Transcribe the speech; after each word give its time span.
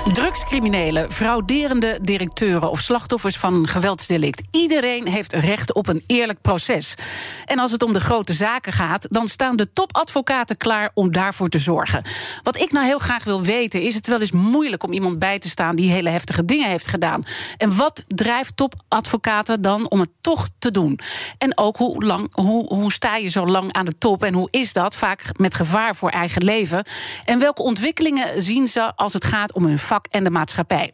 Drugscriminelen, 0.00 1.12
frauderende 1.12 1.98
directeuren 2.02 2.70
of 2.70 2.80
slachtoffers 2.80 3.36
van 3.36 3.66
geweldsdelict. 3.66 4.42
Iedereen 4.50 5.08
heeft 5.08 5.32
recht 5.32 5.74
op 5.74 5.88
een 5.88 6.02
eerlijk 6.06 6.40
proces. 6.40 6.94
En 7.44 7.58
als 7.58 7.72
het 7.72 7.82
om 7.82 7.92
de 7.92 8.00
grote 8.00 8.32
zaken 8.32 8.72
gaat, 8.72 9.06
dan 9.10 9.28
staan 9.28 9.56
de 9.56 9.72
topadvocaten 9.72 10.56
klaar 10.56 10.90
om 10.94 11.12
daarvoor 11.12 11.48
te 11.48 11.58
zorgen. 11.58 12.02
Wat 12.42 12.60
ik 12.60 12.72
nou 12.72 12.86
heel 12.86 12.98
graag 12.98 13.24
wil 13.24 13.42
weten, 13.42 13.82
is 13.82 13.94
het 13.94 14.06
wel 14.06 14.20
eens 14.20 14.32
moeilijk 14.32 14.82
om 14.82 14.92
iemand 14.92 15.18
bij 15.18 15.38
te 15.38 15.48
staan 15.48 15.76
die 15.76 15.90
hele 15.90 16.08
heftige 16.08 16.44
dingen 16.44 16.68
heeft 16.68 16.88
gedaan. 16.88 17.24
En 17.56 17.76
wat 17.76 18.04
drijft 18.06 18.56
topadvocaten 18.56 19.60
dan 19.60 19.90
om 19.90 20.00
het 20.00 20.10
toch 20.20 20.48
te 20.58 20.70
doen? 20.70 20.98
En 21.38 21.58
ook 21.58 21.76
hoe, 21.76 22.04
lang, 22.04 22.34
hoe, 22.34 22.74
hoe 22.74 22.92
sta 22.92 23.16
je 23.16 23.28
zo 23.28 23.46
lang 23.46 23.72
aan 23.72 23.84
de 23.84 23.98
top 23.98 24.22
en 24.22 24.34
hoe 24.34 24.48
is 24.50 24.72
dat? 24.72 24.96
Vaak 24.96 25.22
met 25.38 25.54
gevaar 25.54 25.96
voor 25.96 26.10
eigen 26.10 26.44
leven. 26.44 26.84
En 27.24 27.38
welke 27.38 27.62
ontwikkelingen 27.62 28.42
zien 28.42 28.68
ze 28.68 28.96
als 28.96 29.12
het 29.12 29.24
gaat 29.24 29.52
om 29.52 29.64
hun 29.64 29.78
vak 29.90 30.06
en 30.10 30.24
de 30.24 30.30
maatschappij. 30.30 30.92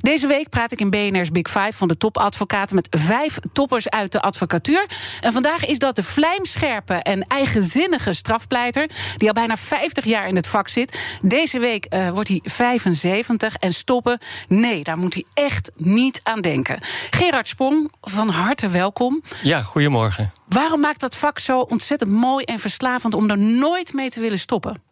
Deze 0.00 0.26
week 0.26 0.48
praat 0.48 0.72
ik 0.72 0.80
in 0.80 0.90
BNR's 0.90 1.30
Big 1.30 1.48
Five 1.48 1.72
van 1.72 1.88
de 1.88 1.96
topadvocaten 1.96 2.74
met 2.76 2.86
vijf 2.90 3.38
toppers 3.52 3.90
uit 3.90 4.12
de 4.12 4.20
advocatuur. 4.20 4.86
En 5.20 5.32
vandaag 5.32 5.66
is 5.66 5.78
dat 5.78 5.96
de 5.96 6.02
vlijmscherpe 6.02 6.94
en 6.94 7.26
eigenzinnige 7.26 8.12
strafpleiter, 8.12 8.90
die 9.16 9.28
al 9.28 9.34
bijna 9.34 9.56
50 9.56 10.04
jaar 10.04 10.28
in 10.28 10.36
het 10.36 10.46
vak 10.46 10.68
zit. 10.68 10.98
Deze 11.22 11.58
week 11.58 11.86
uh, 11.88 12.08
wordt 12.10 12.28
hij 12.28 12.40
75 12.42 13.56
en 13.56 13.72
stoppen. 13.72 14.18
Nee, 14.48 14.84
daar 14.84 14.98
moet 14.98 15.14
hij 15.14 15.24
echt 15.34 15.70
niet 15.76 16.20
aan 16.22 16.40
denken. 16.40 16.78
Gerard 17.10 17.48
Sprong, 17.48 17.92
van 18.00 18.28
harte 18.28 18.68
welkom. 18.68 19.22
Ja, 19.42 19.62
goedemorgen. 19.62 20.30
Waarom 20.48 20.80
maakt 20.80 21.00
dat 21.00 21.16
vak 21.16 21.38
zo 21.38 21.58
ontzettend 21.60 22.10
mooi 22.10 22.44
en 22.44 22.58
verslavend 22.58 23.14
om 23.14 23.30
er 23.30 23.38
nooit 23.38 23.92
mee 23.92 24.10
te 24.10 24.20
willen 24.20 24.38
stoppen? 24.38 24.82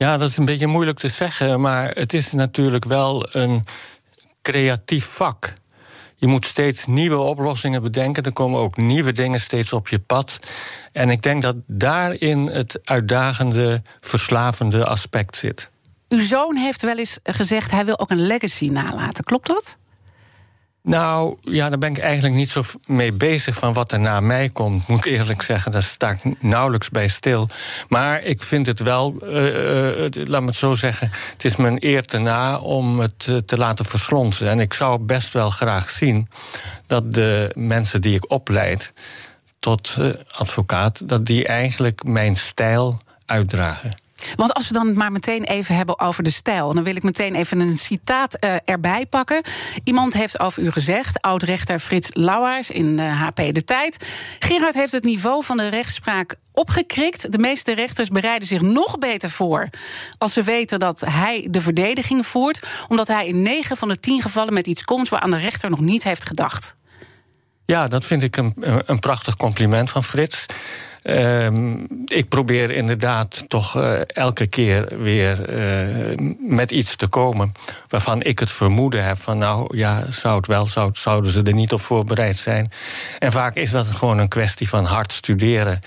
Ja, 0.00 0.16
dat 0.16 0.28
is 0.30 0.36
een 0.36 0.44
beetje 0.44 0.66
moeilijk 0.66 0.98
te 0.98 1.08
zeggen, 1.08 1.60
maar 1.60 1.90
het 1.94 2.12
is 2.12 2.32
natuurlijk 2.32 2.84
wel 2.84 3.26
een 3.32 3.64
creatief 4.42 5.04
vak. 5.04 5.52
Je 6.16 6.26
moet 6.26 6.44
steeds 6.44 6.86
nieuwe 6.86 7.16
oplossingen 7.16 7.82
bedenken. 7.82 8.22
Er 8.22 8.32
komen 8.32 8.60
ook 8.60 8.76
nieuwe 8.76 9.12
dingen 9.12 9.40
steeds 9.40 9.72
op 9.72 9.88
je 9.88 9.98
pad. 9.98 10.38
En 10.92 11.10
ik 11.10 11.22
denk 11.22 11.42
dat 11.42 11.56
daarin 11.66 12.46
het 12.46 12.78
uitdagende, 12.84 13.82
verslavende 14.00 14.86
aspect 14.86 15.36
zit. 15.36 15.70
Uw 16.08 16.20
zoon 16.20 16.56
heeft 16.56 16.82
wel 16.82 16.98
eens 16.98 17.18
gezegd: 17.22 17.70
hij 17.70 17.84
wil 17.84 17.98
ook 17.98 18.10
een 18.10 18.26
legacy 18.26 18.68
nalaten. 18.68 19.24
Klopt 19.24 19.46
dat? 19.46 19.76
Nou, 20.82 21.36
ja, 21.42 21.68
daar 21.68 21.78
ben 21.78 21.90
ik 21.90 21.98
eigenlijk 21.98 22.34
niet 22.34 22.50
zo 22.50 22.62
mee 22.88 23.12
bezig 23.12 23.56
van 23.56 23.72
wat 23.72 23.92
er 23.92 24.00
na 24.00 24.20
mij 24.20 24.48
komt, 24.48 24.88
moet 24.88 25.06
ik 25.06 25.12
eerlijk 25.12 25.42
zeggen. 25.42 25.72
Daar 25.72 25.82
sta 25.82 26.10
ik 26.10 26.42
nauwelijks 26.42 26.90
bij 26.90 27.08
stil. 27.08 27.48
Maar 27.88 28.22
ik 28.22 28.42
vind 28.42 28.66
het 28.66 28.80
wel, 28.80 29.14
uh, 29.22 30.04
uh, 30.04 30.08
laat 30.24 30.40
me 30.40 30.46
het 30.46 30.56
zo 30.56 30.74
zeggen, 30.74 31.10
het 31.32 31.44
is 31.44 31.56
mijn 31.56 31.76
eer 31.78 32.04
te 32.04 32.18
na 32.18 32.58
om 32.58 32.98
het 32.98 33.26
uh, 33.28 33.36
te 33.36 33.56
laten 33.56 33.84
verslonsen. 33.84 34.48
En 34.48 34.60
ik 34.60 34.74
zou 34.74 34.98
best 34.98 35.32
wel 35.32 35.50
graag 35.50 35.90
zien 35.90 36.28
dat 36.86 37.14
de 37.14 37.50
mensen 37.54 38.00
die 38.00 38.14
ik 38.14 38.30
opleid 38.30 38.92
tot 39.58 39.96
advocaat, 40.28 41.08
dat 41.08 41.26
die 41.26 41.46
eigenlijk 41.46 42.04
mijn 42.04 42.36
stijl 42.36 42.98
uitdragen. 43.26 43.94
Want 44.36 44.54
als 44.54 44.68
we 44.68 44.74
dan 44.74 44.96
maar 44.96 45.12
meteen 45.12 45.44
even 45.44 45.76
hebben 45.76 46.00
over 46.00 46.22
de 46.22 46.30
stijl, 46.30 46.74
dan 46.74 46.84
wil 46.84 46.96
ik 46.96 47.02
meteen 47.02 47.34
even 47.34 47.60
een 47.60 47.76
citaat 47.76 48.36
uh, 48.44 48.54
erbij 48.64 49.06
pakken. 49.06 49.42
Iemand 49.84 50.12
heeft 50.12 50.40
over 50.40 50.62
u 50.62 50.70
gezegd, 50.70 51.20
oud-rechter 51.20 51.78
Frits 51.78 52.08
Lauwaars 52.12 52.70
in 52.70 53.00
uh, 53.00 53.22
HP 53.22 53.36
De 53.36 53.64
Tijd. 53.64 54.08
Gerard 54.38 54.74
heeft 54.74 54.92
het 54.92 55.04
niveau 55.04 55.44
van 55.44 55.56
de 55.56 55.68
rechtspraak 55.68 56.36
opgekrikt. 56.52 57.32
De 57.32 57.38
meeste 57.38 57.74
rechters 57.74 58.08
bereiden 58.08 58.48
zich 58.48 58.60
nog 58.60 58.98
beter 58.98 59.30
voor 59.30 59.68
als 60.18 60.32
ze 60.32 60.42
weten 60.42 60.78
dat 60.78 61.00
hij 61.00 61.48
de 61.50 61.60
verdediging 61.60 62.26
voert, 62.26 62.66
omdat 62.88 63.08
hij 63.08 63.26
in 63.26 63.42
9 63.42 63.76
van 63.76 63.88
de 63.88 64.00
10 64.00 64.22
gevallen 64.22 64.54
met 64.54 64.66
iets 64.66 64.84
komt 64.84 65.08
waar 65.08 65.20
aan 65.20 65.30
de 65.30 65.36
rechter 65.36 65.70
nog 65.70 65.80
niet 65.80 66.04
heeft 66.04 66.26
gedacht. 66.26 66.74
Ja, 67.66 67.88
dat 67.88 68.04
vind 68.04 68.22
ik 68.22 68.36
een, 68.36 68.54
een 68.86 68.98
prachtig 68.98 69.36
compliment 69.36 69.90
van 69.90 70.04
Frits. 70.04 70.46
Um, 71.02 71.86
ik 72.06 72.28
probeer 72.28 72.70
inderdaad 72.70 73.44
toch 73.48 73.76
uh, 73.76 74.00
elke 74.06 74.46
keer 74.46 74.88
weer 74.98 75.50
uh, 75.50 76.34
met 76.38 76.70
iets 76.70 76.96
te 76.96 77.06
komen 77.06 77.52
waarvan 77.88 78.22
ik 78.22 78.38
het 78.38 78.50
vermoeden 78.50 79.04
heb 79.04 79.18
van 79.18 79.38
nou 79.38 79.76
ja, 79.76 80.04
zou 80.10 80.36
het 80.36 80.46
wel, 80.46 80.66
zou, 80.66 80.90
zouden 80.92 81.32
ze 81.32 81.42
er 81.42 81.54
niet 81.54 81.72
op 81.72 81.80
voorbereid 81.80 82.38
zijn. 82.38 82.72
En 83.18 83.32
vaak 83.32 83.54
is 83.54 83.70
dat 83.70 83.86
gewoon 83.86 84.18
een 84.18 84.28
kwestie 84.28 84.68
van 84.68 84.84
hard 84.84 85.12
studeren 85.12 85.78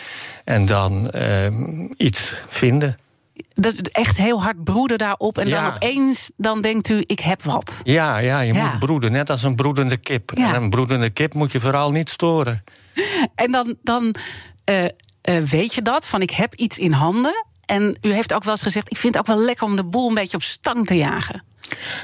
en 0.44 0.66
dan 0.66 1.12
uh, 1.16 1.88
iets 1.98 2.36
vinden. 2.48 2.98
Dat 3.54 3.76
echt 3.88 4.18
heel 4.18 4.42
hard 4.42 4.64
broeden 4.64 4.98
daarop. 4.98 5.38
En 5.38 5.48
ja. 5.48 5.64
dan 5.64 5.74
opeens 5.74 6.32
dan 6.38 6.62
denkt 6.62 6.90
u, 6.90 7.04
ik 7.06 7.20
heb 7.20 7.44
wat. 7.44 7.82
Ja, 7.84 8.18
ja 8.18 8.40
je 8.40 8.54
ja. 8.54 8.70
moet 8.70 8.80
broeden. 8.80 9.12
Net 9.12 9.30
als 9.30 9.44
een 9.44 9.56
broedende 9.56 9.98
kip. 9.98 10.32
Ja. 10.36 10.54
En 10.54 10.64
een 10.64 10.70
broedende 10.70 11.10
kip 11.10 11.34
moet 11.34 11.52
je 11.52 11.60
vooral 11.60 11.92
niet 11.92 12.10
storen. 12.10 12.64
En 13.36 13.52
dan, 13.52 13.76
dan 13.84 14.16
uh, 14.70 14.86
uh, 15.30 15.42
weet 15.42 15.74
je 15.74 15.82
dat, 15.82 16.08
van 16.08 16.22
ik 16.22 16.32
heb 16.32 16.56
iets 16.56 16.78
in 16.78 16.92
handen. 16.92 17.46
En 17.66 17.98
u 18.02 18.14
heeft 18.14 18.34
ook 18.34 18.44
wel 18.44 18.54
eens 18.54 18.62
gezegd, 18.62 18.92
ik 18.92 18.98
vind 18.98 19.16
het 19.16 19.30
ook 19.30 19.36
wel 19.36 19.46
lekker 19.46 19.66
om 19.66 19.76
de 19.76 19.84
boel 19.84 20.08
een 20.10 20.16
beetje 20.16 20.38
op 20.38 20.44
stang 20.44 20.88
te 20.88 20.96
jagen. 20.96 21.44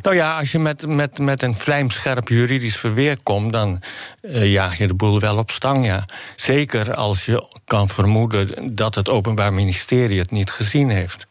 Nou 0.01 0.15
ja, 0.15 0.37
als 0.37 0.51
je 0.51 0.59
met, 0.59 0.87
met, 0.87 1.17
met 1.17 1.41
een 1.41 1.57
vlijmscherp 1.57 2.27
juridisch 2.27 2.77
verweer 2.77 3.17
komt, 3.23 3.51
dan 3.51 3.81
uh, 4.21 4.51
jaag 4.51 4.77
je 4.77 4.87
de 4.87 4.93
boel 4.93 5.19
wel 5.19 5.37
op 5.37 5.51
stang, 5.51 5.85
ja. 5.85 6.05
Zeker 6.35 6.93
als 6.93 7.25
je 7.25 7.47
kan 7.65 7.89
vermoeden 7.89 8.75
dat 8.75 8.95
het 8.95 9.09
Openbaar 9.09 9.53
Ministerie 9.53 10.19
het 10.19 10.31
niet 10.31 10.51
gezien 10.51 10.89
heeft. 10.89 11.27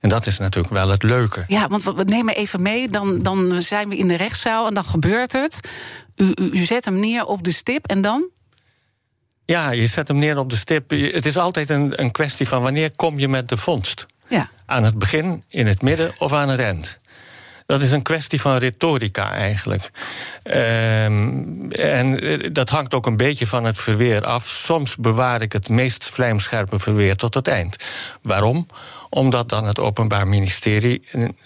En 0.00 0.08
dat 0.08 0.26
is 0.26 0.38
natuurlijk 0.38 0.74
wel 0.74 0.88
het 0.88 1.02
leuke. 1.02 1.44
Ja, 1.46 1.68
want 1.68 1.82
we 1.82 2.04
nemen 2.04 2.34
even 2.34 2.62
mee, 2.62 2.88
dan, 2.88 3.22
dan 3.22 3.62
zijn 3.62 3.88
we 3.88 3.96
in 3.96 4.08
de 4.08 4.16
rechtszaal 4.16 4.66
en 4.66 4.74
dan 4.74 4.84
gebeurt 4.84 5.32
het. 5.32 5.60
U, 6.16 6.32
u, 6.34 6.50
u 6.50 6.64
zet 6.64 6.84
hem 6.84 7.00
neer 7.00 7.24
op 7.24 7.42
de 7.42 7.52
stip 7.52 7.86
en 7.86 8.00
dan? 8.00 8.30
Ja, 9.46 9.70
je 9.70 9.86
zet 9.86 10.08
hem 10.08 10.18
neer 10.18 10.38
op 10.38 10.50
de 10.50 10.56
stip. 10.56 10.90
Het 10.90 11.26
is 11.26 11.36
altijd 11.36 11.70
een, 11.70 12.00
een 12.02 12.10
kwestie 12.10 12.48
van 12.48 12.62
wanneer 12.62 12.96
kom 12.96 13.18
je 13.18 13.28
met 13.28 13.48
de 13.48 13.56
vondst. 13.56 14.06
Ja. 14.28 14.50
Aan 14.66 14.84
het 14.84 14.98
begin, 14.98 15.44
in 15.48 15.66
het 15.66 15.82
midden 15.82 16.12
of 16.18 16.32
aan 16.32 16.48
het 16.48 16.60
eind. 16.60 16.98
Dat 17.66 17.82
is 17.82 17.90
een 17.90 18.02
kwestie 18.02 18.40
van 18.40 18.56
retorica 18.56 19.32
eigenlijk. 19.32 19.90
Um, 20.44 21.70
en 21.70 22.18
dat 22.52 22.68
hangt 22.68 22.94
ook 22.94 23.06
een 23.06 23.16
beetje 23.16 23.46
van 23.46 23.64
het 23.64 23.78
verweer 23.78 24.24
af. 24.24 24.46
Soms 24.46 24.96
bewaar 24.96 25.42
ik 25.42 25.52
het 25.52 25.68
meest 25.68 26.04
vlijmscherpe 26.04 26.78
verweer 26.78 27.16
tot 27.16 27.34
het 27.34 27.48
eind. 27.48 27.76
Waarom? 28.22 28.66
Omdat 29.14 29.48
dan 29.48 29.64
het 29.64 29.78
Openbaar 29.78 30.28
Ministerie 30.28 31.02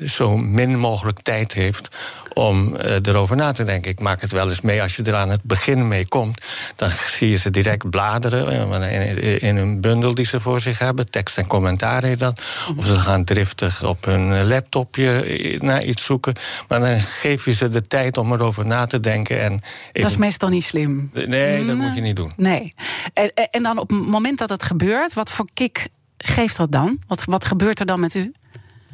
zo 0.07 0.37
min 0.37 0.79
mogelijk 0.79 1.21
tijd 1.21 1.53
heeft 1.53 1.89
om 2.33 2.77
uh, 2.77 2.95
erover 3.03 3.37
na 3.37 3.53
te 3.53 3.65
denken. 3.65 3.91
Ik 3.91 4.01
maak 4.01 4.21
het 4.21 4.33
wel 4.33 4.49
eens 4.49 4.61
mee 4.61 4.83
als 4.83 4.97
je 4.97 5.03
er 5.03 5.15
aan 5.15 5.29
het 5.29 5.43
begin 5.43 5.89
mee 5.89 6.09
komt. 6.09 6.41
Dan 6.77 6.91
zie 7.07 7.31
je 7.31 7.37
ze 7.37 7.51
direct 7.51 7.91
bladeren 7.91 8.71
in, 8.83 9.41
in 9.41 9.57
een 9.57 9.81
bundel 9.81 10.15
die 10.15 10.25
ze 10.25 10.41
voor 10.41 10.61
zich 10.61 10.79
hebben. 10.79 11.11
Tekst 11.11 11.39
en 11.39 11.47
commentaar 11.47 12.05
heet 12.05 12.19
dat. 12.19 12.43
Of 12.77 12.85
ze 12.85 12.99
gaan 12.99 13.25
driftig 13.25 13.85
op 13.85 14.05
hun 14.05 14.47
laptopje 14.47 15.57
naar 15.59 15.85
iets 15.85 16.05
zoeken. 16.05 16.35
Maar 16.69 16.81
dan 16.81 16.97
geef 16.97 17.45
je 17.45 17.53
ze 17.53 17.69
de 17.69 17.87
tijd 17.87 18.17
om 18.17 18.33
erover 18.33 18.67
na 18.67 18.87
te 18.87 19.01
denken. 19.01 19.41
En 19.41 19.61
dat 19.93 20.11
is 20.11 20.17
meestal 20.17 20.49
niet 20.49 20.65
slim. 20.65 21.11
Nee, 21.27 21.65
dat 21.65 21.77
moet 21.77 21.95
je 21.95 22.01
niet 22.01 22.17
doen. 22.17 22.33
Nee. 22.37 22.75
En, 23.13 23.33
en 23.51 23.63
dan 23.63 23.79
op 23.79 23.91
het 23.91 24.07
moment 24.07 24.39
dat 24.39 24.51
het 24.51 24.63
gebeurt, 24.63 25.15
wat 25.15 25.31
voor 25.31 25.47
kick 25.55 25.89
geeft 26.19 26.57
dat 26.57 26.73
dan? 26.73 26.99
Wat, 27.07 27.25
wat 27.25 27.45
gebeurt 27.45 27.81
er 27.81 27.87
dan 27.87 28.01
met 28.01 28.15
u? 28.15 28.33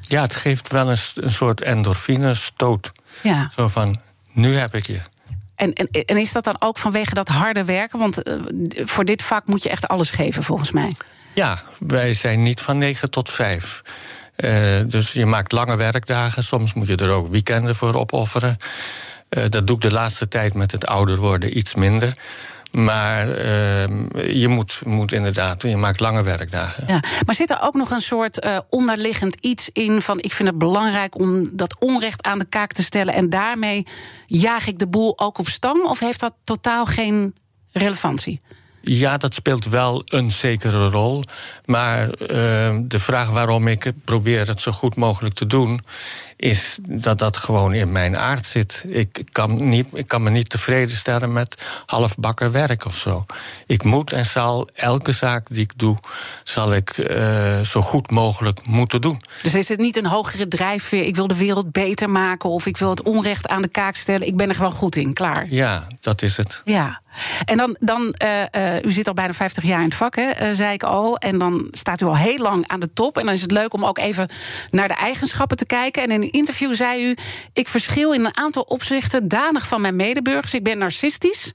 Ja, 0.00 0.23
het 0.23 0.35
geeft 0.35 0.73
wel 0.73 0.91
een, 0.91 0.99
een 1.15 1.32
soort 1.32 1.62
endorfine 1.62 2.35
stoot. 2.35 2.93
Ja. 3.23 3.50
Zo 3.56 3.69
van, 3.69 4.00
nu 4.32 4.56
heb 4.56 4.75
ik 4.75 4.87
je. 4.87 5.00
En, 5.55 5.73
en, 5.73 5.88
en 5.91 6.17
is 6.17 6.32
dat 6.32 6.44
dan 6.44 6.56
ook 6.59 6.79
vanwege 6.79 7.15
dat 7.15 7.29
harde 7.29 7.65
werken? 7.65 7.99
Want 7.99 8.29
uh, 8.29 8.41
voor 8.85 9.05
dit 9.05 9.23
vak 9.23 9.47
moet 9.47 9.62
je 9.62 9.69
echt 9.69 9.88
alles 9.88 10.11
geven, 10.11 10.43
volgens 10.43 10.71
mij. 10.71 10.93
Ja, 11.35 11.62
wij 11.79 12.15
zijn 12.15 12.43
niet 12.43 12.61
van 12.61 12.79
9 12.79 13.11
tot 13.11 13.31
5. 13.31 13.82
Uh, 14.37 14.50
dus 14.87 15.12
je 15.12 15.26
maakt 15.26 15.53
lange 15.53 15.76
werkdagen. 15.76 16.44
Soms 16.44 16.75
moet 16.75 16.87
je 16.87 16.97
er 16.97 17.11
ook 17.11 17.29
weekenden 17.29 17.75
voor 17.75 17.94
opofferen. 17.94 18.56
Eh, 19.29 19.44
dat 19.49 19.67
doe 19.67 19.76
ik 19.76 19.82
de 19.82 19.93
laatste 19.93 20.29
tijd 20.29 20.55
met 20.55 20.73
het 20.73 20.87
ouder 20.87 21.17
worden 21.17 21.59
iets 21.59 21.75
minder. 21.75 22.12
Maar 22.75 23.31
ehm, 23.31 24.29
je 24.29 24.49
moet, 24.49 24.81
moet 24.85 25.12
inderdaad, 25.12 25.62
je 25.62 25.76
maakt 25.76 26.00
lange 26.00 26.23
werkdagen. 26.23 26.85
Ja, 26.87 27.03
maar 27.26 27.35
zit 27.35 27.50
er 27.50 27.61
ook 27.61 27.75
nog 27.75 27.91
een 27.91 28.00
soort 28.00 28.44
uh, 28.44 28.59
onderliggend 28.69 29.37
iets 29.41 29.71
in 29.73 30.03
van 30.03 30.19
ik 30.21 30.32
vind 30.32 30.49
het 30.49 30.59
belangrijk 30.59 31.19
om 31.19 31.50
dat 31.53 31.81
onrecht 31.81 32.23
aan 32.23 32.38
de 32.38 32.44
kaak 32.44 32.73
te 32.73 32.82
stellen 32.82 33.15
en 33.15 33.31
daarmee 33.31 33.87
jaag 34.26 34.67
ik 34.67 34.79
de 34.79 34.87
boel 34.87 35.19
ook 35.19 35.38
op 35.38 35.49
stang? 35.49 35.85
Of 35.85 35.99
heeft 35.99 36.21
dat 36.21 36.35
totaal 36.44 36.87
geen 36.87 37.35
relevantie? 37.73 38.41
Ja, 38.81 39.17
dat 39.17 39.35
speelt 39.35 39.65
wel 39.65 40.03
een 40.05 40.31
zekere 40.31 40.88
rol. 40.88 41.25
Maar 41.65 42.06
uh, 42.06 42.76
de 42.82 42.99
vraag 42.99 43.31
waarom 43.31 43.69
ik 43.69 43.93
probeer 44.05 44.47
het 44.47 44.61
zo 44.61 44.73
goed 44.73 44.97
mogelijk 44.97 45.35
te 45.35 45.47
doen, 45.47 45.81
is 46.36 46.78
dat 46.82 47.19
dat 47.19 47.36
gewoon 47.36 47.75
in 47.75 47.92
mijn 47.92 48.16
aard 48.16 48.46
zit. 48.46 48.84
Ik 48.88 49.22
kan, 49.32 49.69
niet, 49.69 49.86
ik 49.92 50.08
kan 50.08 50.22
me 50.22 50.31
niet 50.31 50.48
tevreden 50.48 50.96
stellen 50.96 51.32
met 51.32 51.62
halfbakken 51.86 52.52
werk 52.52 52.84
of 52.84 52.96
zo. 52.96 53.25
Ik 53.66 53.82
moet 53.82 54.12
en 54.12 54.26
zal 54.26 54.69
elke 54.75 55.12
zaak 55.12 55.46
die 55.50 55.62
ik 55.62 55.72
doe, 55.76 55.98
zal 56.44 56.75
ik 56.75 56.96
uh, 56.96 57.60
zo 57.60 57.81
goed 57.81 58.10
mogelijk 58.10 58.66
moeten 58.66 59.00
doen. 59.00 59.20
Dus 59.42 59.54
is 59.54 59.69
het 59.69 59.78
niet 59.78 59.96
een 59.96 60.06
hogere 60.06 60.48
drijfveer? 60.48 61.04
Ik 61.04 61.16
wil 61.16 61.26
de 61.26 61.36
wereld 61.36 61.72
beter 61.72 62.10
maken 62.10 62.50
of 62.50 62.66
ik 62.66 62.76
wil 62.76 62.90
het 62.90 63.02
onrecht 63.02 63.48
aan 63.48 63.62
de 63.62 63.69
kaak 63.69 63.96
stellen. 63.96 64.26
Ik 64.26 64.37
ben 64.37 64.48
er 64.48 64.54
gewoon 64.54 64.72
goed 64.72 64.96
in, 64.96 65.12
klaar. 65.12 65.46
Ja, 65.48 65.87
dat 66.00 66.22
is 66.22 66.37
het. 66.37 66.62
Ja. 66.64 67.02
En 67.44 67.56
dan, 67.56 67.76
dan 67.81 68.14
uh, 68.25 68.43
uh, 68.52 68.82
u 68.82 68.90
zit 68.93 69.08
al 69.08 69.14
bijna 69.14 69.32
50 69.32 69.64
jaar 69.64 69.78
in 69.78 69.84
het 69.84 69.94
vak, 69.94 70.16
hè, 70.16 70.49
uh, 70.49 70.55
zei 70.55 70.72
ik 70.72 70.82
al. 70.82 71.16
En 71.16 71.38
dan 71.38 71.69
staat 71.70 72.00
u 72.00 72.05
al 72.05 72.16
heel 72.16 72.38
lang 72.38 72.69
aan 72.69 72.81
de 72.81 72.93
top. 72.93 73.19
En 73.19 73.25
dan 73.25 73.34
is 73.34 73.43
het 73.43 73.50
leuk 73.50 73.75
om 73.75 73.84
ook 73.84 73.99
even 73.99 74.28
naar 74.70 74.88
de 74.88 74.94
eigenschappen 74.94 75.56
te 75.56 75.66
kijken. 75.66 76.02
En 76.02 76.11
in 76.11 76.22
een 76.22 76.31
interview 76.31 76.75
zei 76.75 77.05
u: 77.05 77.16
Ik 77.52 77.69
verschil 77.69 78.12
in 78.12 78.25
een 78.25 78.37
aantal 78.37 78.62
opzichten 78.62 79.28
danig 79.28 79.66
van 79.66 79.81
mijn 79.81 79.96
medeburgers. 79.96 80.55
Ik 80.55 80.64
ben 80.64 80.78
narcistisch. 80.78 81.52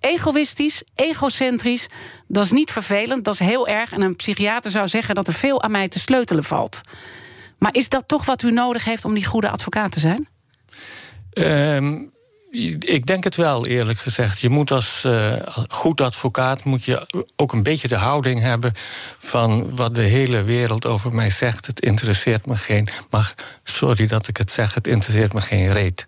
Egoïstisch, 0.00 0.82
egocentrisch, 0.94 1.86
dat 2.28 2.44
is 2.44 2.50
niet 2.50 2.70
vervelend, 2.70 3.24
dat 3.24 3.34
is 3.34 3.40
heel 3.40 3.68
erg. 3.68 3.92
En 3.92 4.00
een 4.00 4.16
psychiater 4.16 4.70
zou 4.70 4.88
zeggen 4.88 5.14
dat 5.14 5.26
er 5.26 5.32
veel 5.32 5.62
aan 5.62 5.70
mij 5.70 5.88
te 5.88 5.98
sleutelen 5.98 6.44
valt. 6.44 6.80
Maar 7.58 7.74
is 7.74 7.88
dat 7.88 8.08
toch 8.08 8.24
wat 8.24 8.42
u 8.42 8.50
nodig 8.50 8.84
heeft 8.84 9.04
om 9.04 9.14
die 9.14 9.24
goede 9.24 9.50
advocaat 9.50 9.92
te 9.92 10.00
zijn? 10.00 10.28
Um, 11.34 12.13
ik 12.80 13.06
denk 13.06 13.24
het 13.24 13.34
wel, 13.36 13.66
eerlijk 13.66 13.98
gezegd. 13.98 14.40
Je 14.40 14.48
moet 14.48 14.70
als 14.70 15.02
uh, 15.06 15.32
goed 15.68 16.00
advocaat 16.00 16.64
moet 16.64 16.84
je 16.84 17.24
ook 17.36 17.52
een 17.52 17.62
beetje 17.62 17.88
de 17.88 17.96
houding 17.96 18.40
hebben 18.40 18.72
van 19.18 19.76
wat 19.76 19.94
de 19.94 20.00
hele 20.00 20.42
wereld 20.42 20.86
over 20.86 21.14
mij 21.14 21.30
zegt. 21.30 21.66
Het 21.66 21.80
interesseert 21.80 22.46
me 22.46 22.56
geen. 22.56 22.88
Maar 23.10 23.34
sorry 23.64 24.06
dat 24.06 24.28
ik 24.28 24.36
het 24.36 24.50
zeg, 24.50 24.74
het 24.74 24.86
interesseert 24.86 25.32
me 25.32 25.40
geen 25.40 25.72
reet. 25.72 26.06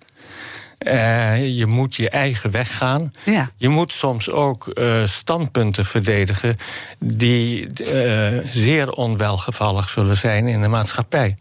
Uh, 0.79 1.57
je 1.57 1.67
moet 1.67 1.95
je 1.95 2.11
eigen 2.11 2.51
weg 2.51 2.77
gaan. 2.77 3.11
Ja. 3.25 3.51
Je 3.57 3.69
moet 3.69 3.93
soms 3.93 4.31
ook 4.31 4.71
uh, 4.75 5.07
standpunten 5.07 5.85
verdedigen 5.85 6.57
die 6.99 7.67
zeer 8.53 8.91
onwelgevallig 8.91 9.89
zullen 9.89 10.17
zijn 10.17 10.49
in 10.49 10.63
de 10.63 10.69
maatschappij. 10.69 11.37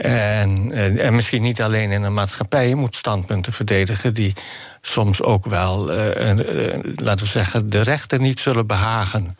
En, 0.00 0.72
en, 0.98 1.14
misschien 1.14 1.42
niet 1.42 1.62
alleen 1.62 1.90
in 1.90 2.02
een 2.02 2.14
maatschappij. 2.14 2.68
Je 2.68 2.74
moet 2.74 2.96
standpunten 2.96 3.52
verdedigen 3.52 4.14
die 4.14 4.32
soms 4.80 5.22
ook 5.22 5.46
wel, 5.46 5.90
uh, 5.90 6.06
uh, 6.06 6.78
laten 6.96 7.24
we 7.24 7.30
zeggen, 7.30 7.70
de 7.70 7.80
rechten 7.80 8.20
niet 8.20 8.40
zullen 8.40 8.66
behagen. 8.66 9.36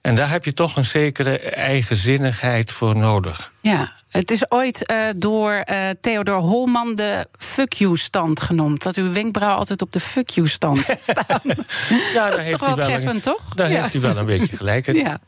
En 0.00 0.14
daar 0.14 0.30
heb 0.30 0.44
je 0.44 0.52
toch 0.52 0.76
een 0.76 0.84
zekere 0.84 1.38
eigenzinnigheid 1.38 2.72
voor 2.72 2.96
nodig. 2.96 3.51
Ja, 3.62 3.90
het 4.08 4.30
is 4.30 4.50
ooit 4.50 4.90
uh, 4.90 5.06
door 5.16 5.64
uh, 5.70 5.88
Theodor 6.00 6.38
Holman 6.38 6.94
de 6.94 7.26
fuck 7.38 7.72
you-stand 7.72 8.40
genoemd. 8.40 8.82
Dat 8.82 8.96
uw 8.96 9.12
wenkbrauw 9.12 9.56
altijd 9.56 9.82
op 9.82 9.92
de 9.92 10.00
fuck 10.00 10.30
you-stand 10.30 10.78
staan. 11.00 11.40
ja, 11.42 11.54
dat 11.54 12.14
daar 12.14 12.38
heeft 12.38 12.60
hij 12.60 12.74
wel 12.74 12.84
treffend, 12.86 13.14
een, 13.14 13.20
toch? 13.20 13.54
Daar 13.54 13.70
ja. 13.70 13.80
heeft 13.80 13.92
hij 13.92 14.02
wel 14.02 14.16
een 14.16 14.26
beetje 14.26 14.56
gelijk 14.56 14.86
in. 14.86 14.94
Ja. 15.02 15.18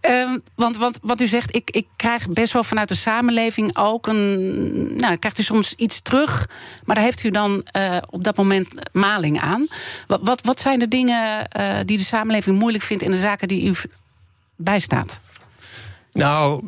Um, 0.00 0.42
want, 0.54 0.76
want 0.76 0.98
wat 1.02 1.20
u 1.20 1.26
zegt, 1.26 1.54
ik, 1.54 1.70
ik 1.70 1.86
krijg 1.96 2.28
best 2.28 2.52
wel 2.52 2.64
vanuit 2.64 2.88
de 2.88 2.94
samenleving 2.94 3.76
ook 3.76 4.06
een. 4.06 4.96
Nou, 4.96 5.16
krijgt 5.16 5.38
u 5.38 5.42
soms 5.42 5.74
iets 5.74 6.00
terug, 6.00 6.48
maar 6.84 6.94
daar 6.94 7.04
heeft 7.04 7.24
u 7.24 7.30
dan 7.30 7.66
uh, 7.76 7.96
op 8.10 8.24
dat 8.24 8.36
moment 8.36 8.90
maling 8.92 9.40
aan. 9.40 9.66
Wat, 10.06 10.20
wat, 10.22 10.44
wat 10.44 10.60
zijn 10.60 10.78
de 10.78 10.88
dingen 10.88 11.48
die 11.86 11.98
de 11.98 12.04
samenleving 12.04 12.58
moeilijk 12.58 12.84
vindt 12.84 13.02
in 13.02 13.10
de 13.10 13.16
zaken 13.16 13.48
die 13.48 13.68
u 13.68 13.74
bijstaat? 14.56 15.20
Nou, 16.14 16.62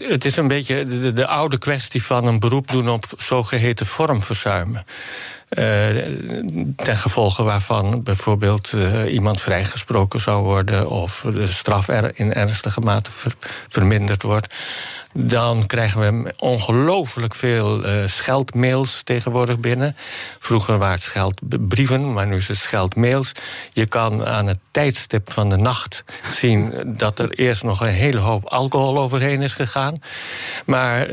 het 0.00 0.24
is 0.24 0.36
een 0.36 0.48
beetje 0.48 0.84
de, 0.84 1.12
de, 1.12 1.26
oude 1.26 1.58
kwestie 1.58 2.02
van 2.02 2.26
een 2.26 2.38
beroep 2.38 2.70
doen 2.70 2.88
op 2.88 3.04
zogeheten 3.18 3.86
vormverzuimen. 3.86 4.84
Uh, 5.58 5.64
ten 6.76 6.96
gevolge 6.96 7.42
waarvan 7.42 8.02
bijvoorbeeld 8.02 8.72
uh, 8.72 9.12
iemand 9.12 9.40
vrijgesproken 9.40 10.20
zou 10.20 10.42
worden 10.44 10.90
of 10.90 11.26
de 11.32 11.46
straf 11.46 11.88
er 11.88 12.10
in 12.14 12.32
ernstige 12.32 12.80
mate 12.80 13.10
ver, 13.10 13.32
verminderd 13.68 14.22
wordt. 14.22 14.54
Dan 15.12 15.66
krijgen 15.66 16.00
we 16.00 16.34
ongelooflijk 16.38 17.34
veel 17.34 17.84
uh, 17.84 17.92
scheldmails 18.06 19.00
tegenwoordig 19.04 19.60
binnen. 19.60 19.96
Vroeger 20.38 20.78
waren 20.78 20.94
het 20.94 21.02
scheldbrieven, 21.02 22.12
maar 22.12 22.26
nu 22.26 22.36
is 22.36 22.48
het 22.48 22.56
scheldmails. 22.56 23.32
Je 23.72 23.86
kan 23.86 24.26
aan 24.26 24.46
het 24.46 24.58
tijdstip 24.70 25.32
van 25.32 25.48
de 25.48 25.56
nacht 25.56 26.04
zien 26.28 26.72
dat 26.86 27.18
er 27.18 27.30
eerst 27.30 27.62
nog 27.62 27.80
een 27.80 27.88
hele 27.88 28.18
hoop 28.18 28.44
alcohol 28.44 28.98
overheen 28.98 29.42
is 29.42 29.54
gegaan. 29.54 29.94
Maar 30.66 31.08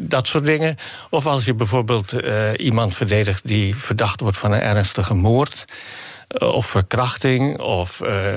dat 0.00 0.26
soort 0.26 0.44
dingen. 0.44 0.76
Of 1.10 1.26
als 1.26 1.44
je 1.44 1.54
bijvoorbeeld 1.54 2.12
iemand 2.56 2.94
verdedigt 2.94 3.46
die 3.46 3.76
verdacht 3.76 4.20
wordt 4.20 4.38
van 4.38 4.52
een 4.52 4.60
ernstige 4.60 5.14
moord 5.14 5.64
of 6.38 6.66
verkrachting 6.66 7.58
of 7.58 8.00
uh, 8.00 8.34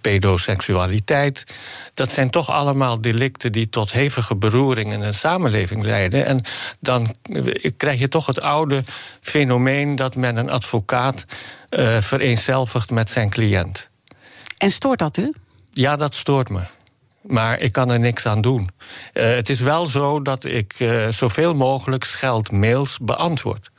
pedoseksualiteit. 0.00 1.56
Dat 1.94 2.12
zijn 2.12 2.30
toch 2.30 2.50
allemaal 2.50 3.00
delicten 3.00 3.52
die 3.52 3.68
tot 3.68 3.92
hevige 3.92 4.36
beroering 4.36 4.92
in 4.92 5.02
een 5.02 5.14
samenleving 5.14 5.82
leiden. 5.84 6.26
En 6.26 6.44
dan 6.80 7.14
krijg 7.76 7.98
je 7.98 8.08
toch 8.08 8.26
het 8.26 8.40
oude 8.40 8.82
fenomeen 9.20 9.96
dat 9.96 10.16
men 10.16 10.36
een 10.36 10.50
advocaat 10.50 11.24
uh, 11.70 11.96
vereenzelvigt 11.96 12.90
met 12.90 13.10
zijn 13.10 13.30
cliënt. 13.30 13.88
En 14.58 14.70
stoort 14.70 14.98
dat 14.98 15.16
u? 15.16 15.34
Ja, 15.70 15.96
dat 15.96 16.14
stoort 16.14 16.48
me. 16.48 16.60
Maar 17.20 17.60
ik 17.60 17.72
kan 17.72 17.90
er 17.90 17.98
niks 17.98 18.26
aan 18.26 18.40
doen. 18.40 18.68
Uh, 19.12 19.24
het 19.34 19.48
is 19.48 19.60
wel 19.60 19.86
zo 19.86 20.22
dat 20.22 20.44
ik 20.44 20.74
zoveel 21.10 21.54
mogelijk 21.54 22.04
scheldmails 22.04 22.98
beantwoord. 23.00 23.70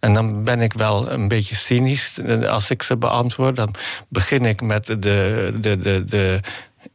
En 0.00 0.14
dan 0.14 0.44
ben 0.44 0.60
ik 0.60 0.72
wel 0.72 1.10
een 1.10 1.28
beetje 1.28 1.54
cynisch 1.54 2.12
als 2.48 2.70
ik 2.70 2.82
ze 2.82 2.96
beantwoord. 2.96 3.56
Dan 3.56 3.74
begin 4.08 4.44
ik 4.44 4.60
met 4.60 4.86
de, 4.86 4.98
de, 4.98 5.78
de, 5.78 6.04
de 6.04 6.40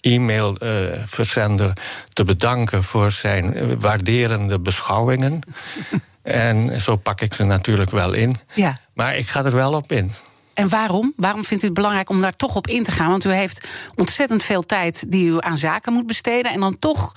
e-mailverzender 0.01 1.73
te 2.13 2.23
bedanken 2.23 2.83
voor 2.83 3.11
zijn 3.11 3.79
waarderende 3.79 4.59
beschouwingen. 4.59 5.39
en 6.21 6.81
zo 6.81 6.95
pak 6.95 7.21
ik 7.21 7.33
ze 7.33 7.43
natuurlijk 7.43 7.91
wel 7.91 8.13
in. 8.13 8.35
Ja. 8.53 8.77
Maar 8.93 9.15
ik 9.17 9.27
ga 9.27 9.45
er 9.45 9.55
wel 9.55 9.73
op 9.73 9.91
in. 9.91 10.11
En 10.53 10.69
waarom? 10.69 11.13
Waarom 11.15 11.43
vindt 11.45 11.63
u 11.63 11.65
het 11.65 11.75
belangrijk 11.75 12.09
om 12.09 12.21
daar 12.21 12.31
toch 12.31 12.55
op 12.55 12.67
in 12.67 12.83
te 12.83 12.91
gaan? 12.91 13.09
Want 13.09 13.25
u 13.25 13.31
heeft 13.31 13.67
ontzettend 13.95 14.43
veel 14.43 14.63
tijd 14.65 15.11
die 15.11 15.27
u 15.27 15.37
aan 15.39 15.57
zaken 15.57 15.93
moet 15.93 16.07
besteden. 16.07 16.51
En 16.51 16.59
dan 16.59 16.79
toch 16.79 17.11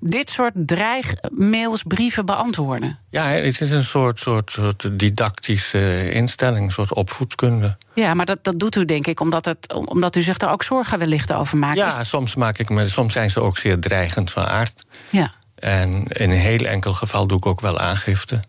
dit 0.00 0.30
soort 0.30 0.52
dreigmails, 0.54 1.82
brieven 1.82 2.26
beantwoorden. 2.26 2.98
Ja, 3.08 3.24
het 3.24 3.60
is 3.60 3.70
een 3.70 3.84
soort, 3.84 4.18
soort, 4.18 4.50
soort 4.50 4.98
didactische 4.98 6.12
instelling, 6.12 6.64
een 6.64 6.72
soort 6.72 6.94
opvoedkunde. 6.94 7.76
Ja, 7.94 8.14
maar 8.14 8.26
dat, 8.26 8.38
dat 8.44 8.58
doet 8.58 8.76
u 8.76 8.84
denk 8.84 9.06
ik 9.06 9.20
omdat, 9.20 9.44
het, 9.44 9.72
omdat 9.72 10.16
u 10.16 10.22
zich 10.22 10.38
er 10.38 10.48
ook 10.48 10.62
zorgen 10.62 10.98
wellicht 10.98 11.32
over 11.32 11.58
maakt. 11.58 11.76
Ja, 11.76 12.04
soms, 12.04 12.34
maak 12.34 12.58
ik 12.58 12.68
me, 12.68 12.86
soms 12.86 13.12
zijn 13.12 13.30
ze 13.30 13.40
ook 13.40 13.58
zeer 13.58 13.78
dreigend 13.78 14.30
van 14.30 14.44
aard. 14.44 14.82
Ja. 15.10 15.32
En 15.54 16.06
in 16.06 16.30
een 16.30 16.36
heel 16.36 16.64
enkel 16.64 16.94
geval 16.94 17.26
doe 17.26 17.38
ik 17.38 17.46
ook 17.46 17.60
wel 17.60 17.78
aangifte. 17.78 18.40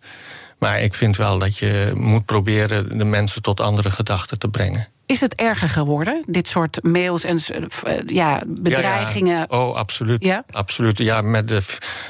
Maar 0.62 0.82
ik 0.82 0.94
vind 0.94 1.18
wel 1.18 1.40
dat 1.40 1.58
je 1.58 1.92
moet 1.96 2.26
proberen 2.26 2.98
de 2.98 3.06
mensen 3.06 3.42
tot 3.42 3.60
andere 3.60 3.92
gedachten 3.92 4.40
te 4.40 4.48
brengen. 4.48 4.88
Is 5.06 5.22
het 5.22 5.36
erger 5.36 5.70
geworden, 5.70 6.24
dit 6.28 6.48
soort 6.48 6.84
mails 6.84 7.24
en 7.24 7.40
ja, 8.06 8.42
bedreigingen? 8.48 9.38
Ja, 9.38 9.46
ja. 9.50 9.60
Oh, 9.60 9.76
absoluut. 9.76 10.24
Ja? 10.24 10.44
absoluut. 10.52 10.98
Ja, 10.98 11.22
met 11.22 11.48
de, 11.48 11.62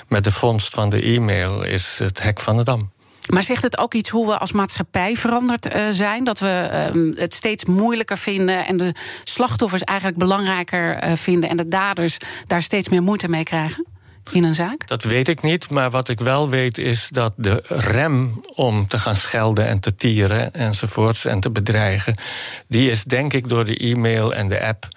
met 0.08 0.24
de 0.24 0.32
vondst 0.32 0.74
van 0.74 0.90
de 0.90 1.02
e-mail 1.02 1.64
is 1.64 2.00
het 2.00 2.22
hek 2.22 2.40
van 2.40 2.58
de 2.58 2.64
dam. 2.64 2.92
Maar 3.30 3.44
zegt 3.44 3.64
het 3.64 3.78
ook 3.78 3.94
iets 3.94 4.10
hoe 4.10 4.28
we 4.28 4.38
als 4.38 4.52
maatschappij 4.52 5.16
veranderd 5.16 5.76
uh, 5.76 5.88
zijn? 5.90 6.24
Dat 6.24 6.40
we 6.40 6.90
uh, 6.96 7.18
het 7.18 7.34
steeds 7.34 7.66
moeilijker 7.66 8.18
vinden 8.18 8.66
en 8.66 8.78
de 8.78 8.96
slachtoffers 9.24 9.84
eigenlijk 9.84 10.18
belangrijker 10.18 11.04
uh, 11.04 11.16
vinden 11.16 11.50
en 11.50 11.58
de 11.58 11.68
daders 11.68 12.18
daar 12.48 12.62
steeds 12.62 12.90
meer 12.90 13.04
moeite 13.04 13.30
mee 13.30 13.44
krijgen? 13.44 13.86
In 14.32 14.44
een 14.44 14.56
zaak? 14.56 14.88
Dat 14.88 15.04
weet 15.04 15.28
ik 15.28 15.42
niet, 15.42 15.70
maar 15.70 15.90
wat 15.90 16.10
ik 16.10 16.20
wel 16.20 16.50
weet 16.50 16.78
is 16.78 17.08
dat 17.12 17.34
de 17.36 17.64
rem 17.68 18.42
om 18.56 18.88
te 18.88 19.00
gaan 19.00 19.16
schelden 19.16 19.68
en 19.68 19.80
te 19.80 19.96
tieren 19.96 20.54
enzovoorts 20.54 21.26
en 21.26 21.40
te 21.40 21.52
bedreigen, 21.52 22.16
die 22.68 22.92
is 22.92 23.04
denk 23.04 23.34
ik 23.34 23.48
door 23.48 23.66
de 23.66 23.78
e-mail 23.78 24.34
en 24.34 24.50
de 24.50 24.66
app 24.66 24.88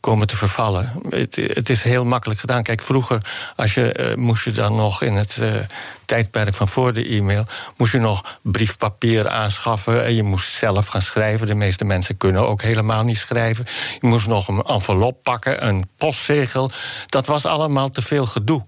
komen 0.00 0.26
te 0.26 0.36
vervallen. 0.36 0.92
Het, 1.08 1.36
het, 1.36 1.68
is 1.68 1.82
heel 1.82 2.04
makkelijk 2.04 2.40
gedaan. 2.40 2.62
Kijk, 2.62 2.82
vroeger 2.82 3.20
als 3.56 3.74
je, 3.74 3.96
uh, 4.00 4.14
moest 4.14 4.44
je 4.44 4.50
dan 4.50 4.76
nog 4.76 5.02
in 5.02 5.14
het 5.14 5.36
uh, 5.40 5.54
tijdperk 6.04 6.54
van 6.54 6.68
voor 6.68 6.92
de 6.92 7.06
e-mail... 7.08 7.44
moest 7.76 7.92
je 7.92 7.98
nog 7.98 8.38
briefpapier 8.42 9.28
aanschaffen 9.28 10.04
en 10.04 10.14
je 10.14 10.22
moest 10.22 10.52
zelf 10.52 10.86
gaan 10.86 11.02
schrijven. 11.02 11.46
De 11.46 11.54
meeste 11.54 11.84
mensen 11.84 12.16
kunnen 12.16 12.46
ook 12.46 12.62
helemaal 12.62 13.04
niet 13.04 13.18
schrijven. 13.18 13.66
Je 14.00 14.06
moest 14.06 14.26
nog 14.26 14.48
een 14.48 14.62
envelop 14.62 15.22
pakken, 15.22 15.66
een 15.66 15.88
postzegel. 15.96 16.70
Dat 17.06 17.26
was 17.26 17.46
allemaal 17.46 17.90
te 17.90 18.02
veel 18.02 18.26
gedoe. 18.26 18.64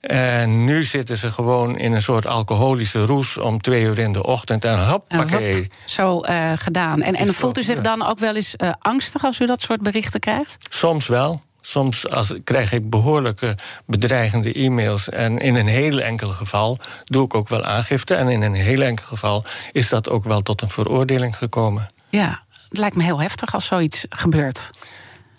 En 0.00 0.64
nu 0.64 0.84
zitten 0.84 1.16
ze 1.16 1.30
gewoon 1.30 1.78
in 1.78 1.92
een 1.92 2.02
soort 2.02 2.26
alcoholische 2.26 3.04
roes 3.04 3.38
om 3.38 3.60
twee 3.60 3.82
uur 3.84 3.98
in 3.98 4.12
de 4.12 4.24
ochtend 4.24 4.64
en 4.64 4.88
hoppakee. 4.88 5.54
Hop, 5.54 5.64
zo 5.84 6.24
uh, 6.24 6.52
gedaan. 6.54 7.02
En, 7.02 7.14
en 7.14 7.34
voelt 7.34 7.58
u 7.58 7.62
zich 7.62 7.80
dan 7.80 8.06
ook 8.06 8.18
wel 8.18 8.34
eens 8.34 8.54
uh, 8.56 8.72
angstig 8.78 9.24
als 9.24 9.40
u 9.40 9.46
dat 9.46 9.60
soort 9.60 9.82
berichten 9.82 10.20
krijgt? 10.20 10.56
Soms 10.68 11.06
wel. 11.06 11.42
Soms 11.60 12.08
als, 12.08 12.32
krijg 12.44 12.72
ik 12.72 12.90
behoorlijke 12.90 13.54
bedreigende 13.86 14.52
e-mails. 14.52 15.08
En 15.08 15.38
in 15.38 15.54
een 15.54 15.66
heel 15.66 16.00
enkel 16.00 16.30
geval 16.30 16.78
doe 17.04 17.24
ik 17.24 17.34
ook 17.34 17.48
wel 17.48 17.64
aangifte. 17.64 18.14
En 18.14 18.28
in 18.28 18.42
een 18.42 18.54
heel 18.54 18.82
enkel 18.82 19.06
geval 19.06 19.44
is 19.72 19.88
dat 19.88 20.08
ook 20.08 20.24
wel 20.24 20.40
tot 20.40 20.62
een 20.62 20.70
veroordeling 20.70 21.36
gekomen. 21.36 21.86
Ja, 22.08 22.42
het 22.68 22.78
lijkt 22.78 22.96
me 22.96 23.02
heel 23.02 23.20
heftig 23.20 23.54
als 23.54 23.66
zoiets 23.66 24.04
gebeurt. 24.08 24.70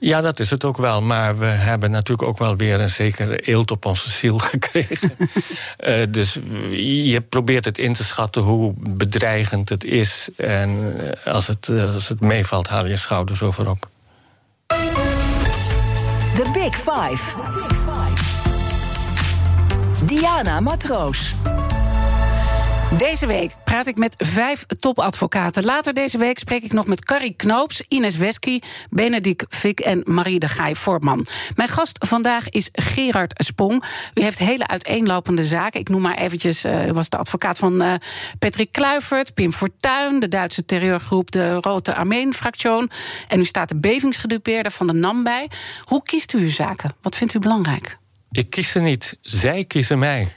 Ja, 0.03 0.21
dat 0.21 0.39
is 0.39 0.49
het 0.49 0.63
ook 0.63 0.77
wel. 0.77 1.01
Maar 1.01 1.37
we 1.37 1.45
hebben 1.45 1.91
natuurlijk 1.91 2.27
ook 2.27 2.37
wel 2.37 2.55
weer 2.55 2.79
een 2.79 2.89
zekere 2.89 3.37
eelt 3.37 3.71
op 3.71 3.85
onze 3.85 4.09
ziel 4.09 4.37
gekregen. 4.53 5.11
uh, 5.19 5.95
dus 6.09 6.39
je 6.71 7.21
probeert 7.29 7.65
het 7.65 7.77
in 7.77 7.93
te 7.93 8.03
schatten 8.03 8.41
hoe 8.41 8.73
bedreigend 8.77 9.69
het 9.69 9.83
is. 9.83 10.29
En 10.37 10.93
als 11.25 11.47
het, 11.47 11.69
als 11.93 12.07
het 12.07 12.19
meevalt, 12.19 12.67
haal 12.67 12.87
je 12.87 12.97
schouders 12.97 13.41
over 13.41 13.69
op. 13.69 13.89
The 16.35 16.49
Big 16.53 16.75
Five. 16.75 17.35
Diana 20.05 20.59
Matroos. 20.59 21.33
Deze 22.97 23.25
week 23.25 23.55
praat 23.63 23.87
ik 23.87 23.97
met 23.97 24.13
vijf 24.17 24.65
topadvocaten. 24.79 25.63
Later 25.63 25.93
deze 25.93 26.17
week 26.17 26.39
spreek 26.39 26.63
ik 26.63 26.73
nog 26.73 26.87
met 26.87 27.05
Carrie 27.05 27.33
Knoops, 27.33 27.83
Ines 27.87 28.15
Wesky, 28.15 28.59
Benedict 28.89 29.45
Vik 29.49 29.79
en 29.79 30.01
Marie 30.05 30.39
de 30.39 30.47
Gaai 30.47 30.75
Voortman. 30.75 31.25
Mijn 31.55 31.69
gast 31.69 32.05
vandaag 32.07 32.49
is 32.49 32.69
Gerard 32.71 33.33
Spong. 33.45 33.83
U 34.13 34.21
heeft 34.21 34.39
hele 34.39 34.67
uiteenlopende 34.67 35.43
zaken. 35.43 35.79
Ik 35.79 35.89
noem 35.89 36.01
maar 36.01 36.17
eventjes, 36.17 36.65
uh, 36.65 36.87
u 36.87 36.93
was 36.93 37.09
de 37.09 37.17
advocaat 37.17 37.57
van 37.57 37.81
uh, 37.81 37.93
Patrick 38.39 38.71
Kluivert, 38.71 39.33
Pim 39.33 39.53
Fortuyn, 39.53 40.19
de 40.19 40.27
Duitse 40.27 40.65
terreurgroep 40.65 41.31
de 41.31 41.53
Rote 41.53 41.95
Armeen-fractie. 41.95 42.89
En 43.27 43.39
u 43.39 43.45
staat 43.45 43.69
de 43.69 43.79
bevingsgedupeerde 43.79 44.71
van 44.71 44.87
de 44.87 44.93
NAM 44.93 45.23
bij. 45.23 45.49
Hoe 45.83 46.03
kiest 46.03 46.33
u 46.33 46.39
uw 46.39 46.49
zaken? 46.49 46.93
Wat 47.01 47.15
vindt 47.15 47.33
u 47.33 47.39
belangrijk? 47.39 47.97
Ik 48.31 48.49
kies 48.49 48.71
ze 48.71 48.79
niet. 48.79 49.17
Zij 49.21 49.65
kiezen 49.65 49.99
mij. 49.99 50.27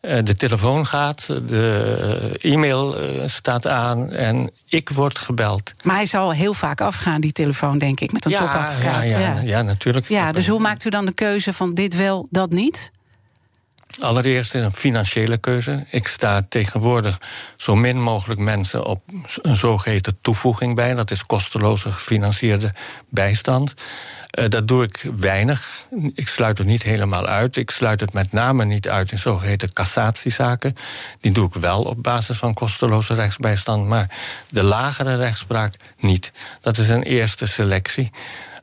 Eh, 0.00 0.18
de 0.22 0.34
telefoon 0.34 0.86
gaat, 0.86 1.26
de 1.26 2.36
e-mail 2.40 2.96
eh, 2.96 3.26
staat 3.26 3.66
aan 3.66 4.12
en 4.12 4.50
ik 4.66 4.88
word 4.88 5.18
gebeld. 5.18 5.72
Maar 5.84 5.96
hij 5.96 6.06
zal 6.06 6.32
heel 6.32 6.54
vaak 6.54 6.80
afgaan, 6.80 7.20
die 7.20 7.32
telefoon, 7.32 7.78
denk 7.78 8.00
ik, 8.00 8.12
met 8.12 8.24
een 8.24 8.30
ja, 8.30 8.38
topadvocaat. 8.38 9.04
Ja, 9.04 9.18
ja, 9.18 9.40
ja, 9.40 9.62
natuurlijk. 9.62 10.08
Ja, 10.08 10.32
dus 10.32 10.48
hoe 10.48 10.60
maakt 10.60 10.84
u 10.84 10.90
dan 10.90 11.06
de 11.06 11.12
keuze 11.12 11.52
van 11.52 11.74
dit 11.74 11.96
wel, 11.96 12.26
dat 12.30 12.50
niet? 12.50 12.90
Allereerst 14.00 14.54
een 14.54 14.72
financiële 14.72 15.38
keuze. 15.38 15.84
Ik 15.90 16.06
sta 16.06 16.42
tegenwoordig 16.48 17.20
zo 17.56 17.76
min 17.76 18.02
mogelijk 18.02 18.40
mensen 18.40 18.84
op 18.84 19.02
een 19.42 19.56
zogeheten 19.56 20.18
toevoeging 20.20 20.74
bij. 20.74 20.94
Dat 20.94 21.10
is 21.10 21.26
kosteloze 21.26 21.92
gefinancierde 21.92 22.74
bijstand. 23.08 23.74
Uh, 24.38 24.44
dat 24.48 24.68
doe 24.68 24.82
ik 24.82 25.06
weinig. 25.16 25.86
Ik 26.14 26.28
sluit 26.28 26.58
het 26.58 26.66
niet 26.66 26.82
helemaal 26.82 27.26
uit. 27.26 27.56
Ik 27.56 27.70
sluit 27.70 28.00
het 28.00 28.12
met 28.12 28.32
name 28.32 28.64
niet 28.64 28.88
uit 28.88 29.12
in 29.12 29.18
zogeheten 29.18 29.72
cassatiezaken. 29.72 30.76
Die 31.20 31.32
doe 31.32 31.46
ik 31.46 31.54
wel 31.54 31.82
op 31.82 32.02
basis 32.02 32.36
van 32.36 32.54
kosteloze 32.54 33.14
rechtsbijstand, 33.14 33.86
maar 33.86 34.10
de 34.50 34.62
lagere 34.62 35.16
rechtspraak 35.16 35.74
niet. 35.98 36.32
Dat 36.60 36.78
is 36.78 36.88
een 36.88 37.02
eerste 37.02 37.46
selectie. 37.46 38.10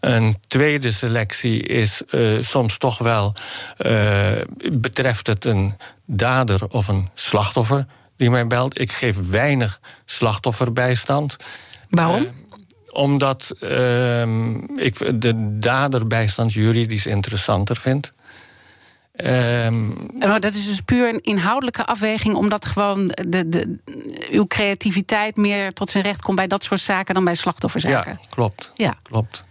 Een 0.05 0.35
tweede 0.47 0.91
selectie 0.91 1.63
is 1.63 2.01
uh, 2.09 2.41
soms 2.41 2.77
toch 2.77 2.97
wel. 2.97 3.33
Uh, 3.85 4.31
betreft 4.71 5.27
het 5.27 5.45
een 5.45 5.77
dader 6.05 6.67
of 6.69 6.88
een 6.88 7.07
slachtoffer 7.13 7.85
die 8.17 8.29
mij 8.29 8.47
belt. 8.47 8.79
Ik 8.79 8.91
geef 8.91 9.29
weinig 9.29 9.79
slachtofferbijstand. 10.05 11.35
Waarom? 11.89 12.21
Uh, 12.21 12.29
omdat 12.91 13.55
ik 14.75 15.21
de 15.21 15.57
daderbijstand 15.59 16.53
juridisch 16.53 17.05
interessanter 17.05 17.75
vind. 17.75 18.13
Um, 19.65 19.95
dat 20.19 20.53
is 20.53 20.65
dus 20.65 20.81
puur 20.81 21.09
een 21.09 21.21
inhoudelijke 21.21 21.85
afweging, 21.85 22.35
omdat 22.35 22.65
gewoon 22.65 23.07
de, 23.07 23.50
de, 23.50 23.77
uw 24.31 24.45
creativiteit 24.47 25.35
meer 25.35 25.74
tot 25.74 25.89
zijn 25.89 26.03
recht 26.03 26.21
komt 26.21 26.35
bij 26.35 26.47
dat 26.47 26.63
soort 26.63 26.81
zaken 26.81 27.13
dan 27.13 27.24
bij 27.24 27.35
slachtofferzaken. 27.35 28.12
Ja, 28.21 28.27
klopt. 28.29 28.71
Ja. 28.75 28.95
klopt. 29.01 29.43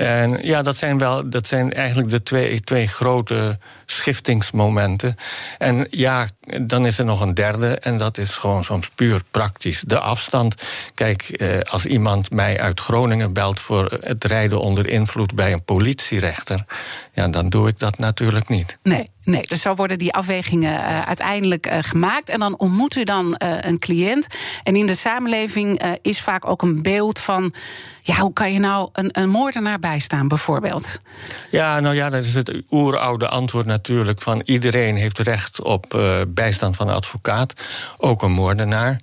En 0.00 0.38
ja, 0.42 0.62
dat 0.62 0.76
zijn, 0.76 0.98
wel, 0.98 1.28
dat 1.28 1.46
zijn 1.46 1.72
eigenlijk 1.72 2.10
de 2.10 2.22
twee, 2.22 2.60
twee 2.60 2.88
grote 2.88 3.58
schiftingsmomenten. 3.90 5.16
En 5.58 5.86
ja, 5.90 6.26
dan 6.62 6.86
is 6.86 6.98
er 6.98 7.04
nog 7.04 7.20
een 7.20 7.34
derde, 7.34 7.78
en 7.78 7.98
dat 7.98 8.18
is 8.18 8.30
gewoon 8.30 8.64
soms 8.64 8.90
puur 8.94 9.22
praktisch. 9.30 9.82
De 9.86 9.98
afstand. 9.98 10.54
Kijk, 10.94 11.22
eh, 11.22 11.60
als 11.60 11.86
iemand 11.86 12.30
mij 12.30 12.60
uit 12.60 12.80
Groningen 12.80 13.32
belt 13.32 13.60
voor 13.60 13.98
het 14.00 14.24
rijden 14.24 14.60
onder 14.60 14.88
invloed 14.88 15.34
bij 15.34 15.52
een 15.52 15.64
politierechter, 15.64 16.64
ja, 17.12 17.28
dan 17.28 17.48
doe 17.48 17.68
ik 17.68 17.78
dat 17.78 17.98
natuurlijk 17.98 18.48
niet. 18.48 18.78
Nee, 18.82 19.10
nee. 19.24 19.42
dus 19.48 19.60
zo 19.60 19.74
worden 19.74 19.98
die 19.98 20.12
afwegingen 20.12 20.72
uh, 20.72 21.02
uiteindelijk 21.02 21.66
uh, 21.66 21.78
gemaakt. 21.80 22.28
En 22.28 22.38
dan 22.38 22.58
ontmoet 22.58 22.96
u 22.96 23.04
dan 23.04 23.40
uh, 23.42 23.56
een 23.60 23.78
cliënt. 23.78 24.26
En 24.62 24.76
in 24.76 24.86
de 24.86 24.94
samenleving 24.94 25.82
is 26.02 26.20
vaak 26.20 26.48
ook 26.48 26.62
een 26.62 26.82
beeld 26.82 27.18
van. 27.18 27.54
Ja, 28.02 28.16
hoe 28.16 28.32
kan 28.32 28.52
je 28.52 28.58
nou 28.58 28.88
een, 28.92 29.08
een 29.12 29.28
moordenaar 29.28 29.78
bijstaan, 29.78 30.28
bijvoorbeeld? 30.28 30.98
Ja, 31.50 31.80
nou 31.80 31.94
ja, 31.94 32.10
dat 32.10 32.24
is 32.24 32.34
het 32.34 32.62
oeroude 32.70 33.28
antwoord 33.28 33.66
natuurlijk 33.66 33.79
van 34.16 34.42
iedereen 34.44 34.96
heeft 34.96 35.18
recht 35.18 35.62
op 35.62 35.94
uh, 35.94 36.16
bijstand 36.28 36.76
van 36.76 36.88
een 36.88 36.94
advocaat, 36.94 37.52
ook 37.96 38.22
een 38.22 38.32
moordenaar. 38.32 38.96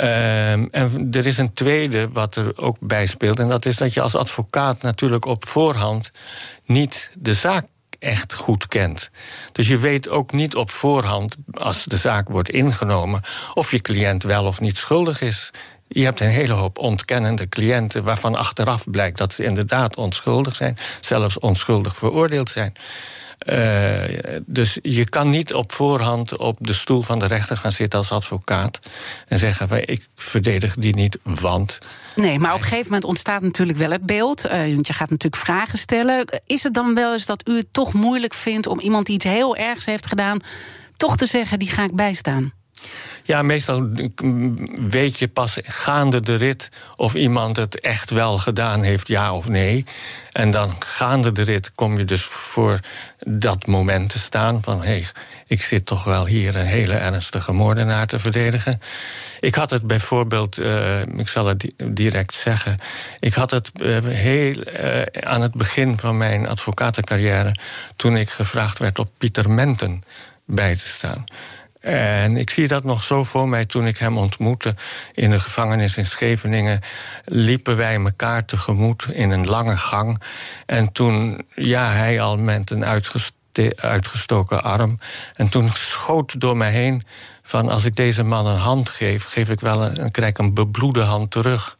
Uh, 0.00 0.52
en 0.52 1.08
er 1.10 1.26
is 1.26 1.38
een 1.38 1.52
tweede 1.52 2.08
wat 2.08 2.36
er 2.36 2.58
ook 2.58 2.76
bij 2.80 3.06
speelt, 3.06 3.38
en 3.38 3.48
dat 3.48 3.64
is 3.64 3.76
dat 3.76 3.94
je 3.94 4.00
als 4.00 4.14
advocaat 4.14 4.82
natuurlijk 4.82 5.24
op 5.24 5.48
voorhand 5.48 6.10
niet 6.64 7.10
de 7.14 7.34
zaak 7.34 7.64
echt 7.98 8.34
goed 8.34 8.68
kent. 8.68 9.10
Dus 9.52 9.68
je 9.68 9.78
weet 9.78 10.08
ook 10.08 10.32
niet 10.32 10.54
op 10.54 10.70
voorhand, 10.70 11.36
als 11.52 11.84
de 11.84 11.96
zaak 11.96 12.28
wordt 12.28 12.50
ingenomen, 12.50 13.20
of 13.54 13.70
je 13.70 13.80
cliënt 13.80 14.22
wel 14.22 14.44
of 14.44 14.60
niet 14.60 14.76
schuldig 14.76 15.20
is. 15.20 15.50
Je 15.88 16.04
hebt 16.04 16.20
een 16.20 16.28
hele 16.28 16.52
hoop 16.52 16.78
ontkennende 16.78 17.48
cliënten 17.48 18.04
waarvan 18.04 18.34
achteraf 18.34 18.90
blijkt 18.90 19.18
dat 19.18 19.32
ze 19.32 19.44
inderdaad 19.44 19.96
onschuldig 19.96 20.54
zijn, 20.54 20.76
zelfs 21.00 21.38
onschuldig 21.38 21.96
veroordeeld 21.96 22.50
zijn. 22.50 22.74
Uh, 23.46 24.02
dus 24.46 24.78
je 24.82 25.08
kan 25.08 25.30
niet 25.30 25.54
op 25.54 25.72
voorhand 25.72 26.36
op 26.36 26.56
de 26.60 26.72
stoel 26.72 27.02
van 27.02 27.18
de 27.18 27.26
rechter 27.26 27.56
gaan 27.56 27.72
zitten 27.72 27.98
als 27.98 28.10
advocaat 28.10 28.78
en 29.26 29.38
zeggen: 29.38 29.88
ik 29.88 30.06
verdedig 30.14 30.74
die 30.74 30.94
niet, 30.94 31.18
want. 31.22 31.78
Nee, 32.14 32.38
maar 32.38 32.52
op 32.54 32.58
een 32.58 32.64
gegeven 32.64 32.84
moment 32.84 33.04
ontstaat 33.04 33.42
natuurlijk 33.42 33.78
wel 33.78 33.90
het 33.90 34.06
beeld. 34.06 34.46
Uh, 34.46 34.52
want 34.74 34.86
je 34.86 34.92
gaat 34.92 35.10
natuurlijk 35.10 35.42
vragen 35.42 35.78
stellen. 35.78 36.40
Is 36.46 36.62
het 36.62 36.74
dan 36.74 36.94
wel 36.94 37.12
eens 37.12 37.26
dat 37.26 37.48
u 37.48 37.56
het 37.56 37.66
toch 37.72 37.92
moeilijk 37.92 38.34
vindt 38.34 38.66
om 38.66 38.80
iemand 38.80 39.06
die 39.06 39.14
iets 39.14 39.24
heel 39.24 39.56
ergs 39.56 39.84
heeft 39.84 40.06
gedaan, 40.06 40.40
toch 40.96 41.16
te 41.16 41.26
zeggen: 41.26 41.58
die 41.58 41.70
ga 41.70 41.82
ik 41.82 41.94
bijstaan? 41.94 42.52
Ja, 43.26 43.42
meestal 43.42 43.88
weet 44.76 45.18
je 45.18 45.28
pas 45.28 45.58
gaande 45.62 46.20
de 46.20 46.34
rit 46.34 46.68
of 46.96 47.14
iemand 47.14 47.56
het 47.56 47.80
echt 47.80 48.10
wel 48.10 48.38
gedaan 48.38 48.82
heeft, 48.82 49.08
ja 49.08 49.34
of 49.34 49.48
nee. 49.48 49.84
En 50.32 50.50
dan 50.50 50.76
gaande 50.78 51.32
de 51.32 51.42
rit 51.42 51.72
kom 51.74 51.98
je 51.98 52.04
dus 52.04 52.22
voor 52.22 52.80
dat 53.26 53.66
moment 53.66 54.10
te 54.10 54.18
staan 54.18 54.62
van 54.62 54.82
hé, 54.82 55.02
ik 55.46 55.62
zit 55.62 55.86
toch 55.86 56.04
wel 56.04 56.26
hier 56.26 56.56
een 56.56 56.66
hele 56.66 56.94
ernstige 56.94 57.52
moordenaar 57.52 58.06
te 58.06 58.20
verdedigen. 58.20 58.80
Ik 59.40 59.54
had 59.54 59.70
het 59.70 59.86
bijvoorbeeld, 59.86 60.58
uh, 60.58 61.00
ik 61.00 61.28
zal 61.28 61.46
het 61.46 61.72
direct 61.84 62.34
zeggen, 62.34 62.78
ik 63.20 63.34
had 63.34 63.50
het 63.50 63.70
uh, 63.76 63.98
heel 64.04 64.56
uh, 64.56 65.02
aan 65.20 65.40
het 65.40 65.54
begin 65.54 65.98
van 65.98 66.16
mijn 66.16 66.48
advocatencarrière, 66.48 67.54
toen 67.96 68.16
ik 68.16 68.30
gevraagd 68.30 68.78
werd 68.78 68.98
op 68.98 69.10
Pieter 69.18 69.50
Menten 69.50 70.02
bij 70.46 70.76
te 70.76 70.88
staan. 70.88 71.24
En 71.84 72.36
ik 72.36 72.50
zie 72.50 72.68
dat 72.68 72.84
nog 72.84 73.02
zo 73.02 73.24
voor 73.24 73.48
mij 73.48 73.64
toen 73.64 73.86
ik 73.86 73.98
hem 73.98 74.18
ontmoette 74.18 74.74
in 75.12 75.30
de 75.30 75.40
gevangenis 75.40 75.96
in 75.96 76.06
Scheveningen. 76.06 76.80
Liepen 77.24 77.76
wij 77.76 77.94
elkaar 77.94 78.44
tegemoet 78.44 79.06
in 79.10 79.30
een 79.30 79.46
lange 79.46 79.76
gang. 79.76 80.22
En 80.66 80.92
toen, 80.92 81.46
ja, 81.54 81.92
hij 81.92 82.20
al 82.20 82.36
met 82.36 82.70
een 82.70 82.84
uitgestoken 83.76 84.62
arm. 84.62 84.98
En 85.34 85.48
toen 85.48 85.68
schoot 85.74 86.40
door 86.40 86.56
mij 86.56 86.70
heen 86.70 87.02
van 87.42 87.68
als 87.68 87.84
ik 87.84 87.96
deze 87.96 88.22
man 88.22 88.46
een 88.46 88.58
hand 88.58 88.88
geef, 88.88 89.24
geef 89.24 89.50
ik 89.50 89.60
wel 89.60 89.84
een, 89.84 90.10
krijg 90.10 90.38
een 90.38 90.54
bebloede 90.54 91.02
hand 91.02 91.30
terug. 91.30 91.76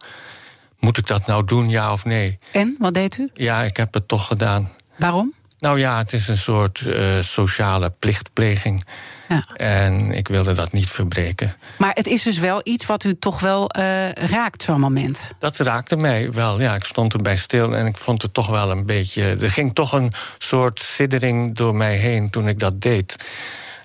moet 0.78 0.98
ik 0.98 1.06
dat 1.06 1.26
nou 1.26 1.44
doen, 1.44 1.68
ja 1.68 1.92
of 1.92 2.04
nee? 2.04 2.38
En, 2.52 2.76
wat 2.78 2.94
deed 2.94 3.18
u? 3.18 3.30
Ja, 3.34 3.62
ik 3.62 3.76
heb 3.76 3.94
het 3.94 4.08
toch 4.08 4.26
gedaan. 4.26 4.70
Waarom? 4.96 5.32
Nou 5.58 5.78
ja, 5.78 5.98
het 5.98 6.12
is 6.12 6.28
een 6.28 6.38
soort 6.38 6.80
uh, 6.80 7.20
sociale 7.20 7.90
plichtpleging. 7.98 8.84
Ja. 9.28 9.44
En 9.56 10.10
ik 10.10 10.28
wilde 10.28 10.52
dat 10.52 10.72
niet 10.72 10.90
verbreken. 10.90 11.54
Maar 11.78 11.92
het 11.94 12.06
is 12.06 12.22
dus 12.22 12.38
wel 12.38 12.60
iets 12.64 12.86
wat 12.86 13.04
u 13.04 13.18
toch 13.18 13.40
wel 13.40 13.70
uh, 13.78 14.12
raakt, 14.12 14.62
zo'n 14.62 14.80
moment? 14.80 15.30
Dat 15.38 15.56
raakte 15.56 15.96
mij 15.96 16.32
wel. 16.32 16.60
Ja, 16.60 16.74
ik 16.74 16.84
stond 16.84 17.12
erbij 17.12 17.36
stil 17.36 17.76
en 17.76 17.86
ik 17.86 17.96
vond 17.96 18.22
het 18.22 18.34
toch 18.34 18.48
wel 18.48 18.70
een 18.70 18.86
beetje. 18.86 19.36
Er 19.40 19.50
ging 19.50 19.74
toch 19.74 19.92
een 19.92 20.12
soort 20.38 20.80
siddering 20.80 21.56
door 21.56 21.74
mij 21.74 21.96
heen 21.96 22.30
toen 22.30 22.48
ik 22.48 22.58
dat 22.58 22.80
deed. 22.80 23.16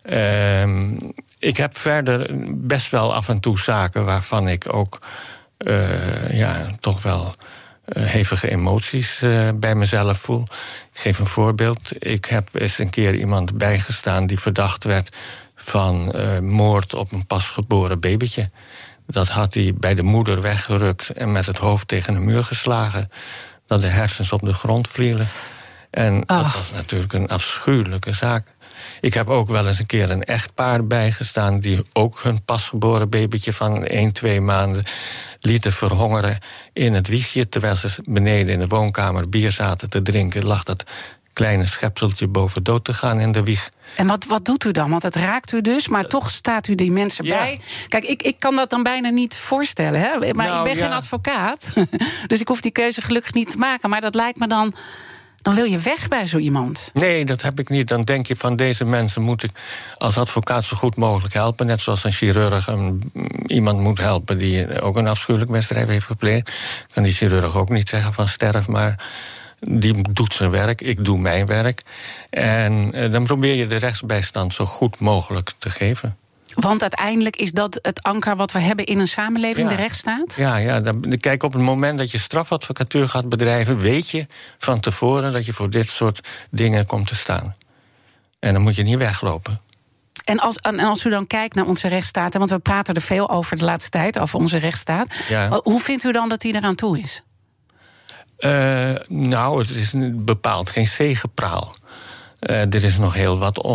Uh, 0.04 0.64
ik 1.40 1.58
heb 1.58 1.78
verder 1.78 2.30
best 2.56 2.92
wel 2.92 3.14
af 3.14 3.30
en 3.30 3.40
toe 3.40 3.60
zaken 3.60 4.06
waarvan 4.06 4.48
ik 4.48 4.74
ook 4.74 5.00
uh, 5.58 6.38
ja, 6.38 6.66
toch 6.80 7.02
wel 7.02 7.36
uh, 7.86 8.04
hevige 8.04 8.50
emoties 8.50 9.24
bij 9.56 9.76
mezelf 9.76 10.18
voel. 10.18 10.44
Geef 11.00 11.20
een 11.20 11.26
voorbeeld. 11.26 12.06
Ik 12.06 12.26
heb 12.26 12.50
eens 12.54 12.78
een 12.78 12.90
keer 12.90 13.16
iemand 13.16 13.58
bijgestaan 13.58 14.28
die 14.28 14.40
verdacht 14.40 14.84
werd 14.84 15.16
van 15.56 16.16
moord 16.42 16.94
op 16.94 17.12
een 17.12 17.26
pasgeboren 17.26 18.00
babytje. 18.00 18.50
Dat 19.08 19.28
had 19.28 19.54
hij 19.54 19.74
bij 19.76 19.96
de 19.96 20.04
moeder 20.04 20.42
weggerukt 20.42 21.10
en 21.10 21.32
met 21.32 21.46
het 21.46 21.58
hoofd 21.58 21.88
tegen 21.88 22.16
een 22.16 22.26
muur 22.26 22.44
geslagen. 22.44 23.10
Dat 23.68 23.82
de 23.82 23.88
hersens 23.88 24.32
op 24.32 24.42
de 24.42 24.54
grond 24.54 24.88
vielen. 24.88 25.28
En 25.90 26.24
dat 26.26 26.54
was 26.54 26.72
natuurlijk 26.72 27.14
een 27.14 27.28
afschuwelijke 27.28 28.14
zaak. 28.14 28.56
Ik 29.02 29.14
heb 29.14 29.30
ook 29.30 29.48
wel 29.48 29.68
eens 29.68 29.80
een 29.80 29.86
keer 29.86 30.10
een 30.10 30.24
echtpaar 30.24 30.88
bijgestaan... 30.88 31.60
die 31.60 31.80
ook 31.94 32.20
hun 32.24 32.44
pasgeboren 32.44 33.10
babytje 33.10 33.54
van 33.54 33.86
1, 33.86 34.12
2 34.12 34.42
maanden 34.42 34.84
lieten 35.42 35.74
verhongeren 35.74 36.38
in 36.74 36.94
het 36.94 37.08
wiegje. 37.08 37.50
Terwijl 37.50 37.76
ze 37.76 37.90
beneden 38.06 38.54
in 38.54 38.60
de 38.60 38.68
woonkamer 38.68 39.30
bier 39.30 39.52
zaten 39.52 39.90
te 39.90 40.02
drinken... 40.02 40.46
lag 40.46 40.64
dat 40.64 40.84
kleine 41.40 41.66
schepseltje 41.66 42.28
boven 42.28 42.64
dood 42.64 42.86
te 42.86 42.94
gaan 42.94 43.20
in 43.20 43.32
de 43.32 43.44
wieg. 43.44 43.70
En 43.96 44.08
wat, 44.08 44.26
wat 44.26 44.46
doet 44.46 44.64
u 44.64 44.72
dan? 44.72 44.90
Want 44.90 45.04
het 45.04 45.16
raakt 45.16 45.52
u 45.52 45.62
dus, 45.62 45.88
maar 45.88 46.08
toch 46.08 46.30
staat 46.30 46.68
u 46.68 46.76
die 46.76 46.92
mensen 46.92 47.26
bij. 47.26 47.60
Kijk, 47.88 48.04
ik, 48.04 48.24
ik 48.24 48.40
kan 48.40 48.56
dat 48.56 48.70
dan 48.70 48.84
bijna 48.84 49.10
niet 49.10 49.36
voorstellen. 49.36 50.00
Hè? 50.00 50.34
Maar 50.34 50.48
nou, 50.48 50.58
ik 50.58 50.74
ben 50.74 50.84
geen 50.84 50.94
advocaat. 50.94 51.74
dus 52.28 52.40
ik 52.40 52.48
hoef 52.48 52.62
die 52.62 52.72
keuze 52.72 53.02
gelukkig 53.02 53.34
niet 53.34 53.52
te 53.52 53.58
maken. 53.58 53.90
Maar 53.90 54.02
dat 54.02 54.16
lijkt 54.16 54.40
me 54.40 54.48
dan 54.48 54.74
dan 55.42 55.56
wil 55.56 55.64
je 55.64 55.78
weg 55.78 56.08
bij 56.08 56.26
zo 56.26 56.38
iemand. 56.38 56.90
Nee, 56.94 57.26
dat 57.26 57.42
heb 57.42 57.60
ik 57.60 57.70
niet. 57.70 57.88
Dan 57.88 58.04
denk 58.04 58.28
je 58.28 58.36
van 58.36 58.56
deze 58.56 58.86
mensen 58.86 59.22
moet 59.22 59.44
ik 59.44 59.52
als 59.98 60.18
advocaat 60.18 60.64
zo 60.64 60.78
goed 60.78 60.96
mogelijk 60.96 61.34
helpen. 61.34 61.66
Net 61.66 61.82
zoals 61.82 62.04
een 62.04 62.12
chirurg 62.12 62.68
een, 62.68 63.12
iemand 63.46 63.80
moet 63.80 63.98
helpen 63.98 64.38
die 64.38 64.82
ook 64.82 64.96
een 64.96 65.08
afschuwelijk 65.08 65.52
misdrijf 65.52 65.88
heeft 65.88 66.06
gepleegd. 66.06 66.52
Kan 66.94 67.04
die 67.04 67.14
chirurg 67.14 67.56
ook 67.56 67.70
niet 67.70 67.90
zeggen 67.90 68.14
van 68.14 68.28
sterf 68.28 68.68
maar. 68.68 69.08
Die 69.60 70.12
doet 70.14 70.34
zijn 70.34 70.52
werk, 70.52 70.82
ik 70.82 71.06
doe 71.06 71.18
mijn 71.18 71.46
werk. 71.46 71.82
En 72.30 72.94
eh, 72.94 73.12
dan 73.12 73.24
probeer 73.24 73.56
je 73.56 73.68
de 73.68 73.76
rechtsbijstand 73.76 74.54
zo 74.54 74.66
goed 74.66 75.00
mogelijk 75.00 75.52
te 75.58 75.70
geven. 75.70 76.18
Want 76.56 76.82
uiteindelijk 76.82 77.36
is 77.36 77.52
dat 77.52 77.80
het 77.82 78.04
anker 78.04 78.36
wat 78.36 78.52
we 78.52 78.60
hebben 78.60 78.86
in 78.86 79.00
een 79.00 79.08
samenleving, 79.08 79.70
de 79.70 79.76
rechtsstaat? 79.76 80.36
Ja, 80.36 80.56
ja 80.56 80.82
dan, 80.82 81.18
kijk, 81.20 81.44
op 81.44 81.54
het 81.54 81.62
moment 81.62 81.98
dat 81.98 82.12
je 82.12 82.18
strafadvocatuur 82.18 83.08
gaat 83.08 83.30
bedrijven, 83.30 83.78
weet 83.78 84.10
je 84.10 84.28
van 84.58 84.80
tevoren 84.80 85.32
dat 85.32 85.46
je 85.46 85.54
voor 85.54 85.70
dit 85.70 85.90
soort 85.90 86.28
dingen 86.50 86.86
komt 86.86 87.08
te 87.08 87.16
staan. 87.16 87.56
En 88.40 88.54
dan 88.54 88.62
moet 88.62 88.76
je 88.76 88.84
niet 88.84 88.98
weglopen. 88.98 89.62
En 90.24 90.40
als, 90.40 90.56
en 90.56 90.80
als 90.80 91.06
u 91.06 91.10
dan 91.10 91.28
kijkt 91.28 91.56
naar 91.56 91.66
onze 91.66 91.88
rechtsstaat, 91.88 92.34
want 92.34 92.50
we 92.50 92.60
praten 92.60 92.94
er 92.94 93.02
veel 93.02 93.30
over 93.30 93.58
de 93.58 93.64
laatste 93.64 93.90
tijd, 93.90 94.20
over 94.20 94.40
onze 94.40 94.58
rechtsstaat. 94.58 95.16
Hoe 95.62 95.82
vindt 95.82 96.04
u 96.04 96.12
dan 96.12 96.30
dat 96.30 96.42
die 96.42 96.56
eraan 96.56 96.76
toe 96.76 97.00
is? 97.00 97.22
Uh, 98.40 98.92
nou, 99.08 99.60
het 99.60 99.70
is 99.70 99.94
bepaald 100.12 100.70
geen 100.70 100.88
zegepraal. 100.88 101.76
Uh, 102.40 102.62
er 102.62 102.84
is 102.84 102.98
nog 102.98 103.14
heel 103.14 103.38
wat 103.38 103.66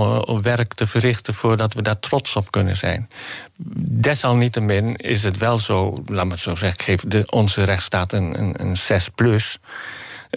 werk 0.43 0.75
te 0.75 0.87
verrichten 0.87 1.35
voordat 1.35 1.75
we 1.75 1.83
daar 1.83 1.99
trots 1.99 2.37
op 2.37 2.51
kunnen 2.51 2.77
zijn. 2.77 3.09
Desalniettemin 3.77 4.97
is 4.97 5.23
het 5.23 5.39
wel 5.39 5.59
zo, 5.59 6.03
laat 6.07 6.27
me 6.27 6.33
het 6.33 6.41
zo 6.41 6.55
zeggen, 6.55 6.85
geeft 6.85 7.11
de, 7.11 7.23
onze 7.27 7.65
rechtsstaat 7.65 8.13
een, 8.13 8.39
een, 8.39 8.55
een 8.57 8.77
6 8.77 9.09
plus. 9.09 9.59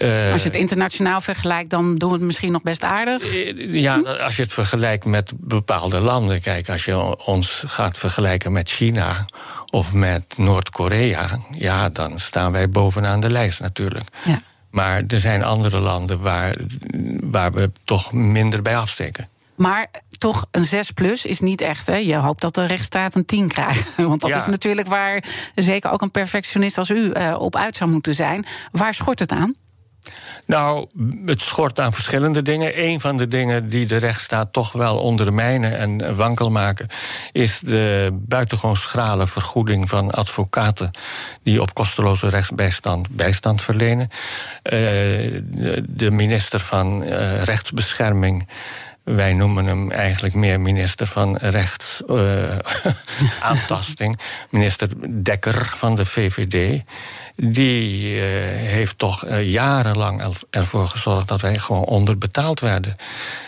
Uh, 0.02 0.32
als 0.32 0.42
je 0.42 0.48
het 0.48 0.58
internationaal 0.58 1.22
vergelijkt, 1.22 1.70
dan 1.70 1.96
doen 1.96 2.10
we 2.10 2.16
het 2.16 2.26
misschien 2.26 2.52
nog 2.52 2.62
best 2.62 2.84
aardig. 2.84 3.36
Eh, 3.36 3.74
ja, 3.74 4.00
als 4.00 4.36
je 4.36 4.42
het 4.42 4.54
vergelijkt 4.54 5.06
met 5.06 5.32
bepaalde 5.36 6.00
landen. 6.00 6.42
Kijk, 6.42 6.70
als 6.70 6.86
je 6.86 7.26
ons 7.26 7.64
gaat 7.66 7.98
vergelijken 7.98 8.52
met 8.52 8.70
China 8.70 9.26
of 9.70 9.94
met 9.94 10.24
Noord-Korea, 10.38 11.40
ja, 11.52 11.90
dan 11.90 12.20
staan 12.20 12.52
wij 12.52 12.70
bovenaan 12.70 13.20
de 13.20 13.32
lijst 13.32 13.60
natuurlijk. 13.60 14.06
Ja. 14.26 14.42
Maar 14.78 15.04
er 15.08 15.20
zijn 15.20 15.44
andere 15.44 15.80
landen 15.80 16.22
waar, 16.22 16.58
waar 17.24 17.52
we 17.54 17.72
toch 17.84 18.14
minder 18.14 18.62
bij 18.62 18.78
afsteken. 18.78 19.30
Maar 19.56 19.88
toch 20.18 20.46
een 20.52 20.66
6 20.66 20.92
plus 20.92 21.26
is 21.26 21.40
niet 21.40 21.62
echt. 21.62 21.88
Hè? 21.88 21.96
Je 21.96 22.16
hoopt 22.16 22.42
dat 22.42 22.56
de 22.56 22.66
rechtsstaat 22.66 23.16
een 23.16 23.26
10 23.26 23.48
krijgt. 23.48 23.96
Want 24.12 24.22
dat 24.22 24.36
is 24.36 24.46
natuurlijk 24.46 24.88
waar 24.88 25.24
zeker 25.56 25.92
ook 25.92 26.02
een 26.02 26.12
perfectionist 26.12 26.78
als 26.78 26.90
u 26.90 26.96
uh, 26.96 27.36
op 27.40 27.56
uit 27.56 27.76
zou 27.76 27.90
moeten 27.90 28.16
zijn. 28.16 28.46
Waar 28.72 28.94
schort 28.94 29.20
het 29.20 29.32
aan? 29.32 29.56
Nou, 30.46 30.88
het 31.26 31.42
schort 31.42 31.80
aan 31.80 31.94
verschillende 31.94 32.42
dingen. 32.42 32.84
Een 32.84 33.00
van 33.00 33.18
de 33.18 33.28
dingen 33.28 33.70
die 33.70 33.86
de 33.86 33.98
rechtsstaat 33.98 34.54
toch 34.54 34.72
wel 34.72 34.98
ondermijnen 34.98 35.78
en 35.78 36.16
wankel 36.16 36.52
maken, 36.52 36.88
is 37.32 37.60
de 37.60 38.10
buitengewoon 38.14 38.76
schrale 38.76 39.28
vergoeding 39.28 39.90
van 39.90 40.12
advocaten 40.12 40.92
die 41.44 41.62
op 41.62 41.74
kosteloze 41.74 42.30
rechtsbijstand 42.30 43.10
bijstand 43.10 43.62
verlenen. 43.62 44.10
Uh, 44.10 44.72
de 45.84 46.12
minister 46.12 46.60
van 46.60 47.04
uh, 47.04 47.44
Rechtsbescherming. 47.44 48.48
Wij 49.16 49.34
noemen 49.34 49.66
hem 49.66 49.92
eigenlijk 49.92 50.34
meer 50.34 50.62
minister 50.62 51.06
van 51.06 51.38
rechtsaantasting. 51.38 54.16
Uh, 54.22 54.24
minister 54.50 54.90
Dekker 55.24 55.66
van 55.66 55.96
de 55.96 56.06
VVD 56.06 56.84
die 57.36 58.16
uh, 58.16 58.22
heeft 58.56 58.98
toch 58.98 59.26
uh, 59.26 59.52
jarenlang 59.52 60.36
ervoor 60.50 60.88
gezorgd 60.88 61.28
dat 61.28 61.42
wij 61.42 61.58
gewoon 61.58 61.84
onderbetaald 61.84 62.60
werden. 62.60 62.96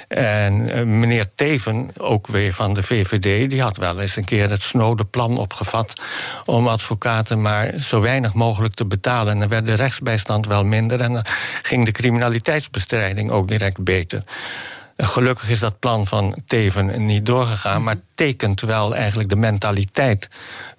En 0.08 0.63
meneer 1.00 1.26
Teven, 1.36 1.91
ook 1.98 2.28
weer 2.28 2.54
van 2.54 2.74
de 2.74 2.84
VVD, 2.84 3.50
die 3.50 3.62
had 3.62 3.78
wel 3.78 4.00
eens 4.00 4.15
een 4.15 4.26
keer 4.26 4.50
het 4.50 4.63
snode 4.63 5.06
plan 5.06 5.38
opgevat 5.38 5.93
om 6.45 6.67
advocaten 6.67 7.41
maar 7.41 7.74
zo 7.80 8.02
weinig 8.02 8.34
mogelijk 8.34 8.74
te 8.74 8.86
betalen. 8.86 9.34
En 9.34 9.39
dan 9.39 9.50
werd 9.50 9.65
de 9.65 9.74
rechtsbijstand 9.74 10.45
wel 10.45 10.65
minder 10.65 11.02
en 11.02 11.13
dan 11.13 11.26
ging 11.62 11.86
de 11.86 11.91
criminaliteitsbestrijding 11.91 13.32
ook 13.32 13.48
direct 13.48 13.84
beter. 13.84 14.24
Gelukkig 15.02 15.50
is 15.50 15.60
dat 15.60 15.80
plan 15.80 16.08
van 16.08 16.36
Teven 16.46 17.06
niet 17.06 17.26
doorgegaan, 17.26 17.84
maar 17.84 17.96
tekent 18.16 18.62
wel 18.62 18.96
eigenlijk 18.96 19.30
de 19.30 19.36
mentaliteit 19.36 20.28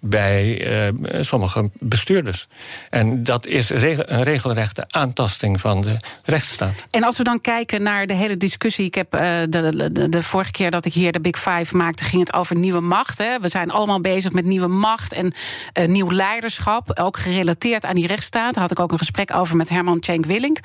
bij 0.00 0.66
uh, 0.92 1.22
sommige 1.22 1.70
bestuurders. 1.78 2.46
En 2.90 3.24
dat 3.24 3.46
is 3.46 3.70
een 3.70 4.22
regelrechte 4.22 4.84
aantasting 4.88 5.60
van 5.60 5.80
de 5.80 5.96
rechtsstaat. 6.24 6.72
En 6.90 7.04
als 7.04 7.16
we 7.16 7.24
dan 7.24 7.40
kijken 7.40 7.82
naar 7.82 8.06
de 8.06 8.14
hele 8.14 8.36
discussie. 8.36 8.84
Ik 8.84 8.94
heb 8.94 9.14
uh, 9.14 9.20
de, 9.20 10.22
vorige 10.22 10.50
keer 10.50 10.70
dat 10.70 10.84
ik 10.84 10.92
hier 10.92 11.12
de 11.12 11.20
Big 11.20 11.36
Five 11.36 11.76
maakte, 11.76 12.04
ging 12.04 12.20
het 12.20 12.32
over 12.32 12.56
nieuwe 12.56 12.80
macht. 12.80 13.18
Hè. 13.18 13.38
We 13.40 13.48
zijn 13.48 13.70
allemaal 13.70 14.00
bezig 14.00 14.32
met 14.32 14.44
nieuwe 14.44 14.66
macht 14.68 15.12
en 15.12 15.32
uh, 15.74 15.88
nieuw 15.88 16.12
leiderschap. 16.12 16.98
Ook 16.98 17.18
gerelateerd 17.18 17.84
aan 17.84 17.94
die 17.94 18.06
rechtsstaat. 18.06 18.54
Daar 18.54 18.62
had 18.62 18.72
ik 18.72 18.80
ook 18.80 18.92
een 18.92 18.98
gesprek 18.98 19.34
over 19.34 19.56
met 19.56 19.68
Herman 19.68 20.02
Cenk 20.02 20.26
Willink. 20.26 20.58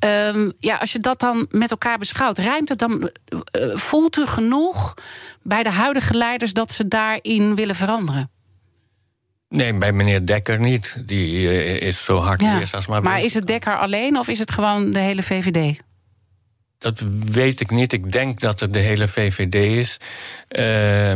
Um, 0.00 0.52
ja, 0.58 0.76
als 0.76 0.92
je 0.92 1.00
dat 1.00 1.20
dan 1.20 1.46
met 1.50 1.70
elkaar 1.70 1.98
beschouwt, 1.98 2.38
rijmt 2.38 2.68
het 2.68 2.78
dan. 2.78 2.87
Voelt 3.74 4.16
u 4.16 4.26
genoeg 4.26 4.94
bij 5.42 5.62
de 5.62 5.70
huidige 5.70 6.14
leiders 6.14 6.52
dat 6.52 6.72
ze 6.72 6.88
daarin 6.88 7.54
willen 7.54 7.74
veranderen? 7.74 8.30
Nee, 9.48 9.74
bij 9.74 9.92
meneer 9.92 10.26
Dekker 10.26 10.60
niet. 10.60 11.02
Die 11.06 11.42
uh, 11.42 11.80
is 11.80 12.04
zo 12.04 12.16
hard 12.16 12.40
ja. 12.40 12.62
als 12.72 12.86
maar. 12.86 13.02
Maar 13.02 13.24
is 13.24 13.34
het 13.34 13.46
Dekker 13.46 13.78
alleen 13.78 14.18
of 14.18 14.28
is 14.28 14.38
het 14.38 14.50
gewoon 14.50 14.90
de 14.90 14.98
hele 14.98 15.22
VVD? 15.22 15.76
Dat 16.78 17.00
weet 17.32 17.60
ik 17.60 17.70
niet. 17.70 17.92
Ik 17.92 18.12
denk 18.12 18.40
dat 18.40 18.60
het 18.60 18.72
de 18.72 18.78
hele 18.78 19.08
VVD 19.08 19.54
is. 19.54 19.96
Uh, 20.48 21.14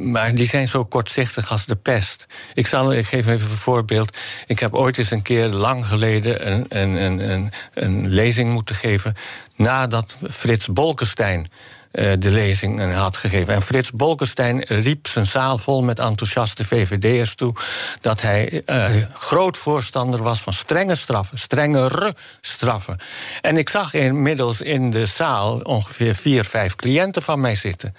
maar 0.00 0.34
die 0.34 0.46
zijn 0.46 0.68
zo 0.68 0.84
kortzichtig 0.84 1.50
als 1.50 1.66
de 1.66 1.76
pest. 1.76 2.26
Ik, 2.54 2.66
zal, 2.66 2.92
ik 2.92 3.06
geef 3.06 3.26
even 3.26 3.50
een 3.50 3.56
voorbeeld. 3.56 4.16
Ik 4.46 4.58
heb 4.58 4.74
ooit 4.74 4.98
eens 4.98 5.10
een 5.10 5.22
keer 5.22 5.48
lang 5.48 5.86
geleden 5.86 6.52
een, 6.52 6.66
een, 6.68 7.30
een, 7.30 7.50
een 7.74 8.08
lezing 8.08 8.50
moeten 8.50 8.74
geven. 8.74 9.14
Nadat 9.54 10.16
Frits 10.30 10.68
Bolkestein 10.68 11.50
uh, 11.94 12.12
de 12.18 12.30
lezing 12.30 12.92
had 12.92 13.16
gegeven. 13.16 13.54
En 13.54 13.62
Frits 13.62 13.90
Bolkestein 13.90 14.62
riep 14.62 15.06
zijn 15.06 15.26
zaal 15.26 15.58
vol 15.58 15.82
met 15.82 15.98
enthousiaste 15.98 16.64
VVD'ers 16.64 17.34
toe 17.34 17.54
dat 18.00 18.20
hij 18.20 18.62
uh, 18.66 18.86
groot 19.14 19.58
voorstander 19.58 20.22
was 20.22 20.40
van 20.40 20.52
strenge 20.52 20.94
straffen, 20.94 21.38
strengere 21.38 22.14
straffen. 22.40 22.98
En 23.40 23.56
ik 23.56 23.68
zag 23.68 23.94
inmiddels 23.94 24.60
in 24.60 24.90
de 24.90 25.06
zaal 25.06 25.58
ongeveer 25.58 26.14
vier, 26.14 26.44
vijf 26.44 26.76
cliënten 26.76 27.22
van 27.22 27.40
mij 27.40 27.54
zitten. 27.54 27.94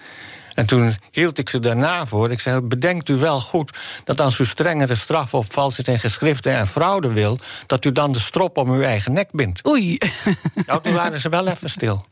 En 0.55 0.65
toen 0.65 0.95
hield 1.11 1.37
ik 1.37 1.49
ze 1.49 1.59
daarna 1.59 2.05
voor. 2.05 2.31
Ik 2.31 2.39
zei: 2.39 2.61
Bedenkt 2.61 3.09
u 3.09 3.15
wel 3.15 3.39
goed 3.41 3.77
dat 4.03 4.21
als 4.21 4.39
u 4.39 4.45
strengere 4.45 4.95
straffen 4.95 5.39
op 5.39 5.53
valsheid 5.53 5.87
in 5.87 5.99
geschriften 5.99 6.55
en 6.55 6.67
fraude 6.67 7.13
wil, 7.13 7.39
dat 7.65 7.85
u 7.85 7.91
dan 7.91 8.11
de 8.11 8.19
strop 8.19 8.57
om 8.57 8.69
uw 8.69 8.81
eigen 8.81 9.13
nek 9.13 9.29
bindt. 9.31 9.67
Oei. 9.67 9.97
Nou, 10.65 10.81
toen 10.81 10.93
waren 10.93 11.19
ze 11.19 11.29
wel 11.29 11.47
even 11.47 11.69
stil. 11.69 12.05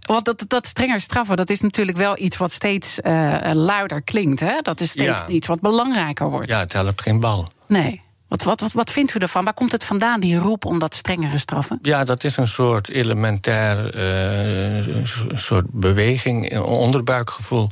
Want 0.00 0.24
dat, 0.24 0.44
dat 0.46 0.66
strenger 0.66 1.00
straffen, 1.00 1.36
dat 1.36 1.50
is 1.50 1.60
natuurlijk 1.60 1.96
wel 1.96 2.18
iets 2.18 2.36
wat 2.36 2.52
steeds 2.52 2.98
uh, 3.02 3.38
luider 3.52 4.02
klinkt. 4.02 4.40
Hè? 4.40 4.60
Dat 4.62 4.80
is 4.80 4.90
steeds 4.90 5.20
Ja. 5.20 5.28
iets 5.28 5.46
wat 5.46 5.60
belangrijker 5.60 6.30
wordt. 6.30 6.48
Ja, 6.50 6.58
het 6.58 6.72
helpt 6.72 7.02
geen 7.02 7.20
bal. 7.20 7.52
Nee. 7.68 8.02
Wat, 8.30 8.42
wat, 8.42 8.60
wat, 8.60 8.72
wat 8.72 8.90
vindt 8.90 9.14
u 9.14 9.18
ervan? 9.18 9.44
Waar 9.44 9.54
komt 9.54 9.72
het 9.72 9.84
vandaan, 9.84 10.20
die 10.20 10.36
roep 10.36 10.64
om 10.64 10.78
dat 10.78 10.94
strengere 10.94 11.38
straffen? 11.38 11.78
Ja, 11.82 12.04
dat 12.04 12.24
is 12.24 12.36
een 12.36 12.48
soort 12.48 12.88
elementair 12.88 13.94
eh, 13.94 15.04
soort 15.34 15.70
beweging, 15.70 16.58
onderbuikgevoel. 16.60 17.70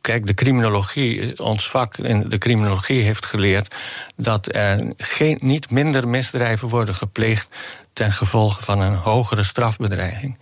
Kijk, 0.00 0.26
de 0.26 0.34
criminologie, 0.34 1.42
ons 1.42 1.68
vak 1.68 1.96
in 1.96 2.28
de 2.28 2.38
criminologie 2.38 3.02
heeft 3.02 3.26
geleerd 3.26 3.74
dat 4.16 4.54
er 4.54 4.92
geen, 4.96 5.38
niet 5.42 5.70
minder 5.70 6.08
misdrijven 6.08 6.68
worden 6.68 6.94
gepleegd 6.94 7.48
ten 7.92 8.12
gevolge 8.12 8.62
van 8.62 8.80
een 8.80 8.96
hogere 8.96 9.44
strafbedreiging. 9.44 10.38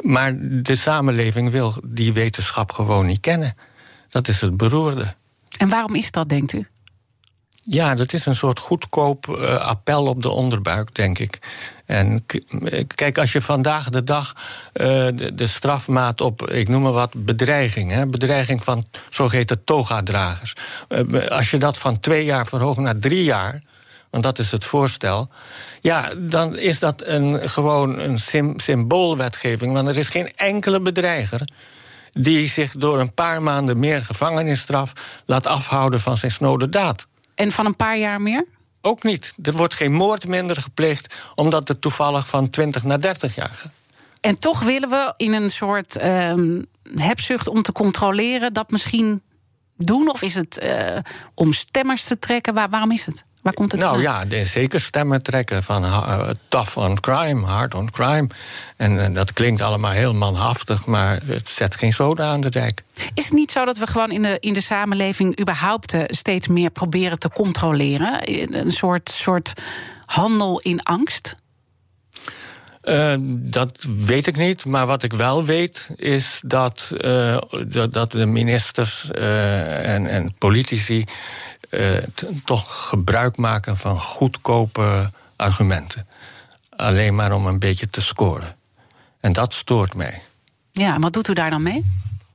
Maar 0.00 0.34
de 0.38 0.76
samenleving 0.76 1.50
wil 1.50 1.74
die 1.84 2.12
wetenschap 2.12 2.72
gewoon 2.72 3.06
niet 3.06 3.20
kennen. 3.20 3.56
Dat 4.08 4.28
is 4.28 4.40
het 4.40 4.56
beroerde. 4.56 5.14
En 5.58 5.68
waarom 5.68 5.94
is 5.94 6.10
dat, 6.10 6.28
denkt 6.28 6.52
u? 6.52 6.66
Ja, 7.64 7.94
dat 7.94 8.12
is 8.12 8.26
een 8.26 8.34
soort 8.34 8.58
goedkoop 8.58 9.28
eh, 9.28 9.56
appel 9.56 10.06
op 10.06 10.22
de 10.22 10.28
onderbuik, 10.28 10.94
denk 10.94 11.18
ik. 11.18 11.38
En 11.86 12.24
eh, 12.64 12.84
kijk, 12.94 13.18
als 13.18 13.32
je 13.32 13.40
vandaag 13.40 13.88
de 13.88 14.04
dag 14.04 14.34
eh, 14.72 14.86
de, 15.32 15.46
strafmaat 15.46 16.20
op, 16.20 16.50
ik 16.50 16.68
noem 16.68 16.82
maar 16.82 16.92
wat, 16.92 17.12
bedreiging, 17.16 17.90
hè, 17.90 18.06
bedreiging 18.06 18.64
van 18.64 18.84
zogeheten 19.10 19.64
toga-dragers, 19.64 20.54
als 21.28 21.50
je 21.50 21.58
dat 21.58 21.78
van 21.78 22.00
twee 22.00 22.24
jaar 22.24 22.46
verhoogt 22.46 22.78
naar 22.78 22.98
drie 22.98 23.24
jaar, 23.24 23.62
want 24.10 24.24
dat 24.24 24.38
is 24.38 24.50
het 24.50 24.64
voorstel, 24.64 25.28
ja, 25.80 26.12
dan 26.16 26.58
is 26.58 26.78
dat 26.78 27.06
een, 27.06 27.48
gewoon 27.48 27.98
een 27.98 28.18
sym- 28.18 28.58
symboolwetgeving, 28.58 29.72
want 29.72 29.88
er 29.88 29.98
is 29.98 30.08
geen 30.08 30.30
enkele 30.36 30.80
bedreiger 30.80 31.40
die 32.12 32.48
zich 32.48 32.72
door 32.72 33.00
een 33.00 33.14
paar 33.14 33.42
maanden 33.42 33.78
meer 33.78 34.04
gevangenisstraf 34.04 34.92
laat 35.26 35.46
afhouden 35.46 36.00
van 36.00 36.16
zijn 36.16 36.32
snode 36.32 36.68
daad. 36.68 37.06
En 37.34 37.52
van 37.52 37.66
een 37.66 37.76
paar 37.76 37.98
jaar 37.98 38.20
meer? 38.20 38.46
Ook 38.80 39.02
niet. 39.02 39.34
Er 39.42 39.52
wordt 39.52 39.74
geen 39.74 39.92
moord 39.92 40.26
minder 40.28 40.56
gepleegd 40.56 41.18
omdat 41.34 41.68
het 41.68 41.80
toevallig 41.80 42.26
van 42.26 42.50
20 42.50 42.84
naar 42.84 43.00
30 43.00 43.34
jaar 43.34 43.48
gaat. 43.48 43.72
En 44.20 44.38
toch 44.38 44.62
willen 44.62 44.88
we 44.88 45.14
in 45.16 45.32
een 45.32 45.50
soort 45.50 45.96
ehm, 45.96 46.62
hebzucht 46.94 47.48
om 47.48 47.62
te 47.62 47.72
controleren 47.72 48.52
dat 48.52 48.70
misschien 48.70 49.22
doen? 49.76 50.10
Of 50.10 50.22
is 50.22 50.34
het 50.34 50.58
eh, 50.58 50.98
om 51.34 51.52
stemmers 51.52 52.04
te 52.04 52.18
trekken? 52.18 52.54
Waar, 52.54 52.68
waarom 52.68 52.92
is 52.92 53.06
het? 53.06 53.24
Waar 53.42 53.52
komt 53.52 53.72
het 53.72 53.80
Nou 53.80 54.02
vandaan? 54.02 54.28
ja, 54.30 54.44
zeker 54.44 54.80
stemmen 54.80 55.22
trekken 55.22 55.62
van 55.62 55.84
eh, 55.84 56.28
tough 56.48 56.78
on 56.78 57.00
crime, 57.00 57.46
hard 57.46 57.74
on 57.74 57.90
crime. 57.90 58.26
En 58.76 59.04
eh, 59.04 59.14
dat 59.14 59.32
klinkt 59.32 59.60
allemaal 59.60 59.90
heel 59.90 60.14
manhaftig, 60.14 60.86
maar 60.86 61.20
het 61.24 61.48
zet 61.48 61.74
geen 61.74 61.92
zoden 61.92 62.26
aan 62.26 62.40
de 62.40 62.50
dijk. 62.50 62.82
Is 63.14 63.24
het 63.24 63.32
niet 63.32 63.50
zo 63.50 63.64
dat 63.64 63.78
we 63.78 63.86
gewoon 63.86 64.10
in 64.10 64.22
de, 64.22 64.36
in 64.40 64.52
de 64.52 64.60
samenleving 64.60 65.40
überhaupt 65.40 65.94
eh, 65.94 66.02
steeds 66.06 66.46
meer 66.46 66.70
proberen 66.70 67.18
te 67.18 67.28
controleren? 67.28 68.20
Een 68.58 68.70
soort, 68.70 69.10
soort 69.10 69.52
handel 70.06 70.60
in 70.60 70.82
angst? 70.82 71.34
Eh, 72.82 73.14
dat 73.28 73.78
weet 73.82 74.26
ik 74.26 74.36
niet, 74.36 74.64
maar 74.64 74.86
wat 74.86 75.02
ik 75.02 75.12
wel 75.12 75.44
weet 75.44 75.88
is 75.96 76.40
dat, 76.44 76.92
eh, 77.00 77.38
dat, 77.90 78.12
de 78.12 78.26
ministers 78.26 79.10
eh, 79.10 79.94
en, 79.94 80.06
en 80.06 80.34
politici 80.38 81.04
toch 82.44 82.88
gebruik 82.88 83.36
maken 83.36 83.76
van 83.76 84.00
goedkope 84.00 85.10
argumenten. 85.36 86.06
Alleen 86.76 87.14
maar 87.14 87.32
om 87.32 87.46
een 87.46 87.58
beetje 87.58 87.90
te 87.90 88.00
scoren. 88.00 88.56
En 89.20 89.32
dat 89.32 89.54
stoort 89.54 89.94
mij. 89.94 90.22
Ja, 90.72 90.94
en 90.94 91.00
wat 91.00 91.12
doet 91.12 91.28
u 91.28 91.34
daar 91.34 91.50
dan 91.50 91.62
mee? 91.62 91.84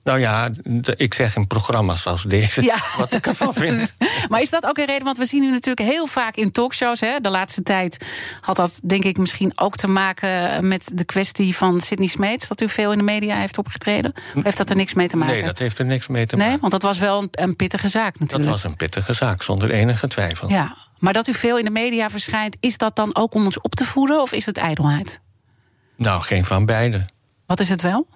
Nou 0.08 0.20
ja, 0.20 0.50
ik 0.96 1.14
zeg 1.14 1.36
in 1.36 1.48
programma's 1.48 2.06
als 2.06 2.24
deze 2.24 2.64
Ja. 2.64 2.76
wat 2.98 3.14
ik 3.14 3.28
ervan 3.28 3.54
vind. 3.54 3.94
Maar 4.30 4.42
is 4.42 4.50
dat 4.50 4.66
ook 4.66 4.78
een 4.78 4.86
reden? 4.86 5.04
Want 5.04 5.18
we 5.18 5.26
zien 5.26 5.44
u 5.44 5.52
natuurlijk 5.52 5.90
heel 5.90 6.08
vaak 6.08 6.36
in 6.36 6.52
talkshows. 6.52 7.00
Hè? 7.00 7.20
De 7.20 7.30
laatste 7.30 7.64
tijd 7.64 8.06
had 8.42 8.56
dat 8.56 8.80
denk 8.84 9.04
ik 9.04 9.18
misschien 9.18 9.52
ook 9.56 9.76
te 9.76 9.88
maken 9.88 10.68
met 10.68 10.90
de 10.94 11.04
kwestie 11.06 11.56
van 11.56 11.80
Sidney 11.82 12.08
Smeets. 12.08 12.48
Dat 12.48 12.62
u 12.62 12.70
veel 12.70 12.92
in 12.92 12.98
de 12.98 13.04
media 13.04 13.36
heeft 13.38 13.58
opgetreden. 13.58 14.14
Of 14.36 14.44
heeft 14.44 14.58
dat 14.58 14.70
er 14.70 14.76
niks 14.76 14.94
mee 14.94 15.08
te 15.08 15.18
maken? 15.18 15.36
Nee, 15.36 15.44
dat 15.44 15.58
heeft 15.58 15.80
er 15.80 15.86
niks 15.86 16.08
mee 16.08 16.26
te 16.26 16.36
Nee, 16.36 16.46
maken. 16.46 16.60
want 16.62 16.72
dat 16.72 16.82
was 16.82 16.98
wel 16.98 17.22
een, 17.22 17.28
een 17.32 17.56
pittige 17.56 17.88
zaak 17.88 18.12
Dat 18.12 18.22
natuurlijk. 18.22 18.50
was 18.50 18.64
een 18.64 18.76
pittige 18.76 19.14
zaak, 19.14 19.44
zonder 19.44 19.70
enige 19.72 20.08
twijfel. 20.08 20.50
Ja, 20.50 20.76
maar 20.98 21.14
dat 21.14 21.28
u 21.28 21.34
veel 21.34 21.58
in 21.58 21.66
de 21.66 21.72
media 21.72 22.10
verschijnt, 22.10 22.58
is 22.60 22.78
dat 22.78 22.96
dan 22.96 23.16
ook 23.16 23.34
om 23.36 23.46
ons 23.46 23.62
op 23.62 23.76
te 23.76 23.86
voeden 23.86 24.22
of 24.22 24.32
is 24.32 24.46
het 24.46 24.58
ijdelheid? 24.58 25.22
Nou, 25.96 26.22
geen 26.22 26.46
van 26.46 26.66
beide. 26.66 27.06
Wat 27.46 27.60
is 27.60 27.70
het 27.70 27.82
wel? 27.82 28.08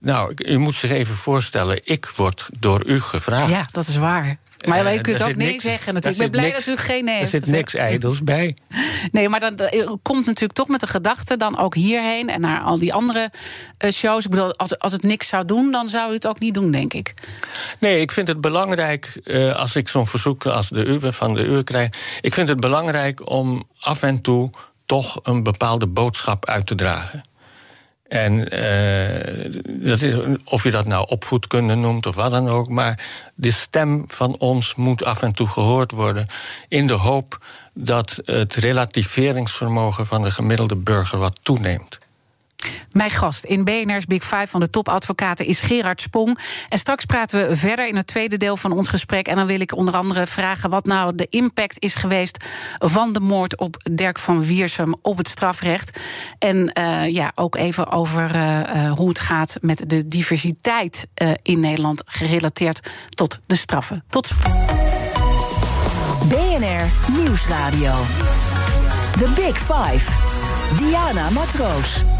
Nou, 0.00 0.32
u 0.36 0.58
moet 0.58 0.74
zich 0.74 0.90
even 0.90 1.14
voorstellen, 1.14 1.80
ik 1.84 2.06
word 2.16 2.48
door 2.58 2.82
u 2.86 3.00
gevraagd. 3.00 3.50
Ja, 3.50 3.66
dat 3.72 3.86
is 3.86 3.96
waar. 3.96 4.38
Maar 4.68 4.86
Eh, 4.86 4.94
u 4.94 5.00
kunt 5.00 5.20
ook 5.20 5.26
zit 5.26 5.36
nee 5.36 5.50
niks- 5.50 5.62
zeggen 5.62 5.94
natuurlijk. 5.94 6.24
Ik 6.24 6.30
ben 6.30 6.40
zit 6.40 6.50
blij 6.50 6.52
niks- 6.52 6.64
dat 6.64 6.78
u 6.78 6.92
geen 6.92 7.04
nee 7.04 7.12
Er 7.14 7.18
heeft 7.18 7.30
zit 7.30 7.40
gezegd. 7.40 7.58
niks 7.60 7.74
ijdels 7.74 8.24
bij. 8.24 8.56
Nee, 9.10 9.28
maar 9.28 9.40
dan 9.40 9.56
eh, 9.58 9.90
komt 10.02 10.26
natuurlijk 10.26 10.52
toch 10.52 10.68
met 10.68 10.80
de 10.80 10.86
gedachte 10.86 11.36
dan 11.36 11.58
ook 11.58 11.74
hierheen 11.74 12.28
en 12.28 12.40
naar 12.40 12.60
al 12.60 12.78
die 12.78 12.92
andere 12.94 13.30
eh, 13.78 13.90
shows. 13.92 14.24
Ik 14.24 14.30
bedoel, 14.30 14.56
als, 14.56 14.78
als 14.78 14.92
het 14.92 15.02
niks 15.02 15.28
zou 15.28 15.44
doen, 15.44 15.70
dan 15.72 15.88
zou 15.88 16.10
u 16.10 16.14
het 16.14 16.26
ook 16.26 16.38
niet 16.40 16.54
doen, 16.54 16.70
denk 16.70 16.92
ik. 16.94 17.14
Nee, 17.78 18.00
ik 18.00 18.12
vind 18.12 18.28
het 18.28 18.40
belangrijk, 18.40 19.20
eh, 19.24 19.54
als 19.56 19.76
ik 19.76 19.88
zo'n 19.88 20.06
verzoek 20.06 20.46
als 20.46 20.68
de 20.68 20.86
uwe 20.86 21.12
van 21.12 21.34
de 21.34 21.44
uwe 21.44 21.62
krijg... 21.64 21.88
ik 22.20 22.34
vind 22.34 22.48
het 22.48 22.60
belangrijk 22.60 23.30
om 23.30 23.64
af 23.80 24.02
en 24.02 24.20
toe 24.20 24.50
toch 24.86 25.18
een 25.22 25.42
bepaalde 25.42 25.86
boodschap 25.86 26.46
uit 26.46 26.66
te 26.66 26.74
dragen. 26.74 27.22
En 28.10 28.50
eh, 28.50 29.52
dat 29.64 30.00
is, 30.00 30.14
of 30.44 30.62
je 30.62 30.70
dat 30.70 30.86
nou 30.86 31.06
opvoedkunde 31.08 31.74
noemt 31.74 32.06
of 32.06 32.14
wat 32.14 32.30
dan 32.30 32.48
ook... 32.48 32.68
maar 32.68 33.08
de 33.34 33.50
stem 33.50 34.04
van 34.08 34.36
ons 34.38 34.74
moet 34.74 35.04
af 35.04 35.22
en 35.22 35.32
toe 35.32 35.48
gehoord 35.48 35.90
worden... 35.90 36.26
in 36.68 36.86
de 36.86 36.92
hoop 36.92 37.46
dat 37.74 38.20
het 38.24 38.54
relativeringsvermogen 38.54 40.06
van 40.06 40.22
de 40.22 40.30
gemiddelde 40.30 40.76
burger 40.76 41.18
wat 41.18 41.38
toeneemt. 41.42 41.98
Mijn 42.92 43.10
gast 43.10 43.44
in 43.44 43.64
BNR's 43.64 44.06
Big 44.06 44.22
Five 44.22 44.46
van 44.46 44.60
de 44.60 44.70
topadvocaten 44.70 45.46
is 45.46 45.60
Gerard 45.60 46.00
Spong. 46.00 46.38
En 46.68 46.78
straks 46.78 47.04
praten 47.04 47.48
we 47.48 47.56
verder 47.56 47.88
in 47.88 47.96
het 47.96 48.06
tweede 48.06 48.36
deel 48.36 48.56
van 48.56 48.72
ons 48.72 48.88
gesprek. 48.88 49.28
En 49.28 49.36
dan 49.36 49.46
wil 49.46 49.60
ik 49.60 49.76
onder 49.76 49.96
andere 49.96 50.26
vragen 50.26 50.70
wat 50.70 50.84
nou 50.84 51.14
de 51.14 51.26
impact 51.26 51.76
is 51.78 51.94
geweest 51.94 52.44
van 52.78 53.12
de 53.12 53.20
moord 53.20 53.58
op 53.58 53.76
Dirk 53.92 54.18
van 54.18 54.44
Wiersum 54.44 54.94
op 55.02 55.16
het 55.16 55.28
strafrecht. 55.28 56.00
En 56.38 56.72
eh, 56.72 57.08
ja, 57.08 57.32
ook 57.34 57.56
even 57.56 57.90
over 57.90 58.34
eh, 58.34 58.60
eh, 58.60 58.92
hoe 58.92 59.08
het 59.08 59.18
gaat 59.18 59.56
met 59.60 59.84
de 59.86 60.08
diversiteit 60.08 61.06
in 61.42 61.60
Nederland 61.60 62.02
gerelateerd 62.06 62.90
tot 63.08 63.38
de 63.46 63.56
straffen. 63.56 64.04
Tot 64.08 64.30
BNR 66.28 67.12
Nieuwsradio. 67.12 67.94
The 69.18 69.32
Big 69.34 69.58
Five. 69.58 70.10
Diana 70.76 71.30
Matroos. 71.30 72.19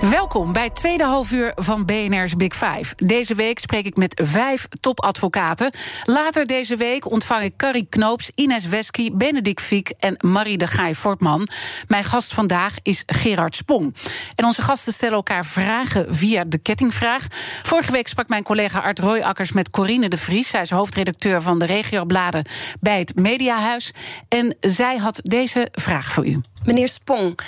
Welkom 0.00 0.52
bij 0.52 0.64
het 0.64 0.74
tweede 0.74 1.04
halfuur 1.04 1.52
van 1.54 1.84
BNR's 1.84 2.36
Big 2.36 2.56
Five. 2.56 2.94
Deze 2.96 3.34
week 3.34 3.58
spreek 3.58 3.86
ik 3.86 3.96
met 3.96 4.20
vijf 4.24 4.68
topadvocaten. 4.80 5.72
Later 6.04 6.46
deze 6.46 6.76
week 6.76 7.10
ontvang 7.10 7.42
ik 7.42 7.56
Carrie 7.56 7.86
Knoops, 7.88 8.30
Ines 8.34 8.66
Wesky, 8.66 9.10
Benedict 9.12 9.60
Fiek 9.60 9.92
en 9.98 10.16
Marie 10.18 10.58
de 10.58 10.66
Gaai 10.66 10.94
Fortman. 10.94 11.48
Mijn 11.88 12.04
gast 12.04 12.34
vandaag 12.34 12.74
is 12.82 13.02
Gerard 13.06 13.56
Spong. 13.56 13.94
En 14.34 14.44
onze 14.44 14.62
gasten 14.62 14.92
stellen 14.92 15.14
elkaar 15.14 15.46
vragen 15.46 16.14
via 16.14 16.44
de 16.44 16.58
kettingvraag. 16.58 17.26
Vorige 17.62 17.92
week 17.92 18.08
sprak 18.08 18.28
mijn 18.28 18.42
collega 18.42 18.78
Art 18.78 18.98
Royakkers 18.98 19.52
met 19.52 19.70
Corine 19.70 20.08
de 20.08 20.16
Vries. 20.16 20.48
Zij 20.48 20.60
is 20.62 20.70
hoofdredacteur 20.70 21.42
van 21.42 21.58
de 21.58 21.66
regiobladen 21.66 22.44
bij 22.80 22.98
het 22.98 23.16
Mediahuis. 23.16 23.90
En 24.28 24.56
zij 24.60 24.96
had 24.96 25.20
deze 25.22 25.68
vraag 25.72 26.12
voor 26.12 26.26
u. 26.26 26.40
Meneer 26.64 26.88
Spong, 26.88 27.38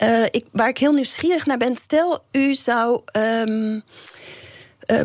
eh, 0.00 0.24
ik, 0.24 0.44
waar 0.52 0.68
ik 0.68 0.78
heel 0.78 0.92
nieuwsgierig 0.92 1.46
naar 1.46 1.58
ben, 1.58 1.76
stel 1.76 2.24
u 2.32 2.54
zou 2.54 3.00
ehm, 3.04 3.80
eh, 4.90 5.00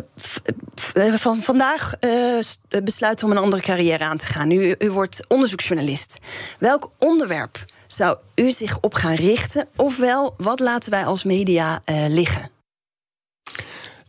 eh, 0.94 1.14
van 1.14 1.42
vandaag 1.42 1.94
eh, 1.94 2.38
besluiten 2.84 3.26
om 3.26 3.32
een 3.32 3.42
andere 3.42 3.62
carrière 3.62 4.04
aan 4.04 4.16
te 4.16 4.26
gaan. 4.26 4.50
U, 4.50 4.74
u 4.78 4.90
wordt 4.90 5.24
onderzoeksjournalist. 5.28 6.18
Welk 6.58 6.90
onderwerp 6.98 7.64
zou 7.86 8.18
u 8.34 8.50
zich 8.50 8.78
op 8.80 8.94
gaan 8.94 9.14
richten? 9.14 9.68
Ofwel, 9.76 10.34
wat 10.36 10.60
laten 10.60 10.90
wij 10.90 11.04
als 11.04 11.24
media 11.24 11.82
liggen? 12.08 12.50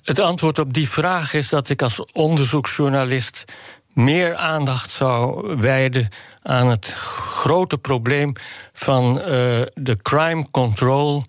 Het 0.04 0.20
antwoord 0.20 0.60
op 0.60 0.74
die 0.74 0.90
vraag 0.90 1.34
is 1.34 1.50
dat 1.50 1.70
ik 1.70 1.82
als 1.82 2.06
onderzoeksjournalist 2.14 3.44
meer 3.98 4.36
aandacht 4.36 4.92
zou 4.92 5.48
wijden 5.58 6.08
aan 6.42 6.68
het 6.68 6.94
grote 6.94 7.78
probleem 7.78 8.34
van 8.74 9.20
eh, 9.20 9.28
de 9.74 9.98
crime 10.02 10.46
control 10.52 11.24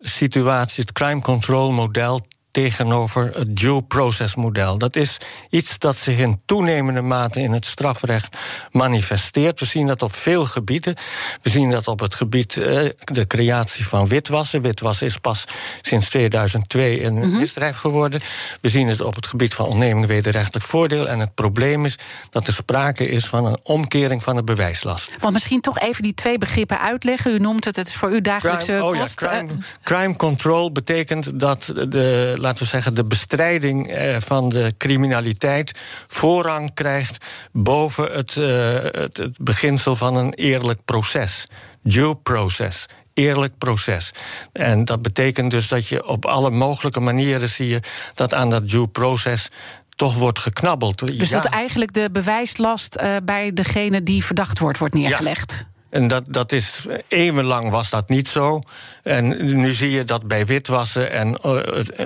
situatie, 0.00 0.82
het 0.82 0.92
crime 0.92 1.20
control 1.20 1.70
model 1.70 2.26
tegenover 2.50 3.30
het 3.34 3.56
due 3.56 3.82
process 3.82 4.34
model. 4.34 4.78
Dat 4.78 4.96
is 4.96 5.18
iets 5.50 5.78
dat 5.78 5.98
zich 5.98 6.18
in 6.18 6.40
toenemende 6.46 7.00
mate 7.00 7.40
in 7.40 7.52
het 7.52 7.66
strafrecht 7.66 8.36
manifesteert. 8.70 9.60
We 9.60 9.66
zien 9.66 9.86
dat 9.86 10.02
op 10.02 10.14
veel 10.14 10.46
gebieden. 10.46 10.94
We 11.42 11.50
zien 11.50 11.70
dat 11.70 11.88
op 11.88 12.00
het 12.00 12.14
gebied 12.14 12.56
uh, 12.56 12.64
de 12.98 13.26
creatie 13.26 13.86
van 13.86 14.06
witwassen. 14.06 14.62
Witwassen 14.62 15.06
is 15.06 15.16
pas 15.16 15.44
sinds 15.80 16.08
2002 16.08 17.04
een 17.04 17.14
mhm. 17.14 17.38
misdrijf 17.38 17.76
geworden. 17.76 18.20
We 18.60 18.68
zien 18.68 18.88
het 18.88 19.00
op 19.00 19.14
het 19.14 19.26
gebied 19.26 19.54
van 19.54 19.66
ontneming 19.66 20.06
wederrechtelijk 20.06 20.64
voordeel. 20.64 21.08
En 21.08 21.18
het 21.18 21.34
probleem 21.34 21.84
is 21.84 21.96
dat 22.30 22.46
er 22.46 22.52
sprake 22.52 23.08
is 23.08 23.26
van 23.26 23.46
een 23.46 23.58
omkering 23.62 24.22
van 24.22 24.36
de 24.36 24.44
bewijslast. 24.44 25.10
Want 25.20 25.32
misschien 25.32 25.60
toch 25.60 25.78
even 25.78 26.02
die 26.02 26.14
twee 26.14 26.38
begrippen 26.38 26.80
uitleggen. 26.80 27.32
U 27.32 27.38
noemt 27.38 27.64
het, 27.64 27.76
het 27.76 27.88
is 27.88 27.94
voor 27.94 28.10
u 28.10 28.20
dagelijkse 28.20 28.72
crime, 28.72 28.84
oh 28.84 28.96
Ja, 28.96 29.06
crime, 29.14 29.52
crime 29.82 30.16
control 30.16 30.72
betekent 30.72 31.40
dat 31.40 31.72
de 31.88 32.36
laten 32.38 32.62
we 32.62 32.68
zeggen, 32.68 32.94
de 32.94 33.04
bestrijding 33.04 33.88
eh, 33.88 34.16
van 34.16 34.48
de 34.48 34.74
criminaliteit 34.78 35.78
voorrang 36.06 36.74
krijgt 36.74 37.24
boven 37.52 38.12
het, 38.12 38.36
uh, 38.36 38.74
het, 38.82 39.16
het 39.16 39.38
beginsel 39.38 39.96
van 39.96 40.16
een 40.16 40.32
eerlijk 40.34 40.84
proces. 40.84 41.46
Due 41.82 42.14
process 42.14 42.86
eerlijk 43.18 43.58
proces. 43.58 44.10
En 44.52 44.84
dat 44.84 45.02
betekent 45.02 45.50
dus 45.50 45.68
dat 45.68 45.86
je 45.86 46.08
op 46.08 46.24
alle 46.24 46.50
mogelijke 46.50 47.00
manieren 47.00 47.48
zie 47.48 47.68
je 47.68 47.80
dat 48.14 48.34
aan 48.34 48.50
dat 48.50 48.68
due 48.68 48.86
process 48.86 49.48
toch 49.96 50.14
wordt 50.14 50.38
geknabbeld. 50.38 51.18
Dus 51.18 51.30
dat 51.30 51.44
eigenlijk 51.44 51.92
de 51.92 52.08
bewijslast 52.12 52.96
uh, 53.00 53.16
bij 53.24 53.52
degene 53.52 54.02
die 54.02 54.24
verdacht 54.24 54.58
wordt, 54.58 54.78
wordt 54.78 54.94
neergelegd. 54.94 55.64
En 55.90 56.08
dat, 56.08 56.24
dat 56.28 56.52
is 56.52 56.86
eeuwenlang 57.08 57.70
was 57.70 57.90
dat 57.90 58.08
niet 58.08 58.28
zo. 58.28 58.60
En 59.02 59.56
nu 59.56 59.72
zie 59.72 59.90
je 59.90 60.04
dat 60.04 60.28
bij 60.28 60.46
witwassen 60.46 61.10
en 61.10 61.38
uh, 61.46 61.60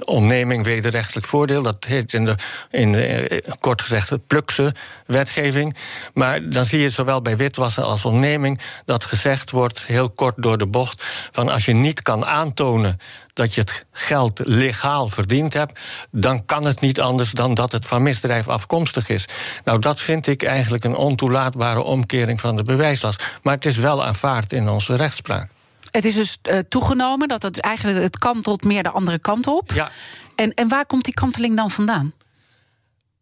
ontneming 0.04 0.64
wederrechtelijk 0.64 1.26
voordeel. 1.26 1.62
Dat 1.62 1.84
heet 1.84 2.14
in 2.14 2.24
de, 2.24 2.34
in 2.70 2.92
de, 2.92 3.04
eh, 3.04 3.52
kort 3.60 3.82
gezegd, 3.82 4.08
de 4.08 4.18
plukse 4.18 4.74
wetgeving. 5.06 5.76
Maar 6.14 6.48
dan 6.50 6.64
zie 6.64 6.80
je 6.80 6.90
zowel 6.90 7.22
bij 7.22 7.36
witwassen 7.36 7.84
als 7.84 8.04
ontneming 8.04 8.60
dat 8.84 9.04
gezegd 9.04 9.50
wordt, 9.50 9.86
heel 9.86 10.10
kort 10.10 10.34
door 10.42 10.58
de 10.58 10.66
bocht, 10.66 11.04
van 11.30 11.48
als 11.48 11.64
je 11.64 11.72
niet 11.72 12.02
kan 12.02 12.26
aantonen 12.26 12.98
dat 13.32 13.54
je 13.54 13.60
het 13.60 13.84
geld 13.92 14.40
legaal 14.44 15.08
verdiend 15.08 15.54
hebt, 15.54 15.80
dan 16.10 16.44
kan 16.44 16.64
het 16.64 16.80
niet 16.80 17.00
anders 17.00 17.30
dan 17.30 17.54
dat 17.54 17.72
het 17.72 17.86
van 17.86 18.02
misdrijf 18.02 18.48
afkomstig 18.48 19.08
is. 19.08 19.28
Nou, 19.64 19.78
dat 19.78 20.00
vind 20.00 20.26
ik 20.26 20.42
eigenlijk 20.42 20.84
een 20.84 20.96
ontoelaatbare 20.96 21.82
omkering 21.82 22.40
van 22.40 22.56
de 22.56 22.64
bewijslast. 22.64 23.38
Maar 23.42 23.54
het 23.54 23.66
is 23.66 23.76
wel 23.76 24.04
aanvaard 24.04 24.52
in 24.52 24.68
onze 24.68 24.96
rechtspraak. 24.96 25.50
Het 25.90 26.04
is 26.04 26.14
dus 26.14 26.38
uh, 26.42 26.58
toegenomen 26.68 27.28
dat 27.28 27.42
het 27.42 27.60
eigenlijk 27.60 28.02
het 28.02 28.18
kantelt 28.18 28.64
meer 28.64 28.82
de 28.82 28.90
andere 28.90 29.18
kant 29.18 29.46
op. 29.46 29.72
Ja. 29.72 29.90
En, 30.34 30.54
en 30.54 30.68
waar 30.68 30.86
komt 30.86 31.04
die 31.04 31.14
kanteling 31.14 31.56
dan 31.56 31.70
vandaan? 31.70 32.12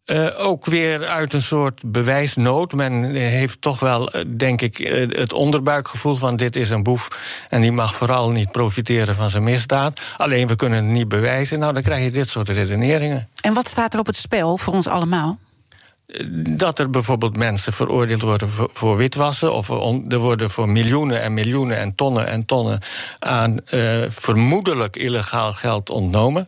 Uh, 0.05 0.27
ook 0.37 0.65
weer 0.65 1.05
uit 1.05 1.33
een 1.33 1.41
soort 1.41 1.81
bewijsnood. 1.85 2.73
Men 2.73 3.03
heeft 3.13 3.61
toch 3.61 3.79
wel, 3.79 4.15
uh, 4.15 4.21
denk 4.27 4.61
ik, 4.61 4.79
uh, 4.79 5.17
het 5.17 5.33
onderbuikgevoel 5.33 6.15
van 6.15 6.35
dit 6.35 6.55
is 6.55 6.69
een 6.69 6.83
boef 6.83 7.07
en 7.49 7.61
die 7.61 7.71
mag 7.71 7.95
vooral 7.95 8.31
niet 8.31 8.51
profiteren 8.51 9.15
van 9.15 9.29
zijn 9.29 9.43
misdaad. 9.43 10.01
Alleen 10.17 10.47
we 10.47 10.55
kunnen 10.55 10.83
het 10.83 10.93
niet 10.93 11.07
bewijzen. 11.07 11.59
Nou, 11.59 11.73
dan 11.73 11.81
krijg 11.81 12.03
je 12.03 12.11
dit 12.11 12.29
soort 12.29 12.49
redeneringen. 12.49 13.29
En 13.41 13.53
wat 13.53 13.67
staat 13.67 13.93
er 13.93 13.99
op 13.99 14.05
het 14.05 14.15
spel 14.15 14.57
voor 14.57 14.73
ons 14.73 14.87
allemaal? 14.87 15.37
dat 16.49 16.79
er 16.79 16.89
bijvoorbeeld 16.89 17.37
mensen 17.37 17.73
veroordeeld 17.73 18.21
worden 18.21 18.49
voor, 18.49 18.69
voor 18.73 18.97
witwassen. 18.97 19.53
Of 19.53 19.69
er 20.07 20.17
worden 20.17 20.49
voor 20.49 20.69
miljoenen 20.69 21.21
en 21.21 21.33
miljoenen 21.33 21.77
en 21.77 21.95
tonnen 21.95 22.27
en 22.27 22.45
tonnen 22.45 22.79
aan 23.19 23.57
uh, 23.73 24.01
vermoedelijk 24.09 24.95
illegaal 24.95 25.53
geld 25.53 25.89
ontnomen. 25.89 26.47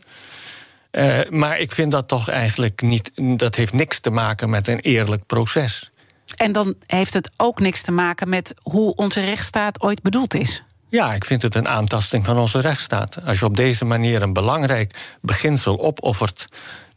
Uh, 0.98 1.20
maar 1.30 1.60
ik 1.60 1.72
vind 1.72 1.92
dat 1.92 2.08
toch 2.08 2.30
eigenlijk 2.30 2.82
niet. 2.82 3.12
Dat 3.38 3.56
heeft 3.56 3.74
niks 3.74 4.00
te 4.00 4.10
maken 4.10 4.50
met 4.50 4.68
een 4.68 4.80
eerlijk 4.80 5.26
proces. 5.26 5.92
En 6.36 6.52
dan 6.52 6.76
heeft 6.86 7.14
het 7.14 7.30
ook 7.38 7.60
niks 7.60 7.82
te 7.82 7.92
maken 7.92 8.30
met 8.30 8.54
hoe 8.62 8.96
onze 8.96 9.22
rechtsstaat 9.22 9.82
ooit 9.82 10.02
bedoeld 10.02 10.34
is. 10.34 10.64
Ja, 10.90 11.14
ik 11.14 11.26
vind 11.26 11.42
het 11.42 11.56
een 11.56 11.68
aantasting 11.68 12.26
van 12.26 12.38
onze 12.38 12.60
rechtsstaat. 12.60 13.26
Als 13.26 13.40
je 13.40 13.46
op 13.46 13.58
deze 13.58 13.86
manier 13.86 14.22
een 14.22 14.34
belangrijk 14.34 15.18
beginsel 15.22 15.80
opoffert 15.80 16.46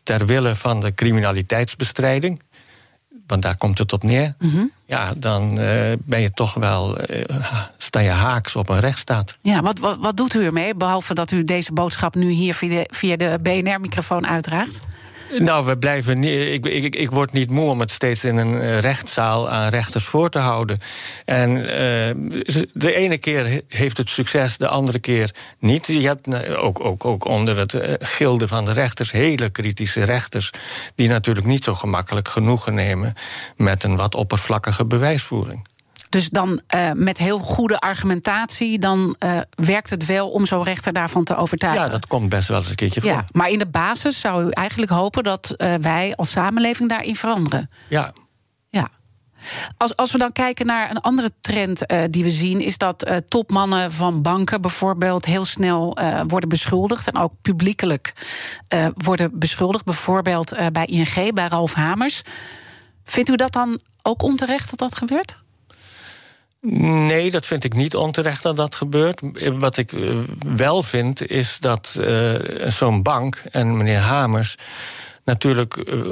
ter 0.02 0.26
wille 0.26 0.54
van 0.54 0.80
de 0.80 0.94
criminaliteitsbestrijding 0.94 2.40
want 3.26 3.42
daar 3.42 3.56
komt 3.56 3.78
het 3.78 3.92
op 3.92 4.02
neer. 4.02 4.34
Mhm. 4.38 4.64
Ja, 4.84 5.12
dan 5.16 5.58
uh, 5.58 5.92
ben 5.98 6.20
je 6.20 6.30
toch 6.34 6.54
wel. 6.54 6.98
Uh, 7.10 7.24
sta 7.78 8.00
je 8.00 8.10
haaks 8.10 8.56
op 8.56 8.68
een 8.68 8.80
rechtsstaat. 8.80 9.38
Ja, 9.40 9.62
wat, 9.62 9.78
wat, 9.78 9.98
wat 10.00 10.16
doet 10.16 10.34
u 10.34 10.44
ermee? 10.44 10.74
Behalve 10.74 11.14
dat 11.14 11.30
u 11.30 11.42
deze 11.42 11.72
boodschap 11.72 12.14
nu 12.14 12.30
hier 12.30 12.54
via 12.54 12.68
de, 12.68 12.88
via 12.90 13.16
de 13.16 13.38
BNR-microfoon 13.42 14.26
uitdraagt? 14.26 14.80
Nou, 15.38 15.66
we 15.66 15.78
blijven. 15.78 16.24
Ik, 16.24 16.66
ik, 16.66 16.94
ik 16.94 17.10
word 17.10 17.32
niet 17.32 17.50
moe 17.50 17.70
om 17.70 17.80
het 17.80 17.90
steeds 17.90 18.24
in 18.24 18.36
een 18.36 18.60
eh, 18.60 18.78
rechtszaal 18.78 19.50
aan 19.50 19.68
rechters 19.68 20.04
voor 20.04 20.28
te 20.28 20.38
houden. 20.38 20.78
En 21.24 21.50
uh, 21.56 21.66
de 22.72 22.94
ene 22.94 23.18
keer 23.18 23.60
heeft 23.68 23.96
het 23.96 24.10
succes, 24.10 24.56
de 24.56 24.68
andere 24.68 24.98
keer 24.98 25.34
niet. 25.58 25.86
Je 25.86 26.06
hebt 26.06 26.56
ook, 26.56 26.84
ook, 26.84 27.04
ook 27.04 27.24
onder 27.24 27.58
het 27.58 27.72
uh, 27.72 27.80
gilde 27.98 28.48
van 28.48 28.64
de 28.64 28.72
rechters 28.72 29.10
hele 29.10 29.50
kritische 29.50 30.04
rechters. 30.04 30.50
die 30.94 31.08
natuurlijk 31.08 31.46
niet 31.46 31.64
zo 31.64 31.74
gemakkelijk 31.74 32.28
genoegen 32.28 32.74
nemen 32.74 33.14
met 33.56 33.84
een 33.84 33.96
wat 33.96 34.14
oppervlakkige 34.14 34.84
bewijsvoering. 34.84 35.66
Dus 36.08 36.28
dan 36.28 36.60
uh, 36.74 36.92
met 36.92 37.18
heel 37.18 37.38
goede 37.38 37.78
argumentatie, 37.78 38.78
dan 38.78 39.16
uh, 39.18 39.40
werkt 39.50 39.90
het 39.90 40.06
wel 40.06 40.30
om 40.30 40.46
zo'n 40.46 40.62
rechter 40.62 40.92
daarvan 40.92 41.24
te 41.24 41.36
overtuigen. 41.36 41.84
Ja, 41.84 41.90
dat 41.90 42.06
komt 42.06 42.28
best 42.28 42.48
wel 42.48 42.58
eens 42.58 42.68
een 42.68 42.74
keertje 42.74 43.00
voor. 43.00 43.10
Ja, 43.10 43.24
maar 43.32 43.48
in 43.48 43.58
de 43.58 43.66
basis 43.66 44.20
zou 44.20 44.46
u 44.46 44.50
eigenlijk 44.50 44.92
hopen 44.92 45.22
dat 45.22 45.54
uh, 45.56 45.74
wij 45.74 46.14
als 46.16 46.30
samenleving 46.30 46.88
daarin 46.88 47.16
veranderen. 47.16 47.70
Ja. 47.88 48.12
Ja. 48.68 48.88
Als, 49.76 49.96
als 49.96 50.12
we 50.12 50.18
dan 50.18 50.32
kijken 50.32 50.66
naar 50.66 50.90
een 50.90 51.00
andere 51.00 51.30
trend 51.40 51.92
uh, 51.92 52.02
die 52.08 52.22
we 52.22 52.30
zien, 52.30 52.60
is 52.60 52.78
dat 52.78 53.08
uh, 53.08 53.16
topmannen 53.16 53.92
van 53.92 54.22
banken 54.22 54.60
bijvoorbeeld 54.60 55.24
heel 55.24 55.44
snel 55.44 55.98
uh, 56.00 56.20
worden 56.26 56.48
beschuldigd 56.48 57.06
en 57.06 57.16
ook 57.16 57.32
publiekelijk 57.42 58.12
worden 58.94 59.38
beschuldigd. 59.38 59.84
Bijvoorbeeld 59.84 60.54
bij 60.72 60.86
ING, 60.86 61.34
bij 61.34 61.46
Ralf 61.48 61.72
Hamers. 61.72 62.22
Vindt 63.04 63.30
u 63.30 63.36
dat 63.36 63.52
dan 63.52 63.80
ook 64.02 64.22
onterecht 64.22 64.70
dat 64.70 64.78
dat 64.78 64.96
gebeurt? 64.96 65.44
Nee, 66.70 67.30
dat 67.30 67.46
vind 67.46 67.64
ik 67.64 67.74
niet 67.74 67.96
onterecht 67.96 68.42
dat 68.42 68.56
dat 68.56 68.74
gebeurt. 68.74 69.20
Wat 69.58 69.76
ik 69.76 69.92
eh, 69.92 70.00
wel 70.46 70.82
vind, 70.82 71.30
is 71.30 71.58
dat 71.58 71.96
uh, 71.98 72.34
zo'n 72.68 73.02
bank 73.02 73.42
en 73.50 73.76
meneer 73.76 73.98
Hamers 73.98 74.56
natuurlijk 75.24 75.76
uh, 75.76 76.06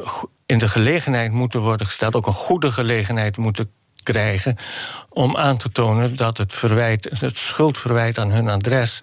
in 0.46 0.58
de 0.58 0.68
gelegenheid 0.68 1.32
moeten 1.32 1.60
worden 1.60 1.86
gesteld, 1.86 2.14
ook 2.14 2.26
een 2.26 2.32
goede 2.32 2.72
gelegenheid 2.72 3.36
moeten 3.36 3.70
krijgen 4.02 4.56
om 5.08 5.36
aan 5.36 5.56
te 5.56 5.70
tonen 5.70 6.16
dat 6.16 6.38
het 6.38 6.52
verwijt, 6.52 7.16
het 7.18 7.38
schuldverwijt 7.38 8.18
aan 8.18 8.30
hun 8.30 8.48
adres, 8.48 9.02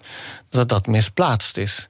dat 0.50 0.68
dat 0.68 0.86
misplaatst 0.86 1.56
is. 1.56 1.88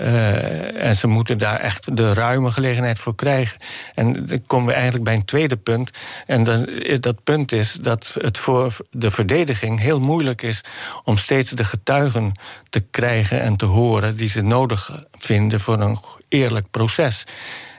Uh, 0.00 0.84
en 0.84 0.96
ze 0.96 1.06
moeten 1.06 1.38
daar 1.38 1.60
echt 1.60 1.96
de 1.96 2.12
ruime 2.12 2.50
gelegenheid 2.50 2.98
voor 2.98 3.14
krijgen. 3.14 3.58
En 3.94 4.26
dan 4.26 4.42
komen 4.46 4.66
we 4.66 4.72
eigenlijk 4.72 5.04
bij 5.04 5.14
een 5.14 5.24
tweede 5.24 5.56
punt. 5.56 5.90
En 6.26 6.44
dan, 6.44 6.68
dat 7.00 7.24
punt 7.24 7.52
is 7.52 7.72
dat 7.72 8.16
het 8.18 8.38
voor 8.38 8.76
de 8.90 9.10
verdediging 9.10 9.80
heel 9.80 10.00
moeilijk 10.00 10.42
is 10.42 10.60
om 11.04 11.16
steeds 11.16 11.50
de 11.50 11.64
getuigen 11.64 12.32
te 12.70 12.80
krijgen 12.80 13.40
en 13.40 13.56
te 13.56 13.64
horen 13.64 14.16
die 14.16 14.28
ze 14.28 14.42
nodig 14.42 15.04
vinden 15.18 15.60
voor 15.60 15.80
een 15.80 15.98
eerlijk 16.28 16.70
proces. 16.70 17.24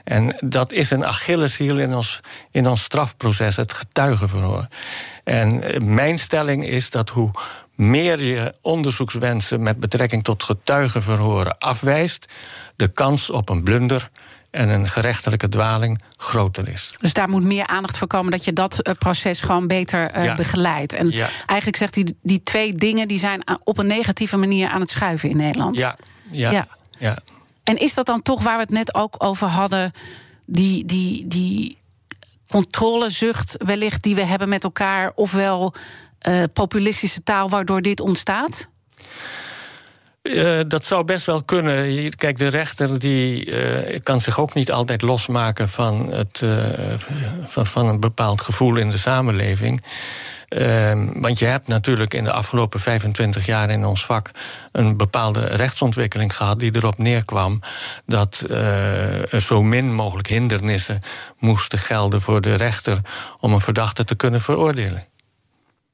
En 0.04 0.36
dat 0.40 0.72
is 0.72 0.90
een 0.90 1.06
Achilleshiel 1.06 1.78
in 1.78 1.94
ons, 1.94 2.20
in 2.50 2.68
ons 2.68 2.82
strafproces, 2.82 3.56
het 3.56 3.72
getuigenverhoor. 3.72 4.66
En 5.24 5.62
mijn 5.94 6.18
stelling 6.18 6.64
is 6.64 6.90
dat 6.90 7.10
hoe 7.10 7.30
meer 7.80 8.22
je 8.22 8.54
onderzoekswensen 8.60 9.62
met 9.62 9.80
betrekking 9.80 10.24
tot 10.24 10.42
getuigenverhoren 10.42 11.58
afwijst, 11.58 12.26
de 12.76 12.88
kans 12.88 13.30
op 13.30 13.48
een 13.48 13.62
blunder 13.62 14.10
en 14.50 14.68
een 14.68 14.88
gerechtelijke 14.88 15.48
dwaling 15.48 16.00
groter 16.16 16.68
is. 16.68 16.94
Dus 17.00 17.12
daar 17.12 17.28
moet 17.28 17.44
meer 17.44 17.66
aandacht 17.66 17.98
voor 17.98 18.06
komen 18.06 18.30
dat 18.30 18.44
je 18.44 18.52
dat 18.52 18.80
eh, 18.80 18.94
proces 18.98 19.40
gewoon 19.40 19.66
beter 19.66 20.16
uh, 20.18 20.34
begeleidt. 20.34 20.92
En 20.92 21.12
eigenlijk 21.46 21.76
zegt 21.76 21.94
hij, 21.94 22.12
die 22.22 22.42
twee 22.42 22.74
dingen 22.74 23.08
die 23.08 23.18
zijn 23.18 23.42
op 23.64 23.78
een 23.78 23.86
negatieve 23.86 24.36
manier 24.36 24.68
aan 24.68 24.80
het 24.80 24.90
schuiven 24.90 25.30
in 25.30 25.36
Nederland. 25.36 25.76
Ja, 25.78 25.96
ja, 26.30 26.50
ja. 26.50 26.66
ja. 26.98 27.18
En 27.64 27.76
is 27.76 27.94
dat 27.94 28.06
dan 28.06 28.22
toch 28.22 28.42
waar 28.42 28.56
we 28.56 28.62
het 28.62 28.70
net 28.70 28.94
ook 28.94 29.14
over 29.18 29.48
hadden, 29.48 29.92
die, 30.46 30.84
die, 30.84 31.26
die 31.26 31.78
controlezucht 32.48 33.56
wellicht 33.58 34.02
die 34.02 34.14
we 34.14 34.24
hebben 34.24 34.48
met 34.48 34.64
elkaar, 34.64 35.12
ofwel 35.14 35.74
uh, 36.28 36.42
populistische 36.52 37.22
taal 37.22 37.48
waardoor 37.48 37.82
dit 37.82 38.00
ontstaat? 38.00 38.68
Uh, 40.22 40.60
dat 40.68 40.84
zou 40.84 41.04
best 41.04 41.26
wel 41.26 41.42
kunnen. 41.42 42.10
Kijk, 42.16 42.38
de 42.38 42.48
rechter 42.48 42.98
die, 42.98 43.46
uh, 43.46 43.98
kan 44.02 44.20
zich 44.20 44.40
ook 44.40 44.54
niet 44.54 44.72
altijd 44.72 45.02
losmaken 45.02 45.68
van, 45.68 46.12
het, 46.12 46.42
van, 47.46 47.66
van 47.66 47.86
een 47.86 48.00
bepaald 48.00 48.40
gevoel 48.40 48.76
in 48.76 48.90
de 48.90 48.98
samenleving. 48.98 49.84
Ehm, 50.48 51.20
want 51.20 51.38
je 51.38 51.44
hebt 51.44 51.68
natuurlijk 51.68 52.14
in 52.14 52.24
de 52.24 52.32
afgelopen 52.32 52.80
25 52.80 53.46
jaar 53.46 53.70
in 53.70 53.84
ons 53.84 54.06
vak 54.06 54.30
een 54.72 54.96
bepaalde 54.96 55.40
rechtsontwikkeling 55.40 56.36
gehad 56.36 56.58
die 56.58 56.76
erop 56.76 56.98
neerkwam 56.98 57.60
dat 58.06 58.46
zo 59.38 59.62
min 59.62 59.94
mogelijk 59.94 60.28
hindernissen 60.28 61.00
moesten 61.38 61.78
gelden 61.78 62.20
voor 62.20 62.40
de 62.40 62.54
rechter 62.54 62.98
om 63.38 63.52
een 63.52 63.60
verdachte 63.60 64.04
te 64.04 64.14
kunnen 64.14 64.40
veroordelen. 64.40 65.04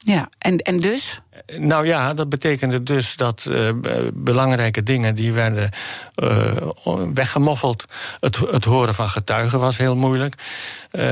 Ja, 0.07 0.29
en, 0.39 0.59
en 0.59 0.77
dus? 0.77 1.21
Nou 1.59 1.87
ja, 1.87 2.15
dat 2.15 2.29
betekende 2.29 2.83
dus 2.83 3.17
dat 3.17 3.47
uh, 3.49 3.71
belangrijke 4.15 4.83
dingen 4.83 5.15
die 5.15 5.33
werden 5.33 5.71
uh, 6.17 6.53
weggemoffeld. 7.13 7.85
Het, 8.21 8.37
het 8.51 8.65
horen 8.65 8.95
van 8.95 9.09
getuigen 9.09 9.61
was 9.61 9.77
heel 9.77 9.97
moeilijk. 9.97 10.35
Uh, 10.93 11.03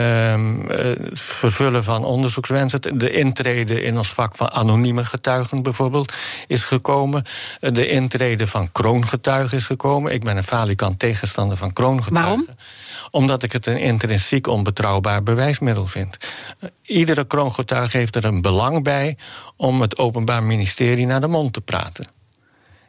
het 0.69 1.21
vervullen 1.21 1.85
van 1.85 2.05
onderzoekswensen. 2.05 2.99
De 2.99 3.11
intrede 3.11 3.83
in 3.83 3.99
ons 3.99 4.13
vak 4.13 4.37
van 4.37 4.51
anonieme 4.51 5.05
getuigen 5.05 5.63
bijvoorbeeld 5.63 6.13
is 6.47 6.63
gekomen. 6.63 7.25
De 7.61 7.89
intrede 7.89 8.47
van 8.47 8.73
kroongetuigen 8.73 9.57
is 9.57 9.67
gekomen. 9.67 10.13
Ik 10.13 10.25
ben 10.25 10.37
een 10.37 10.45
falikant 10.45 10.99
tegenstander 10.99 11.57
van 11.57 11.73
kroongetuigen. 11.73 12.23
Waarom? 12.23 12.47
Omdat 13.11 13.43
ik 13.43 13.53
het 13.53 13.67
een 13.67 13.81
intrinsiek 13.81 14.47
onbetrouwbaar 14.47 15.23
bewijsmiddel 15.23 15.87
vind. 15.87 16.17
Iedere 16.83 17.25
kroongetuige 17.25 17.97
heeft 17.97 18.17
er 18.17 18.25
een 18.25 18.43
belang 18.43 18.83
bij 18.83 19.17
om 19.57 19.81
het 19.81 19.99
Openbaar 19.99 20.43
Ministerie 20.43 21.07
naar 21.07 21.21
de 21.21 21.29
mond 21.29 21.53
te 21.53 21.61
praten. 21.61 22.07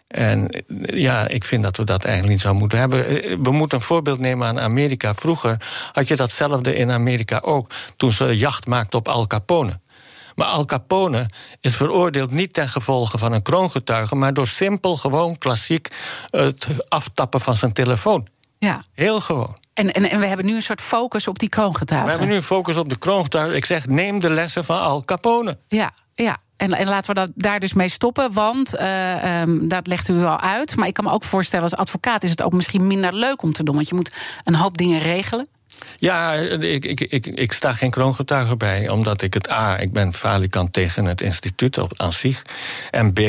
En 0.07 0.65
ja, 0.85 1.27
ik 1.27 1.43
vind 1.43 1.63
dat 1.63 1.77
we 1.77 1.83
dat 1.83 2.03
eigenlijk 2.03 2.33
niet 2.33 2.41
zouden 2.41 2.61
moeten 2.61 2.79
hebben. 2.79 3.43
We 3.43 3.51
moeten 3.51 3.77
een 3.77 3.83
voorbeeld 3.83 4.19
nemen 4.19 4.47
aan 4.47 4.59
Amerika. 4.59 5.13
Vroeger 5.13 5.57
had 5.91 6.07
je 6.07 6.15
datzelfde 6.15 6.75
in 6.75 6.91
Amerika 6.91 7.39
ook, 7.39 7.71
toen 7.95 8.11
ze 8.11 8.37
jacht 8.37 8.65
maakten 8.65 8.99
op 8.99 9.07
Al 9.07 9.27
Capone. 9.27 9.79
Maar 10.35 10.47
Al 10.47 10.65
Capone 10.65 11.29
is 11.61 11.75
veroordeeld 11.75 12.31
niet 12.31 12.53
ten 12.53 12.69
gevolge 12.69 13.17
van 13.17 13.33
een 13.33 13.41
kroongetuige, 13.41 14.15
maar 14.15 14.33
door 14.33 14.47
simpel, 14.47 14.97
gewoon 14.97 15.37
klassiek 15.37 15.87
het 16.29 16.67
aftappen 16.89 17.41
van 17.41 17.55
zijn 17.55 17.73
telefoon. 17.73 18.27
Ja. 18.59 18.83
Heel 18.93 19.21
gewoon. 19.21 19.57
En, 19.73 19.93
en, 19.93 20.09
en 20.09 20.19
we 20.19 20.25
hebben 20.25 20.45
nu 20.45 20.55
een 20.55 20.61
soort 20.61 20.81
focus 20.81 21.27
op 21.27 21.39
die 21.39 21.49
kroongetuigen. 21.49 22.05
We 22.05 22.11
hebben 22.11 22.29
nu 22.29 22.35
een 22.35 22.47
focus 22.47 22.77
op 22.77 22.89
de 22.89 22.97
kroongetuigen. 22.97 23.55
Ik 23.55 23.65
zeg, 23.65 23.87
neem 23.87 24.19
de 24.19 24.29
lessen 24.29 24.65
van 24.65 24.79
Al 24.79 25.05
Capone. 25.05 25.57
Ja, 25.67 25.91
ja. 26.13 26.37
En, 26.57 26.73
en 26.73 26.87
laten 26.87 27.13
we 27.13 27.19
dat, 27.19 27.31
daar 27.35 27.59
dus 27.59 27.73
mee 27.73 27.89
stoppen, 27.89 28.33
want 28.33 28.81
um, 28.81 29.67
dat 29.67 29.87
legt 29.87 30.09
u 30.09 30.23
al 30.23 30.39
uit. 30.39 30.75
Maar 30.75 30.87
ik 30.87 30.93
kan 30.93 31.03
me 31.03 31.11
ook 31.11 31.23
voorstellen, 31.23 31.63
als 31.63 31.75
advocaat 31.79 32.23
is 32.23 32.29
het 32.29 32.43
ook 32.43 32.53
misschien 32.53 32.87
minder 32.87 33.15
leuk 33.15 33.41
om 33.41 33.53
te 33.53 33.63
doen. 33.63 33.75
Want 33.75 33.89
je 33.89 33.95
moet 33.95 34.11
een 34.43 34.55
hoop 34.55 34.77
dingen 34.77 34.99
regelen. 34.99 35.47
Ja, 35.97 36.33
ik, 36.33 36.85
ik, 36.85 36.99
ik, 37.01 37.25
ik 37.25 37.51
sta 37.51 37.73
geen 37.73 37.89
kroongetuige 37.89 38.57
bij, 38.57 38.89
omdat 38.89 39.21
ik 39.21 39.33
het 39.33 39.49
A, 39.49 39.79
ik 39.79 39.93
ben 39.93 40.13
falikant 40.13 40.73
tegen 40.73 41.05
het 41.05 41.21
instituut 41.21 41.77
op, 41.77 41.93
aan 41.95 42.13
zich. 42.13 42.41
En 42.91 43.13
B, 43.13 43.19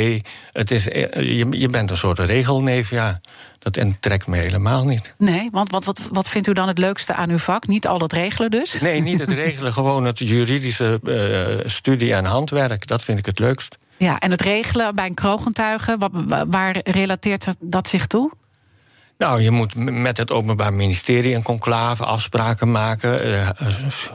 het 0.53 0.71
is, 0.71 0.85
je, 0.85 1.47
je 1.51 1.69
bent 1.69 1.91
een 1.91 1.97
soort 1.97 2.19
regelneef, 2.19 2.91
ja. 2.91 3.21
Dat 3.59 3.85
trekt 4.01 4.27
me 4.27 4.37
helemaal 4.37 4.85
niet. 4.85 5.15
Nee, 5.19 5.49
want 5.53 5.71
wat, 5.71 5.85
wat, 5.85 6.09
wat 6.13 6.29
vindt 6.29 6.49
u 6.49 6.53
dan 6.53 6.69
het 6.69 6.79
leukste 6.79 7.15
aan 7.15 7.31
uw 7.31 7.39
vak? 7.39 7.67
Niet 7.67 7.87
al 7.87 7.99
dat 7.99 8.13
regelen 8.13 8.51
dus? 8.51 8.81
Nee, 8.81 9.01
niet 9.01 9.19
het 9.19 9.33
regelen, 9.45 9.73
gewoon 9.73 10.05
het 10.05 10.19
juridische 10.19 11.01
uh, 11.03 11.71
studie 11.71 12.15
en 12.15 12.25
handwerk. 12.25 12.87
Dat 12.87 13.03
vind 13.03 13.19
ik 13.19 13.27
het 13.27 13.39
leukst. 13.39 13.79
Ja, 13.99 14.19
en 14.19 14.31
het 14.31 14.41
regelen 14.41 14.95
bij 14.95 15.07
een 15.07 15.15
kroongetuige, 15.15 15.97
waar 16.49 16.81
relateert 16.83 17.47
dat 17.61 17.89
zich 17.89 18.07
toe? 18.07 18.31
Nou, 19.19 19.41
je 19.41 19.51
moet 19.51 19.75
met 19.75 20.17
het 20.17 20.31
Openbaar 20.31 20.75
Ministerie 20.75 21.35
een 21.35 21.43
conclave 21.43 22.05
afspraken 22.05 22.71
maken. 22.71 23.29
Uh, 23.29 23.49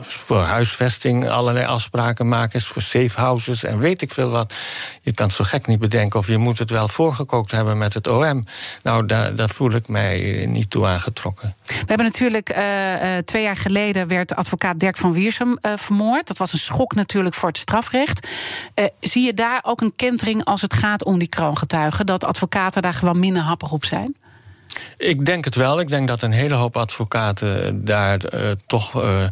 voor 0.02 0.40
huisvesting 0.40 1.28
allerlei 1.28 1.66
afspraken 1.66 2.28
maken. 2.28 2.60
Voor 2.60 2.82
safe 2.82 3.20
houses 3.20 3.64
en 3.64 3.78
weet 3.78 4.02
ik 4.02 4.10
veel 4.10 4.30
wat. 4.30 4.54
Je 5.00 5.12
kan 5.12 5.26
het 5.26 5.34
zo 5.34 5.44
gek 5.44 5.66
niet 5.66 5.78
bedenken 5.78 6.18
of 6.18 6.26
je 6.26 6.38
moet 6.38 6.58
het 6.58 6.70
wel 6.70 6.88
voorgekookt 6.88 7.50
hebben 7.50 7.78
met 7.78 7.94
het 7.94 8.06
OM. 8.06 8.44
Nou, 8.82 9.06
daar, 9.06 9.34
daar 9.34 9.48
voel 9.48 9.70
ik 9.70 9.88
mij 9.88 10.46
niet 10.48 10.70
toe 10.70 10.86
aangetrokken. 10.86 11.54
We 11.66 11.74
hebben 11.86 12.06
natuurlijk 12.06 12.56
uh, 12.56 13.16
twee 13.16 13.42
jaar 13.42 13.56
geleden 13.56 14.08
werd 14.08 14.34
advocaat 14.34 14.80
Dirk 14.80 14.96
van 14.96 15.12
Wiersum 15.12 15.58
vermoord. 15.60 16.26
Dat 16.26 16.38
was 16.38 16.52
een 16.52 16.58
schok 16.58 16.94
natuurlijk 16.94 17.34
voor 17.34 17.48
het 17.48 17.58
strafrecht. 17.58 18.28
zie 19.00 19.24
je 19.24 19.34
daar 19.34 19.60
ook 19.62 19.80
een 19.80 19.96
kentering 19.96 20.44
als 20.44 20.60
het 20.60 20.74
gaat 20.74 21.04
om 21.04 21.18
die 21.18 21.28
kroongetuigen? 21.28 22.06
Dat 22.06 22.24
advocaten 22.24 22.82
daar 22.82 22.94
gewoon 22.94 23.18
minder 23.18 23.42
happig 23.42 23.72
op 23.72 23.84
zijn? 23.84 24.16
Ik 24.96 25.24
denk 25.24 25.44
het 25.44 25.54
wel. 25.54 25.80
Ik 25.80 25.88
denk 25.88 26.08
dat 26.08 26.22
een 26.22 26.32
hele 26.32 26.54
hoop 26.54 26.76
advocaten 26.76 27.84
daar 27.84 28.20
uh, 28.34 28.40
toch. 28.66 29.02
Uh, 29.02 29.24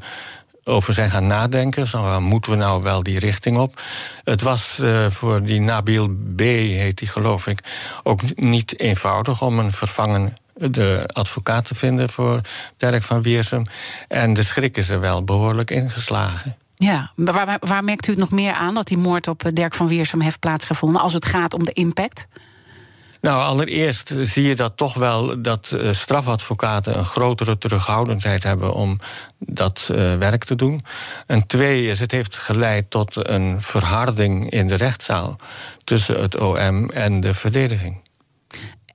over 0.64 0.94
zijn 0.94 1.11
gaan 1.11 1.26
nadenken. 1.26 1.87
Zo, 1.87 2.20
moeten 2.20 2.50
we 2.53 2.57
nou 2.57 2.83
wel 2.83 3.03
die 3.03 3.18
richting 3.18 3.59
op? 3.59 3.83
Het 4.24 4.42
was 4.42 4.79
uh, 4.81 5.07
voor 5.07 5.44
die 5.44 5.61
Nabil 5.61 6.09
B, 6.37 6.40
heet 6.40 6.98
die 6.98 7.09
geloof 7.09 7.46
ik, 7.46 7.61
ook 8.03 8.37
niet 8.37 8.79
eenvoudig 8.79 9.42
om 9.42 9.59
een 9.59 9.72
vervangen 9.72 10.35
de 10.55 11.05
advocaat 11.12 11.64
te 11.64 11.74
vinden 11.74 12.11
voor 12.11 12.40
Dirk 12.76 13.03
van 13.03 13.22
Wiersum. 13.22 13.62
En 14.09 14.35
de 14.35 14.42
schrik 14.42 14.76
is 14.76 14.88
er 14.88 15.00
wel 15.00 15.24
behoorlijk 15.24 15.70
ingeslagen. 15.70 16.57
Ja, 16.74 17.11
waar, 17.14 17.57
waar 17.61 17.85
merkt 17.85 18.07
u 18.07 18.11
het 18.11 18.20
nog 18.20 18.31
meer 18.31 18.53
aan 18.53 18.74
dat 18.74 18.87
die 18.87 18.98
moord 18.98 19.29
op 19.29 19.50
Dirk 19.53 19.74
van 19.74 19.87
Wiersum 19.87 20.20
heeft 20.20 20.38
plaatsgevonden 20.38 21.00
als 21.00 21.12
het 21.12 21.24
gaat 21.24 21.55
om 21.55 21.64
de 21.64 21.72
impact? 21.72 22.29
Nou, 23.20 23.42
allereerst 23.42 24.14
zie 24.22 24.48
je 24.48 24.56
dat 24.56 24.76
toch 24.76 24.94
wel 24.94 25.42
dat 25.42 25.70
uh, 25.74 25.92
strafadvocaten 25.92 26.98
een 26.98 27.04
grotere 27.04 27.59
terughoudendheid 27.59 28.42
hebben 28.42 28.72
om 28.72 29.00
dat 29.38 29.88
uh, 29.90 30.16
werk 30.16 30.44
te 30.44 30.54
doen. 30.54 30.80
En 31.26 31.46
twee 31.46 31.87
is, 31.87 32.00
het 32.00 32.11
heeft 32.11 32.38
geleid 32.38 32.90
tot 32.90 33.28
een 33.28 33.62
verharding 33.62 34.50
in 34.50 34.68
de 34.68 34.74
rechtszaal 34.74 35.37
tussen 35.85 36.20
het 36.20 36.37
OM 36.37 36.90
en 36.90 37.20
de 37.20 37.35
verdediging. 37.35 38.00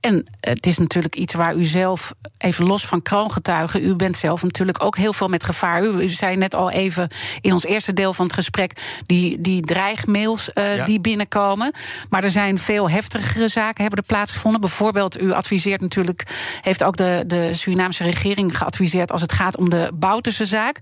En 0.00 0.26
het 0.40 0.66
is 0.66 0.78
natuurlijk 0.78 1.14
iets 1.14 1.34
waar 1.34 1.54
u 1.56 1.64
zelf, 1.64 2.12
even 2.38 2.64
los 2.64 2.86
van 2.86 3.02
kroongetuigen, 3.02 3.84
u 3.84 3.94
bent 3.94 4.16
zelf 4.16 4.42
natuurlijk 4.42 4.82
ook 4.82 4.96
heel 4.96 5.12
veel 5.12 5.28
met 5.28 5.44
gevaar. 5.44 5.84
U, 5.84 5.88
u 5.88 6.08
zei 6.08 6.36
net 6.36 6.54
al 6.54 6.70
even 6.70 7.08
in 7.40 7.52
ons 7.52 7.64
eerste 7.64 7.92
deel 7.92 8.12
van 8.12 8.24
het 8.24 8.34
gesprek 8.34 9.00
die, 9.06 9.40
die 9.40 9.62
dreigmails 9.62 10.50
uh, 10.54 10.76
ja. 10.76 10.84
die 10.84 11.00
binnenkomen. 11.00 11.72
Maar 12.10 12.24
er 12.24 12.30
zijn 12.30 12.58
veel 12.58 12.90
heftigere 12.90 13.48
zaken 13.48 13.80
hebben 13.82 14.00
er 14.00 14.06
plaatsgevonden. 14.06 14.60
Bijvoorbeeld, 14.60 15.20
u 15.20 15.32
adviseert 15.32 15.80
natuurlijk, 15.80 16.22
heeft 16.60 16.84
ook 16.84 16.96
de, 16.96 17.24
de 17.26 17.54
Surinaamse 17.54 18.02
regering 18.02 18.58
geadviseerd 18.58 19.12
als 19.12 19.20
het 19.20 19.32
gaat 19.32 19.56
om 19.56 19.70
de 19.70 19.90
Bouterse-zaak. 19.94 20.78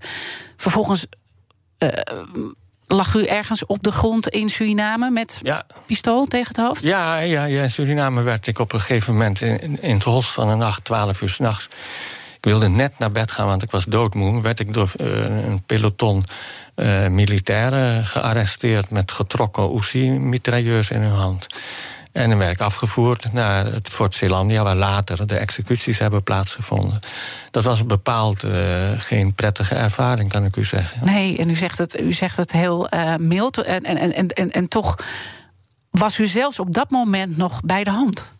Vervolgens. 0.57 1.05
Uh, 1.79 1.89
lag 2.87 3.13
u 3.13 3.25
ergens 3.25 3.65
op 3.65 3.83
de 3.83 3.91
grond 3.91 4.27
in 4.27 4.49
Suriname 4.49 5.09
met 5.09 5.39
ja. 5.43 5.65
pistool 5.85 6.25
tegen 6.25 6.47
het 6.47 6.57
hoofd? 6.57 6.83
Ja, 6.83 7.17
ja, 7.17 7.45
ja, 7.45 7.63
in 7.63 7.71
Suriname 7.71 8.21
werd 8.21 8.47
ik 8.47 8.59
op 8.59 8.73
een 8.73 8.79
gegeven 8.79 9.13
moment 9.13 9.41
in, 9.41 9.81
in 9.81 9.93
het 9.93 10.03
holst 10.03 10.29
van 10.29 10.49
de 10.49 10.55
nacht, 10.55 10.83
12 10.83 11.21
uur 11.21 11.29
s'nachts. 11.29 11.67
Ik 12.37 12.51
wilde 12.51 12.69
net 12.69 12.99
naar 12.99 13.11
bed 13.11 13.31
gaan, 13.31 13.47
want 13.47 13.63
ik 13.63 13.71
was 13.71 13.85
doodmoe. 13.85 14.41
Werd 14.41 14.59
ik 14.59 14.73
door 14.73 14.91
uh, 15.01 15.45
een 15.45 15.63
peloton 15.65 16.23
uh, 16.75 17.07
militairen 17.07 18.05
gearresteerd 18.05 18.89
met 18.89 19.11
getrokken 19.11 19.77
Uzi-mitrailleurs 19.77 20.91
in 20.91 21.01
hun 21.01 21.11
hand. 21.11 21.47
En 22.15 22.29
dan 22.29 22.37
werd 22.37 22.51
ik 22.51 22.59
afgevoerd 22.59 23.33
naar 23.33 23.65
het 23.65 23.89
Fort 23.89 24.15
Zeelandia, 24.15 24.63
waar 24.63 24.75
later 24.75 25.27
de 25.27 25.37
executies 25.37 25.99
hebben 25.99 26.23
plaatsgevonden. 26.23 26.99
Dat 27.51 27.63
was 27.63 27.85
bepaald 27.85 28.43
uh, 28.43 28.53
geen 28.97 29.33
prettige 29.33 29.75
ervaring, 29.75 30.29
kan 30.29 30.45
ik 30.45 30.55
u 30.55 30.65
zeggen. 30.65 31.05
Nee, 31.05 31.37
en 31.37 31.49
u 31.49 31.55
zegt 31.55 31.77
het, 31.77 31.99
u 31.99 32.13
zegt 32.13 32.37
het 32.37 32.51
heel 32.51 32.93
uh, 32.93 33.15
mild. 33.15 33.57
En, 33.57 33.83
en, 33.83 34.13
en, 34.13 34.27
en, 34.27 34.51
en 34.51 34.67
toch 34.67 34.95
was 35.89 36.19
u 36.19 36.25
zelfs 36.25 36.59
op 36.59 36.73
dat 36.73 36.89
moment 36.89 37.37
nog 37.37 37.61
bij 37.61 37.83
de 37.83 37.89
hand. 37.89 38.31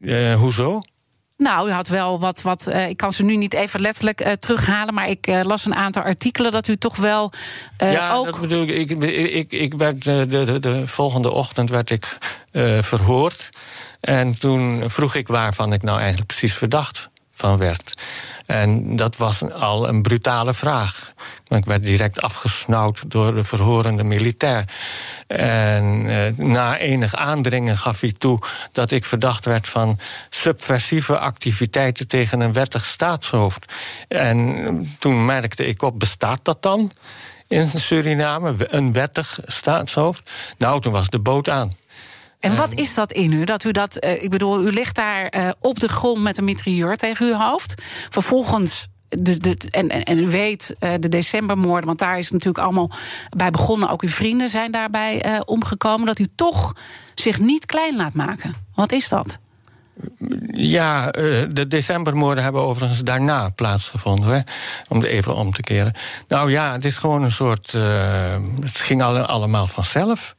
Uh, 0.00 0.34
hoezo? 0.34 0.80
Nou, 1.38 1.68
u 1.68 1.72
had 1.72 1.88
wel 1.88 2.20
wat. 2.20 2.42
wat 2.42 2.66
uh, 2.68 2.88
ik 2.88 2.96
kan 2.96 3.12
ze 3.12 3.22
nu 3.22 3.36
niet 3.36 3.54
even 3.54 3.80
letterlijk 3.80 4.26
uh, 4.26 4.32
terughalen. 4.32 4.94
Maar 4.94 5.08
ik 5.08 5.26
uh, 5.26 5.40
las 5.42 5.64
een 5.64 5.74
aantal 5.74 6.02
artikelen 6.02 6.52
dat 6.52 6.68
u 6.68 6.76
toch 6.76 6.96
wel. 6.96 7.32
ja, 7.76 8.12
ook... 8.12 8.24
dat 8.24 8.40
bedoel 8.40 8.62
ik. 8.62 8.90
Ik, 8.90 9.02
ik, 9.32 9.52
ik 9.52 9.74
werd 9.74 10.04
de, 10.04 10.26
de, 10.26 10.58
de 10.58 10.86
volgende 10.86 11.30
ochtend 11.30 11.70
werd 11.70 11.90
ik 11.90 12.18
verhoord. 12.80 13.48
En 14.00 14.38
toen 14.38 14.90
vroeg 14.90 15.14
ik 15.14 15.28
waarvan 15.28 15.72
ik 15.72 15.82
nou 15.82 15.98
eigenlijk 15.98 16.26
precies 16.26 16.54
verdacht 16.54 17.10
van 17.32 17.56
werd. 17.56 18.02
En 18.46 18.96
dat 18.96 19.16
was 19.16 19.42
al 19.52 19.88
een 19.88 20.02
brutale 20.02 20.54
vraag. 20.54 21.12
Ik 21.48 21.64
werd 21.64 21.84
direct 21.84 22.20
afgesnauwd 22.20 23.02
door 23.06 23.34
de 23.34 23.44
verhorende 23.44 24.04
militair. 24.04 24.64
En 25.26 26.04
eh, 26.08 26.44
na 26.46 26.78
enig 26.78 27.14
aandringen 27.14 27.78
gaf 27.78 28.00
hij 28.00 28.14
toe 28.18 28.38
dat 28.72 28.90
ik 28.90 29.04
verdacht 29.04 29.44
werd 29.44 29.68
van 29.68 29.98
subversieve 30.30 31.18
activiteiten 31.18 32.06
tegen 32.08 32.40
een 32.40 32.52
wettig 32.52 32.84
staatshoofd. 32.84 33.72
En 34.08 34.96
toen 34.98 35.24
merkte 35.24 35.66
ik 35.66 35.82
op: 35.82 35.98
bestaat 35.98 36.40
dat 36.42 36.62
dan 36.62 36.90
in 37.46 37.70
Suriname, 37.76 38.54
een 38.58 38.92
wettig 38.92 39.38
staatshoofd? 39.44 40.32
Nou, 40.58 40.80
toen 40.80 40.92
was 40.92 41.08
de 41.08 41.20
boot 41.20 41.48
aan. 41.48 41.76
En 42.40 42.56
wat 42.56 42.74
is 42.74 42.94
dat 42.94 43.12
in 43.12 43.32
u? 43.32 43.44
Dat 43.44 43.64
u 43.64 43.70
dat, 43.70 44.04
uh, 44.04 44.22
ik 44.22 44.30
bedoel, 44.30 44.62
u 44.62 44.70
ligt 44.70 44.94
daar 44.94 45.36
uh, 45.36 45.50
op 45.60 45.80
de 45.80 45.88
grond 45.88 46.22
met 46.22 46.38
een 46.38 46.44
mitrailleur 46.44 46.96
tegen 46.96 47.26
uw 47.26 47.34
hoofd. 47.34 47.82
Vervolgens 48.10 48.88
dus 49.08 49.38
de, 49.38 49.56
en, 49.70 49.88
en, 49.88 50.28
weet 50.28 50.74
uh, 50.80 50.92
de 51.00 51.08
decembermoorden, 51.08 51.86
want 51.86 51.98
daar 51.98 52.18
is 52.18 52.30
natuurlijk 52.30 52.64
allemaal 52.64 52.90
bij 53.36 53.50
begonnen. 53.50 53.88
Ook 53.88 54.02
uw 54.02 54.08
vrienden 54.08 54.48
zijn 54.48 54.70
daarbij 54.70 55.26
uh, 55.26 55.40
omgekomen. 55.44 56.06
Dat 56.06 56.18
u 56.18 56.26
toch 56.34 56.76
zich 57.14 57.38
niet 57.38 57.66
klein 57.66 57.96
laat 57.96 58.12
maken. 58.12 58.54
Wat 58.74 58.92
is 58.92 59.08
dat? 59.08 59.38
Ja, 60.52 61.14
uh, 61.16 61.42
de 61.50 61.66
decembermoorden 61.68 62.44
hebben 62.44 62.62
overigens 62.62 63.00
daarna 63.00 63.48
plaatsgevonden. 63.48 64.30
Hè, 64.30 64.40
om 64.88 65.00
het 65.00 65.06
even 65.06 65.34
om 65.34 65.52
te 65.52 65.62
keren. 65.62 65.92
Nou 66.28 66.50
ja, 66.50 66.72
het 66.72 66.84
is 66.84 66.98
gewoon 66.98 67.22
een 67.22 67.32
soort. 67.32 67.72
het 68.60 68.78
ging 68.78 69.02
al, 69.02 69.18
allemaal 69.18 69.66
vanzelf. 69.66 70.36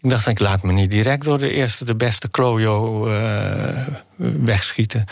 Ik 0.00 0.10
dacht, 0.10 0.26
ik 0.26 0.38
laat 0.38 0.62
me 0.62 0.72
niet 0.72 0.90
direct 0.90 1.24
door 1.24 1.38
de 1.38 1.52
eerste, 1.52 1.84
de 1.84 1.96
beste 1.96 2.28
klojo 2.28 3.04
wegschieten 4.16 5.04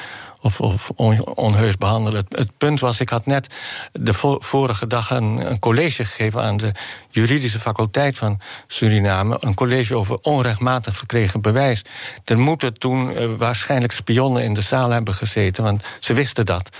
of, 0.42 0.60
of 0.60 0.90
onheus 1.34 1.78
behandelen. 1.78 2.26
Het, 2.28 2.50
punt 2.58 2.80
was, 2.80 3.00
ik 3.00 3.08
had 3.08 3.26
net 3.26 3.54
de 3.92 4.14
vorige 4.38 4.86
dag 4.86 5.10
een, 5.10 5.50
een, 5.50 5.58
college 5.58 6.04
gegeven 6.04 6.42
aan 6.42 6.56
de 6.56 6.72
juridische 7.08 7.60
faculteit 7.60 8.18
van 8.18 8.40
Suriname. 8.66 9.36
Een 9.40 9.54
college 9.54 9.94
over 9.94 10.18
onrechtmatig 10.22 10.96
verkregen 10.96 11.40
bewijs. 11.40 11.82
Er 12.24 12.38
moeten 12.38 12.78
toen 12.78 13.10
uh, 13.10 13.24
waarschijnlijk 13.36 13.92
spionnen 13.92 14.44
in 14.44 14.54
de 14.54 14.60
zaal 14.60 14.90
hebben 14.90 15.14
gezeten, 15.14 15.64
want 15.64 15.84
ze 16.00 16.14
wisten 16.14 16.46
dat. 16.46 16.76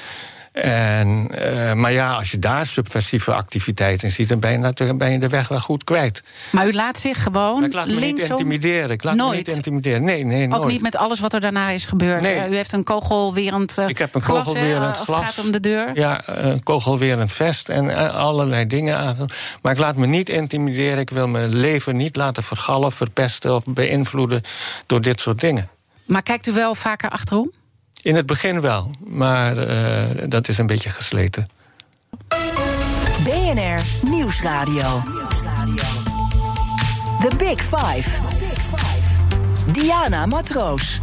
En, 0.53 1.29
uh, 1.35 1.73
maar 1.73 1.93
ja, 1.93 2.15
als 2.15 2.31
je 2.31 2.39
daar 2.39 2.67
subversieve 2.67 3.35
activiteiten 3.35 4.11
ziet, 4.11 4.29
dan 4.29 4.41
ben 4.41 4.75
je, 4.75 4.95
ben 4.95 5.13
je 5.13 5.19
de 5.19 5.29
weg 5.29 5.49
wel 5.49 5.61
goed 5.61 5.85
kwijt. 5.85 6.23
Maar 6.51 6.67
u 6.67 6.73
laat 6.73 6.99
zich 6.99 7.23
gewoon. 7.23 7.65
ik 7.65 7.73
laat 7.73 7.87
me 7.87 7.93
linksom? 7.93 8.17
niet 8.21 8.31
intimideren. 8.31 8.91
Ik 8.91 9.03
laat 9.03 9.15
nooit. 9.15 9.31
me 9.31 9.37
niet 9.37 9.49
intimideren. 9.49 10.05
Nee, 10.05 10.25
nee, 10.25 10.45
Ook 10.45 10.51
nooit. 10.51 10.73
niet 10.73 10.83
met 10.83 10.97
alles 10.97 11.21
wat 11.21 11.33
er 11.33 11.41
daarna 11.41 11.69
is 11.69 11.87
gebeurd. 11.87 12.21
Nee. 12.21 12.37
Uh, 12.37 12.51
u 12.51 12.55
heeft 12.55 12.73
een 12.73 12.85
kogelwerend 12.85 13.79
uh, 13.79 13.89
Ik 13.89 13.99
heb 13.99 14.15
een 14.15 14.23
glas, 14.23 14.45
kogelwerend 14.45 14.83
hè, 14.83 14.99
als 14.99 15.07
glas. 15.07 15.19
het 15.19 15.29
gaat 15.29 15.45
om 15.45 15.51
de 15.51 15.61
deur. 15.61 15.91
Ja, 15.95 16.23
een 16.25 16.63
kogelwerend 16.63 17.33
vest 17.33 17.69
en 17.69 17.85
uh, 17.85 18.15
allerlei 18.15 18.67
dingen 18.67 18.97
aan. 18.97 19.17
Maar 19.63 19.73
ik 19.73 19.79
laat 19.79 19.97
me 19.97 20.07
niet 20.07 20.29
intimideren. 20.29 20.99
Ik 20.99 21.11
wil 21.11 21.29
mijn 21.29 21.57
leven 21.57 21.97
niet 21.97 22.17
laten 22.17 22.43
vergallen, 22.43 22.93
verpesten 22.93 23.55
of 23.55 23.65
beïnvloeden 23.67 24.43
door 24.87 25.01
dit 25.01 25.21
soort 25.21 25.41
dingen. 25.41 25.69
Maar 26.05 26.23
kijkt 26.23 26.47
u 26.47 26.53
wel 26.53 26.75
vaker 26.75 27.11
achterom? 27.11 27.53
In 28.03 28.17
het 28.17 28.27
begin 28.27 28.61
wel, 28.61 28.91
maar 29.05 29.69
uh, 29.69 30.03
dat 30.29 30.49
is 30.49 30.59
een 30.59 30.67
beetje 30.67 30.91
gesleten. 30.91 31.49
BNR 33.25 34.09
Nieuwsradio. 34.11 35.03
The 37.21 37.31
Big 37.37 37.61
Five. 37.61 38.11
Diana 39.73 40.27
Matroos. 40.27 41.01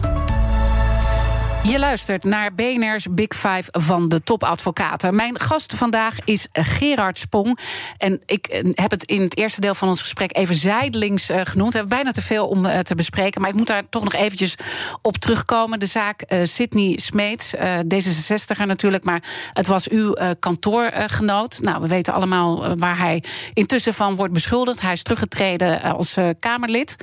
Je 1.63 1.79
luistert 1.79 2.23
naar 2.23 2.53
BNR's 2.53 3.07
Big 3.11 3.27
Five 3.35 3.63
van 3.71 4.09
de 4.09 4.23
topadvocaten. 4.23 5.15
Mijn 5.15 5.39
gast 5.39 5.73
vandaag 5.73 6.17
is 6.23 6.47
Gerard 6.51 7.19
Spong. 7.19 7.59
En 7.97 8.21
ik 8.25 8.63
heb 8.73 8.91
het 8.91 9.03
in 9.03 9.21
het 9.21 9.37
eerste 9.37 9.61
deel 9.61 9.75
van 9.75 9.87
ons 9.87 10.01
gesprek 10.01 10.37
even 10.37 10.55
zijdelings 10.55 11.29
uh, 11.29 11.41
genoemd. 11.43 11.71
We 11.71 11.77
hebben 11.77 11.97
bijna 11.97 12.11
te 12.11 12.21
veel 12.21 12.47
om 12.47 12.65
uh, 12.65 12.79
te 12.79 12.95
bespreken. 12.95 13.41
Maar 13.41 13.49
ik 13.49 13.55
moet 13.55 13.67
daar 13.67 13.89
toch 13.89 14.03
nog 14.03 14.13
eventjes 14.13 14.55
op 15.01 15.17
terugkomen. 15.17 15.79
De 15.79 15.85
zaak 15.85 16.23
uh, 16.27 16.45
Sydney 16.45 16.97
Smeets, 17.01 17.55
D66er 17.93 18.65
natuurlijk. 18.65 19.03
Maar 19.03 19.23
het 19.53 19.67
was 19.67 19.87
uw 19.87 20.15
kantoorgenoot. 20.39 21.59
Nou, 21.61 21.81
we 21.81 21.87
weten 21.87 22.13
allemaal 22.13 22.77
waar 22.77 22.97
hij 22.97 23.23
intussen 23.53 23.93
van 23.93 24.15
wordt 24.15 24.33
beschuldigd. 24.33 24.81
Hij 24.81 24.93
is 24.93 25.03
teruggetreden 25.03 25.81
als 25.81 26.17
Kamerlid. 26.39 26.95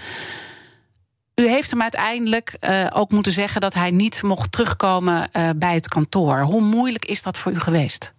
U 1.41 1.49
heeft 1.49 1.71
hem 1.71 1.83
uiteindelijk 1.83 2.57
uh, 2.61 2.87
ook 2.93 3.11
moeten 3.11 3.33
zeggen 3.33 3.61
dat 3.61 3.75
hij 3.75 3.91
niet 3.91 4.23
mocht 4.23 4.53
terugkomen 4.53 5.29
uh, 5.33 5.51
bij 5.57 5.75
het 5.75 5.89
kantoor. 5.89 6.41
Hoe 6.41 6.61
moeilijk 6.61 7.05
is 7.05 7.23
dat 7.23 7.39
voor 7.39 7.53
u 7.53 7.61
geweest? 7.61 8.13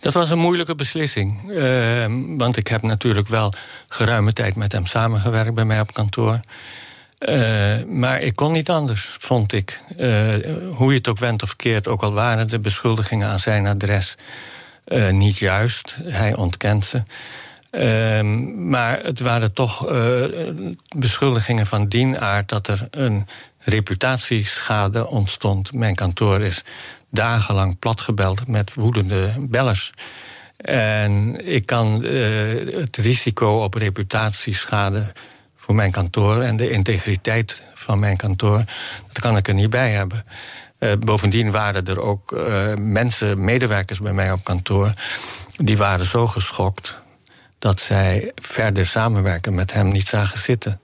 Dat 0.00 0.14
was 0.14 0.30
een 0.30 0.38
moeilijke 0.38 0.74
beslissing. 0.74 1.50
Uh, 1.50 2.04
want 2.36 2.56
ik 2.56 2.66
heb 2.66 2.82
natuurlijk 2.82 3.28
wel 3.28 3.52
geruime 3.88 4.32
tijd 4.32 4.56
met 4.56 4.72
hem 4.72 4.86
samengewerkt 4.86 5.54
bij 5.54 5.64
mij 5.64 5.80
op 5.80 5.92
kantoor. 5.92 6.40
maar 7.86 8.20
ik 8.20 8.36
kon 8.36 8.52
niet 8.52 8.70
anders, 8.70 9.16
vond 9.18 9.52
ik. 9.52 9.80
hoe 10.72 10.90
je 10.90 10.96
het 10.96 11.08
ook 11.08 11.18
went 11.18 11.42
of 11.42 11.56
keert, 11.56 11.88
ook 11.88 12.02
al 12.02 12.12
waren 12.12 12.48
de 12.48 12.60
beschuldigingen 12.60 13.28
aan 13.28 13.38
zijn 13.38 13.66
adres 13.66 14.14
niet 15.10 15.38
juist. 15.38 15.96
Hij 16.02 16.36
ontkent 16.36 16.84
ze. 16.84 17.02
Uh, 17.70 18.20
maar 18.56 19.00
het 19.02 19.20
waren 19.20 19.52
toch 19.52 19.90
uh, 19.92 20.24
beschuldigingen 20.96 21.66
van 21.66 21.88
dien 21.88 22.20
aard 22.20 22.48
dat 22.48 22.68
er 22.68 22.88
een 22.90 23.26
reputatieschade 23.58 25.08
ontstond. 25.08 25.72
Mijn 25.72 25.94
kantoor 25.94 26.40
is 26.40 26.62
dagenlang 27.10 27.78
platgebeld 27.78 28.46
met 28.46 28.74
woedende 28.74 29.30
bellers. 29.38 29.92
En 30.56 31.46
ik 31.46 31.66
kan 31.66 32.04
uh, 32.04 32.10
het 32.80 32.96
risico 32.96 33.62
op 33.62 33.74
reputatieschade 33.74 35.12
voor 35.56 35.74
mijn 35.74 35.90
kantoor 35.90 36.40
en 36.40 36.56
de 36.56 36.70
integriteit 36.70 37.62
van 37.74 37.98
mijn 37.98 38.16
kantoor, 38.16 38.64
dat 39.06 39.18
kan 39.20 39.36
ik 39.36 39.48
er 39.48 39.54
niet 39.54 39.70
bij 39.70 39.90
hebben. 39.90 40.24
Uh, 40.78 40.92
bovendien 40.98 41.50
waren 41.50 41.86
er 41.86 42.00
ook 42.00 42.38
mensen, 42.78 43.44
medewerkers 43.44 44.00
bij 44.00 44.12
mij 44.12 44.32
op 44.32 44.44
kantoor, 44.44 44.92
die 45.56 45.76
waren 45.76 46.06
zo 46.06 46.26
geschokt 46.26 46.98
dat 47.60 47.80
zij 47.80 48.32
verder 48.34 48.86
samenwerken 48.86 49.54
met 49.54 49.72
hem 49.72 49.88
niet 49.88 50.08
zagen 50.08 50.38
zitten. 50.38 50.80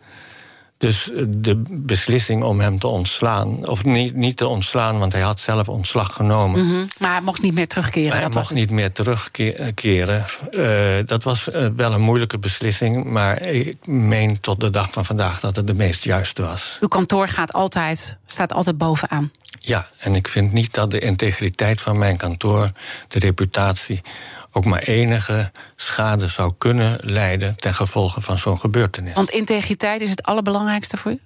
Dus 0.78 1.10
de 1.28 1.62
beslissing 1.70 2.42
om 2.42 2.60
hem 2.60 2.78
te 2.78 2.86
ontslaan, 2.86 3.66
of 3.66 3.84
niet, 3.84 4.14
niet 4.14 4.36
te 4.36 4.46
ontslaan, 4.46 4.98
want 4.98 5.12
hij 5.12 5.22
had 5.22 5.40
zelf 5.40 5.68
ontslag 5.68 6.12
genomen. 6.12 6.64
Mm 6.64 6.70
-hmm. 6.70 6.86
Maar 6.98 7.10
hij 7.10 7.20
mocht 7.20 7.42
niet 7.42 7.54
meer 7.54 7.68
terugkeren. 7.68 8.08
Maar 8.08 8.20
hij 8.20 8.28
mocht 8.28 8.54
niet 8.54 8.70
meer 8.70 8.92
terugkeren. 8.92 10.24
Uh, 10.50 10.66
dat 11.06 11.22
was 11.22 11.48
uh, 11.48 11.66
wel 11.76 11.92
een 11.92 12.00
moeilijke 12.00 12.38
beslissing, 12.38 13.04
maar 13.04 13.42
ik 13.42 13.86
meen 13.86 14.40
tot 14.40 14.60
de 14.60 14.70
dag 14.70 14.92
van 14.92 15.04
vandaag 15.04 15.40
dat 15.40 15.56
het 15.56 15.66
de 15.66 15.74
meest 15.74 16.04
juiste 16.04 16.42
was. 16.42 16.76
Uw 16.80 16.88
kantoor 16.88 17.28
gaat 17.28 17.52
altijd, 17.52 18.16
staat 18.26 18.52
altijd 18.52 18.78
bovenaan. 18.78 19.30
Ja, 19.58 19.86
en 19.98 20.14
ik 20.14 20.28
vind 20.28 20.52
niet 20.52 20.74
dat 20.74 20.90
de 20.90 20.98
integriteit 20.98 21.80
van 21.80 21.98
mijn 21.98 22.16
kantoor, 22.16 22.70
de 23.08 23.18
reputatie, 23.18 24.02
ook 24.56 24.64
maar 24.64 24.82
enige 24.82 25.50
schade 25.76 26.28
zou 26.28 26.54
kunnen 26.58 26.98
leiden 27.02 27.56
ten 27.56 27.74
gevolge 27.74 28.20
van 28.20 28.38
zo'n 28.38 28.60
gebeurtenis. 28.60 29.12
Want 29.12 29.30
integriteit 29.30 30.00
is 30.00 30.10
het 30.10 30.22
allerbelangrijkste 30.22 30.96
voor 30.96 31.12
u? 31.12 31.20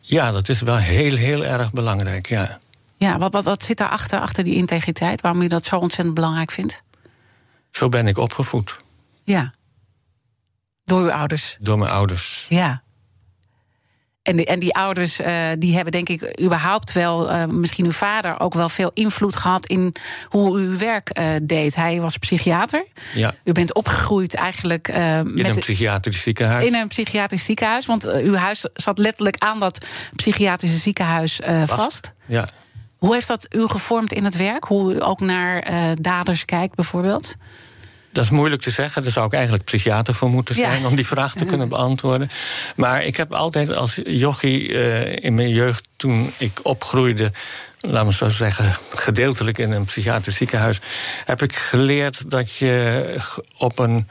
Ja, 0.00 0.32
dat 0.32 0.48
is 0.48 0.60
wel 0.60 0.76
heel, 0.76 1.16
heel 1.16 1.44
erg 1.44 1.72
belangrijk, 1.72 2.28
ja. 2.28 2.58
Ja, 2.96 3.18
wat, 3.18 3.32
wat, 3.32 3.44
wat 3.44 3.62
zit 3.62 3.78
daarachter, 3.78 4.20
achter 4.20 4.44
die 4.44 4.54
integriteit? 4.54 5.20
Waarom 5.20 5.42
u 5.42 5.46
dat 5.46 5.64
zo 5.64 5.76
ontzettend 5.76 6.14
belangrijk 6.14 6.50
vindt? 6.50 6.82
Zo 7.70 7.88
ben 7.88 8.06
ik 8.06 8.18
opgevoed. 8.18 8.76
Ja. 9.24 9.50
Door 10.84 11.00
uw 11.00 11.12
ouders? 11.12 11.56
Door 11.58 11.78
mijn 11.78 11.90
ouders. 11.90 12.46
Ja. 12.48 12.82
En, 14.26 14.36
die, 14.36 14.46
en 14.46 14.58
die 14.58 14.74
ouders 14.74 15.20
uh, 15.20 15.48
die 15.58 15.74
hebben 15.74 15.92
denk 15.92 16.08
ik 16.08 16.40
überhaupt 16.40 16.92
wel, 16.92 17.30
uh, 17.30 17.44
misschien 17.44 17.84
uw 17.84 17.92
vader 17.92 18.40
ook 18.40 18.54
wel 18.54 18.68
veel 18.68 18.90
invloed 18.94 19.36
gehad 19.36 19.66
in 19.66 19.94
hoe 20.28 20.60
u 20.60 20.62
uw 20.62 20.78
werk 20.78 21.18
uh, 21.18 21.30
deed. 21.42 21.74
Hij 21.74 22.00
was 22.00 22.16
psychiater. 22.16 22.86
Ja. 23.14 23.34
U 23.44 23.52
bent 23.52 23.74
opgegroeid 23.74 24.34
eigenlijk. 24.34 24.88
in 24.88 25.32
met 25.34 25.46
een 25.46 25.58
psychiatrisch 25.58 26.22
ziekenhuis. 26.22 26.64
In 26.64 26.74
een 26.74 26.88
psychiatrisch 26.88 27.44
ziekenhuis. 27.44 27.86
Want 27.86 28.06
uw 28.12 28.34
huis 28.34 28.66
zat 28.74 28.98
letterlijk 28.98 29.36
aan 29.38 29.60
dat 29.60 29.86
psychiatrische 30.16 30.78
ziekenhuis 30.78 31.40
vast. 31.44 31.68
vast. 31.68 32.12
Ja. 32.26 32.48
Hoe 32.98 33.14
heeft 33.14 33.28
dat 33.28 33.46
u 33.50 33.68
gevormd 33.68 34.12
in 34.12 34.24
het 34.24 34.36
werk? 34.36 34.64
Hoe 34.64 34.94
u 34.94 35.02
ook 35.02 35.20
naar 35.20 35.70
daders 36.00 36.44
kijkt, 36.44 36.74
bijvoorbeeld? 36.74 37.34
Dat 38.16 38.24
is 38.24 38.30
moeilijk 38.30 38.62
te 38.62 38.70
zeggen. 38.70 39.02
Daar 39.02 39.12
zou 39.12 39.26
ik 39.26 39.32
eigenlijk 39.32 39.64
psychiater 39.64 40.14
voor 40.14 40.30
moeten 40.30 40.54
zijn 40.54 40.80
ja. 40.80 40.86
om 40.86 40.96
die 40.96 41.06
vraag 41.06 41.34
te 41.34 41.44
kunnen 41.44 41.68
beantwoorden. 41.76 42.30
Maar 42.76 43.04
ik 43.04 43.16
heb 43.16 43.32
altijd 43.32 43.74
als 43.74 44.00
jochie 44.04 44.68
uh, 44.68 45.16
in 45.16 45.34
mijn 45.34 45.48
jeugd, 45.48 45.88
toen 45.96 46.30
ik 46.38 46.60
opgroeide, 46.62 47.32
laten 47.80 48.06
we 48.06 48.14
zo 48.14 48.30
zeggen, 48.30 48.76
gedeeltelijk 48.94 49.58
in 49.58 49.70
een 49.70 49.84
psychiatrisch 49.84 50.36
ziekenhuis, 50.36 50.80
heb 51.24 51.42
ik 51.42 51.54
geleerd 51.56 52.30
dat 52.30 52.54
je 52.54 53.14
op 53.58 53.78
een 53.78 54.08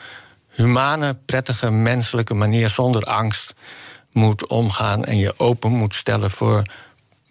humane, 0.50 1.18
prettige, 1.26 1.72
menselijke 1.72 2.34
manier, 2.34 2.70
zonder 2.70 3.04
angst, 3.04 3.54
moet 4.12 4.48
omgaan 4.48 5.06
en 5.06 5.18
je 5.18 5.34
open 5.38 5.72
moet 5.72 5.96
stellen 5.96 6.32
voor 6.32 6.62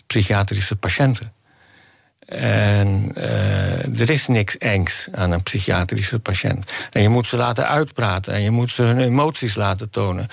psychiatrische 0.06 0.76
patiënten. 0.76 1.32
En 2.34 3.12
uh, 3.16 4.00
er 4.00 4.10
is 4.10 4.26
niks 4.26 4.58
engs 4.58 5.06
aan 5.12 5.30
een 5.30 5.42
psychiatrische 5.42 6.18
patiënt. 6.18 6.72
En 6.90 7.02
je 7.02 7.08
moet 7.08 7.26
ze 7.26 7.36
laten 7.36 7.68
uitpraten 7.68 8.32
en 8.32 8.42
je 8.42 8.50
moet 8.50 8.70
ze 8.70 8.82
hun 8.82 8.98
emoties 8.98 9.54
laten 9.54 9.90
tonen. 9.90 10.26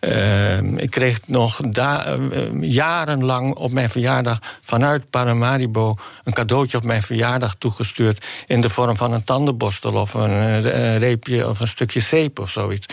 Uh, 0.00 0.58
ik 0.58 0.90
kreeg 0.90 1.18
nog 1.26 1.60
uh, 1.64 2.16
jarenlang 2.60 3.54
op 3.54 3.72
mijn 3.72 3.90
verjaardag 3.90 4.38
vanuit 4.62 5.10
Paramaribo 5.10 5.94
een 6.24 6.32
cadeautje 6.32 6.76
op 6.76 6.84
mijn 6.84 7.02
verjaardag 7.02 7.54
toegestuurd 7.58 8.26
in 8.46 8.60
de 8.60 8.70
vorm 8.70 8.96
van 8.96 9.12
een 9.12 9.24
tandenborstel 9.24 9.92
of 9.92 10.14
een 10.14 10.98
reepje 10.98 11.48
of 11.48 11.60
een 11.60 11.68
stukje 11.68 12.00
zeep 12.00 12.38
of 12.38 12.50
zoiets. 12.50 12.86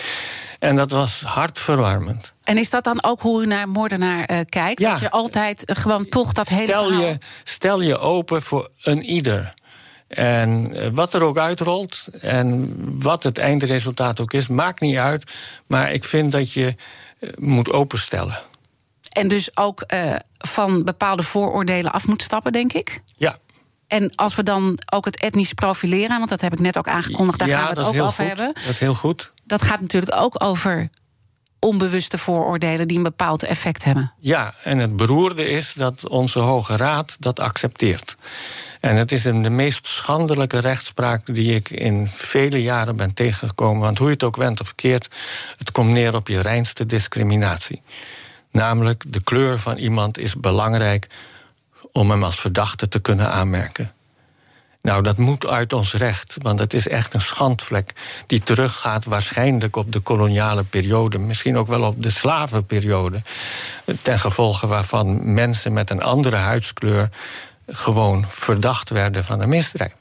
En 0.65 0.75
dat 0.75 0.91
was 0.91 1.21
hartverwarmend. 1.21 2.33
En 2.43 2.57
is 2.57 2.69
dat 2.69 2.83
dan 2.83 3.03
ook 3.03 3.21
hoe 3.21 3.43
u 3.43 3.45
naar 3.45 3.69
moordenaar 3.69 4.31
uh, 4.31 4.39
kijkt? 4.49 4.81
Ja. 4.81 4.91
Dat 4.91 4.99
je 4.99 5.11
altijd 5.11 5.69
uh, 5.69 5.75
gewoon 5.75 6.09
toch 6.09 6.33
dat 6.33 6.47
hele 6.47 6.63
stel 6.63 6.87
verhaal... 6.87 7.05
Je, 7.05 7.17
stel 7.43 7.81
je 7.81 7.97
open 7.97 8.41
voor 8.41 8.69
een 8.83 9.03
ieder. 9.03 9.53
En 10.07 10.73
eh, 10.73 10.87
wat 10.87 11.13
er 11.13 11.21
ook 11.21 11.37
uitrolt 11.37 12.07
en 12.21 12.73
wat 13.01 13.23
het 13.23 13.37
eindresultaat 13.37 14.19
ook 14.19 14.33
is, 14.33 14.47
maakt 14.47 14.79
niet 14.79 14.97
uit. 14.97 15.31
Maar 15.67 15.91
ik 15.91 16.03
vind 16.03 16.31
dat 16.31 16.51
je 16.51 16.75
eh, 17.19 17.29
moet 17.35 17.71
openstellen. 17.71 18.37
En 19.11 19.27
dus 19.27 19.57
ook 19.57 19.83
uh, 19.93 20.15
van 20.37 20.83
bepaalde 20.83 21.23
vooroordelen 21.23 21.91
af 21.91 22.07
moet 22.07 22.21
stappen, 22.21 22.51
denk 22.51 22.73
ik? 22.73 23.01
Ja. 23.15 23.37
En 23.87 24.15
als 24.15 24.35
we 24.35 24.43
dan 24.43 24.79
ook 24.93 25.05
het 25.05 25.19
etnisch 25.19 25.53
profileren, 25.53 26.17
want 26.17 26.29
dat 26.29 26.41
heb 26.41 26.53
ik 26.53 26.59
net 26.59 26.77
ook 26.77 26.87
aangekondigd, 26.87 27.39
daar 27.39 27.47
ja, 27.47 27.57
gaan 27.57 27.73
we 27.73 27.79
het 27.79 27.87
ook 27.87 28.01
over 28.01 28.25
goed. 28.25 28.37
hebben. 28.37 28.53
Dat 28.53 28.71
is 28.71 28.79
heel 28.79 28.95
goed. 28.95 29.33
Dat 29.45 29.61
gaat 29.61 29.81
natuurlijk 29.81 30.15
ook 30.15 30.43
over 30.43 30.89
onbewuste 31.59 32.17
vooroordelen 32.17 32.87
die 32.87 32.97
een 32.97 33.03
bepaald 33.03 33.43
effect 33.43 33.83
hebben. 33.83 34.11
Ja, 34.19 34.53
en 34.63 34.77
het 34.77 34.95
beroerde 34.95 35.49
is 35.49 35.73
dat 35.73 36.07
onze 36.07 36.39
Hoge 36.39 36.77
Raad 36.77 37.15
dat 37.19 37.39
accepteert. 37.39 38.15
En 38.79 38.95
het 38.95 39.11
is 39.11 39.21
de 39.21 39.33
meest 39.33 39.87
schandelijke 39.87 40.59
rechtspraak 40.59 41.35
die 41.35 41.55
ik 41.55 41.69
in 41.69 42.09
vele 42.13 42.61
jaren 42.61 42.95
ben 42.95 43.13
tegengekomen. 43.13 43.81
Want 43.81 43.97
hoe 43.97 44.07
je 44.07 44.13
het 44.13 44.23
ook 44.23 44.35
went 44.35 44.59
of 44.59 44.65
verkeerd, 44.65 45.15
het 45.57 45.71
komt 45.71 45.89
neer 45.89 46.15
op 46.15 46.27
je 46.27 46.41
reinste 46.41 46.85
discriminatie. 46.85 47.81
Namelijk, 48.51 49.03
de 49.07 49.23
kleur 49.23 49.59
van 49.59 49.77
iemand 49.77 50.17
is 50.17 50.35
belangrijk 50.35 51.07
om 51.91 52.09
hem 52.09 52.23
als 52.23 52.39
verdachte 52.39 52.87
te 52.87 52.99
kunnen 52.99 53.31
aanmerken. 53.31 53.93
Nou, 54.85 55.03
dat 55.03 55.17
moet 55.17 55.45
uit 55.45 55.73
ons 55.73 55.93
recht, 55.93 56.35
want 56.41 56.59
het 56.59 56.73
is 56.73 56.87
echt 56.87 57.13
een 57.13 57.21
schandvlek 57.21 57.91
die 58.27 58.43
teruggaat 58.43 59.05
waarschijnlijk 59.05 59.75
op 59.75 59.91
de 59.91 59.99
koloniale 59.99 60.63
periode, 60.63 61.17
misschien 61.17 61.57
ook 61.57 61.67
wel 61.67 61.83
op 61.83 62.03
de 62.03 62.09
slavenperiode, 62.09 63.21
ten 64.01 64.19
gevolge 64.19 64.67
waarvan 64.67 65.33
mensen 65.33 65.73
met 65.73 65.89
een 65.89 66.01
andere 66.01 66.35
huidskleur 66.35 67.09
gewoon 67.67 68.25
verdacht 68.27 68.89
werden 68.89 69.23
van 69.23 69.41
een 69.41 69.49
misdrijf. 69.49 69.95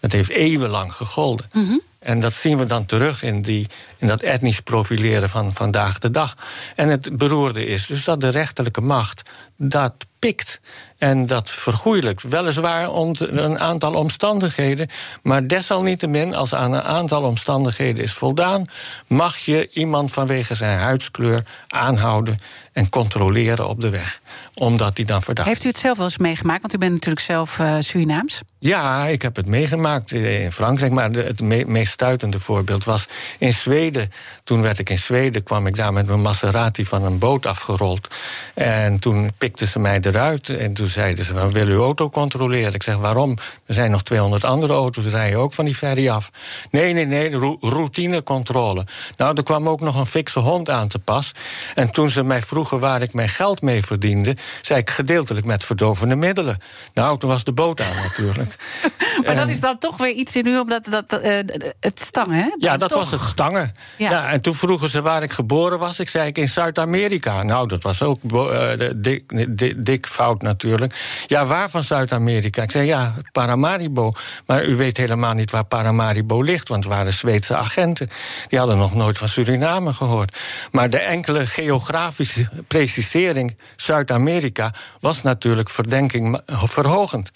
Dat 0.00 0.12
heeft 0.12 0.30
eeuwenlang 0.30 0.94
gegolden. 0.94 1.46
Mhm. 1.52 1.76
En 1.98 2.20
dat 2.20 2.34
zien 2.34 2.58
we 2.58 2.66
dan 2.66 2.86
terug 2.86 3.22
in, 3.22 3.42
die, 3.42 3.66
in 3.96 4.06
dat 4.06 4.22
etnisch 4.22 4.60
profileren 4.60 5.30
van 5.30 5.54
vandaag 5.54 5.98
de 5.98 6.10
dag. 6.10 6.36
En 6.76 6.88
het 6.88 7.16
beroerde 7.16 7.66
is 7.66 7.86
dus 7.86 8.04
dat 8.04 8.20
de 8.20 8.28
rechterlijke 8.28 8.80
macht 8.80 9.22
dat 9.62 9.94
pikt. 10.18 10.60
En 10.98 11.26
dat 11.26 11.50
vergoeilijkt. 11.50 12.22
Weliswaar 12.22 12.90
onder 12.90 13.38
een 13.38 13.58
aantal 13.58 13.94
omstandigheden. 13.94 14.88
Maar 15.22 15.46
desalniettemin, 15.46 16.34
als 16.34 16.54
aan 16.54 16.72
een 16.72 16.82
aantal 16.82 17.22
omstandigheden 17.22 18.02
is 18.02 18.12
voldaan, 18.12 18.64
mag 19.06 19.36
je 19.36 19.68
iemand 19.72 20.12
vanwege 20.12 20.54
zijn 20.54 20.78
huidskleur 20.78 21.44
aanhouden 21.68 22.40
en 22.72 22.88
controleren 22.88 23.68
op 23.68 23.80
de 23.80 23.90
weg. 23.90 24.20
Omdat 24.54 24.96
hij 24.96 25.06
dan 25.06 25.22
verdacht 25.22 25.48
Heeft 25.48 25.64
u 25.64 25.68
het 25.68 25.78
zelf 25.78 25.96
wel 25.96 26.06
eens 26.06 26.18
meegemaakt? 26.18 26.60
Want 26.60 26.74
u 26.74 26.78
bent 26.78 26.92
natuurlijk 26.92 27.24
zelf 27.24 27.58
uh, 27.58 27.76
Surinaams. 27.78 28.40
Ja, 28.58 29.06
ik 29.06 29.22
heb 29.22 29.36
het 29.36 29.46
meegemaakt 29.46 30.12
in 30.12 30.52
Frankrijk. 30.52 30.92
Maar 30.92 31.10
het 31.10 31.40
me 31.40 31.64
meest 31.66 31.92
stuitende 31.92 32.40
voorbeeld 32.40 32.84
was 32.84 33.08
in 33.38 33.52
Zweden. 33.52 34.10
Toen 34.44 34.62
werd 34.62 34.78
ik 34.78 34.90
in 34.90 34.98
Zweden, 34.98 35.42
kwam 35.42 35.66
ik 35.66 35.76
daar 35.76 35.92
met 35.92 36.06
mijn 36.06 36.20
Maserati 36.20 36.84
van 36.84 37.04
een 37.04 37.18
boot 37.18 37.46
afgerold. 37.46 38.14
En 38.54 38.98
toen 38.98 39.32
pikten 39.50 39.68
ze 39.68 39.78
mij 39.78 40.00
eruit. 40.00 40.48
En 40.48 40.72
toen 40.72 40.86
zeiden 40.86 41.24
ze: 41.24 41.34
We 41.34 41.50
willen 41.50 41.74
uw 41.74 41.82
auto 41.82 42.08
controleren. 42.08 42.74
Ik 42.74 42.82
zeg: 42.82 42.96
Waarom? 42.96 43.36
Er 43.66 43.74
zijn 43.74 43.90
nog 43.90 44.02
200 44.02 44.44
andere 44.44 44.72
auto's, 44.72 45.04
die 45.04 45.12
rijden 45.12 45.38
ook 45.38 45.52
van 45.52 45.64
die 45.64 45.74
ferry 45.74 46.08
af. 46.08 46.30
Nee, 46.70 46.92
nee, 46.92 47.06
nee, 47.06 47.56
routinecontrole. 47.60 48.86
Nou, 49.16 49.36
er 49.36 49.42
kwam 49.42 49.68
ook 49.68 49.80
nog 49.80 49.98
een 49.98 50.06
fikse 50.06 50.38
hond 50.38 50.70
aan 50.70 50.88
te 50.88 50.98
pas. 50.98 51.32
En 51.74 51.90
toen 51.90 52.10
ze 52.10 52.22
mij 52.22 52.42
vroegen 52.42 52.80
waar 52.80 53.02
ik 53.02 53.12
mijn 53.12 53.28
geld 53.28 53.62
mee 53.62 53.84
verdiende, 53.84 54.36
zei 54.60 54.80
ik 54.80 54.90
gedeeltelijk 54.90 55.46
met 55.46 55.64
verdovende 55.64 56.16
middelen. 56.16 56.58
Nou, 56.94 57.18
toen 57.18 57.30
was 57.30 57.44
de 57.44 57.52
boot 57.52 57.80
aan 57.80 57.96
natuurlijk. 58.02 58.56
maar 59.24 59.34
dat 59.34 59.48
is 59.48 59.60
dan 59.60 59.78
toch 59.78 59.96
weer 59.96 60.12
iets 60.12 60.36
in 60.36 60.46
u, 60.46 60.58
omdat 60.58 60.86
dat, 60.90 61.24
uh, 61.24 61.38
het 61.80 62.00
stangen, 62.00 62.36
hè? 62.36 62.50
Ja, 62.58 62.76
dat 62.76 62.88
toch. 62.88 62.98
was 62.98 63.10
het 63.10 63.20
stangen. 63.20 63.72
Ja. 63.96 64.10
Ja. 64.10 64.30
en 64.30 64.40
toen 64.40 64.54
vroegen 64.54 64.88
ze 64.88 65.02
waar 65.02 65.22
ik 65.22 65.32
geboren 65.32 65.78
was. 65.78 66.00
Ik 66.00 66.08
zei 66.08 66.26
ik 66.26 66.38
in 66.38 66.48
Zuid-Amerika. 66.48 67.42
Nou, 67.42 67.68
dat 67.68 67.82
was 67.82 68.02
ook 68.02 68.18
uh, 68.32 68.68
dik, 68.78 69.02
dik, 69.02 69.39
dik, 69.76 70.06
fout 70.06 70.42
natuurlijk. 70.42 70.94
Ja, 71.26 71.46
waar 71.46 71.70
van 71.70 71.82
Zuid-Amerika? 71.82 72.62
Ik 72.62 72.70
zei 72.70 72.86
ja, 72.86 73.14
Paramaribo. 73.32 74.12
Maar 74.46 74.64
u 74.64 74.76
weet 74.76 74.96
helemaal 74.96 75.34
niet 75.34 75.50
waar 75.50 75.64
Paramaribo 75.64 76.42
ligt, 76.42 76.68
want 76.68 76.84
het 76.84 76.92
waren 76.92 77.12
Zweedse 77.12 77.56
agenten. 77.56 78.08
Die 78.48 78.58
hadden 78.58 78.78
nog 78.78 78.94
nooit 78.94 79.18
van 79.18 79.28
Suriname 79.28 79.92
gehoord. 79.92 80.38
Maar 80.70 80.90
de 80.90 80.98
enkele 80.98 81.46
geografische 81.46 82.48
precisering 82.68 83.56
Zuid-Amerika 83.76 84.74
was 85.00 85.22
natuurlijk 85.22 85.70
verdenking 85.70 86.40
verhogend. 86.46 87.30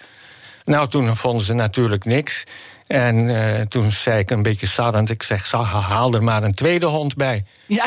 Nou, 0.64 0.88
toen 0.88 1.16
vonden 1.16 1.46
ze 1.46 1.52
natuurlijk 1.52 2.04
niks. 2.04 2.44
En 2.86 3.16
uh, 3.28 3.60
toen 3.60 3.90
zei 3.90 4.18
ik 4.18 4.30
een 4.30 4.42
beetje 4.42 4.66
sarrend: 4.66 5.10
ik 5.10 5.22
zeg, 5.22 5.52
haal 5.52 6.14
er 6.14 6.22
maar 6.22 6.42
een 6.42 6.54
tweede 6.54 6.86
hond 6.86 7.16
bij. 7.16 7.44
Ja. 7.66 7.84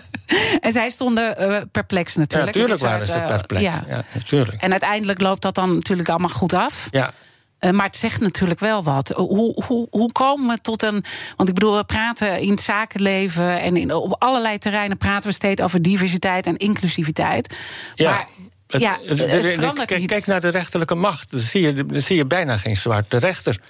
en 0.60 0.72
zij 0.72 0.90
stonden 0.90 1.50
uh, 1.50 1.60
perplex 1.72 2.16
natuurlijk. 2.16 2.54
Ja, 2.54 2.60
natuurlijk 2.60 2.90
waren 2.90 3.06
ze 3.06 3.24
perplex. 3.26 3.64
Uh, 3.64 3.70
ja. 3.70 3.84
ja. 3.88 4.04
natuurlijk. 4.14 4.62
En 4.62 4.70
uiteindelijk 4.70 5.20
loopt 5.20 5.42
dat 5.42 5.54
dan 5.54 5.74
natuurlijk 5.74 6.08
allemaal 6.08 6.28
goed 6.28 6.52
af. 6.52 6.88
Ja. 6.90 7.12
Uh, 7.60 7.70
maar 7.70 7.86
het 7.86 7.96
zegt 7.96 8.20
natuurlijk 8.20 8.60
wel 8.60 8.82
wat. 8.82 9.08
Hoe, 9.08 9.64
hoe, 9.64 9.86
hoe 9.90 10.12
komen 10.12 10.48
we 10.48 10.60
tot 10.60 10.82
een. 10.82 11.04
Want 11.36 11.48
ik 11.48 11.54
bedoel, 11.54 11.76
we 11.76 11.84
praten 11.84 12.40
in 12.40 12.50
het 12.50 12.60
zakenleven 12.60 13.60
en 13.60 13.76
in, 13.76 13.94
op 13.94 14.22
allerlei 14.22 14.58
terreinen 14.58 14.96
praten 14.96 15.28
we 15.28 15.34
steeds 15.34 15.62
over 15.62 15.82
diversiteit 15.82 16.46
en 16.46 16.56
inclusiviteit. 16.56 17.56
Ja. 17.94 18.10
Maar 18.10 18.26
het, 18.66 18.80
ja, 18.80 18.98
het, 19.04 19.18
het 19.18 19.46
verandert 19.46 19.86
kijk, 19.86 20.00
niet. 20.00 20.10
kijk 20.10 20.26
naar 20.26 20.40
de 20.40 20.48
rechterlijke 20.48 20.94
macht. 20.94 21.30
Dan 21.30 21.40
zie 21.40 21.62
je, 21.62 21.86
dan 21.86 22.00
zie 22.00 22.16
je 22.16 22.26
bijna 22.26 22.56
geen 22.56 22.76
zwarte 22.76 23.16
rechter. 23.16 23.60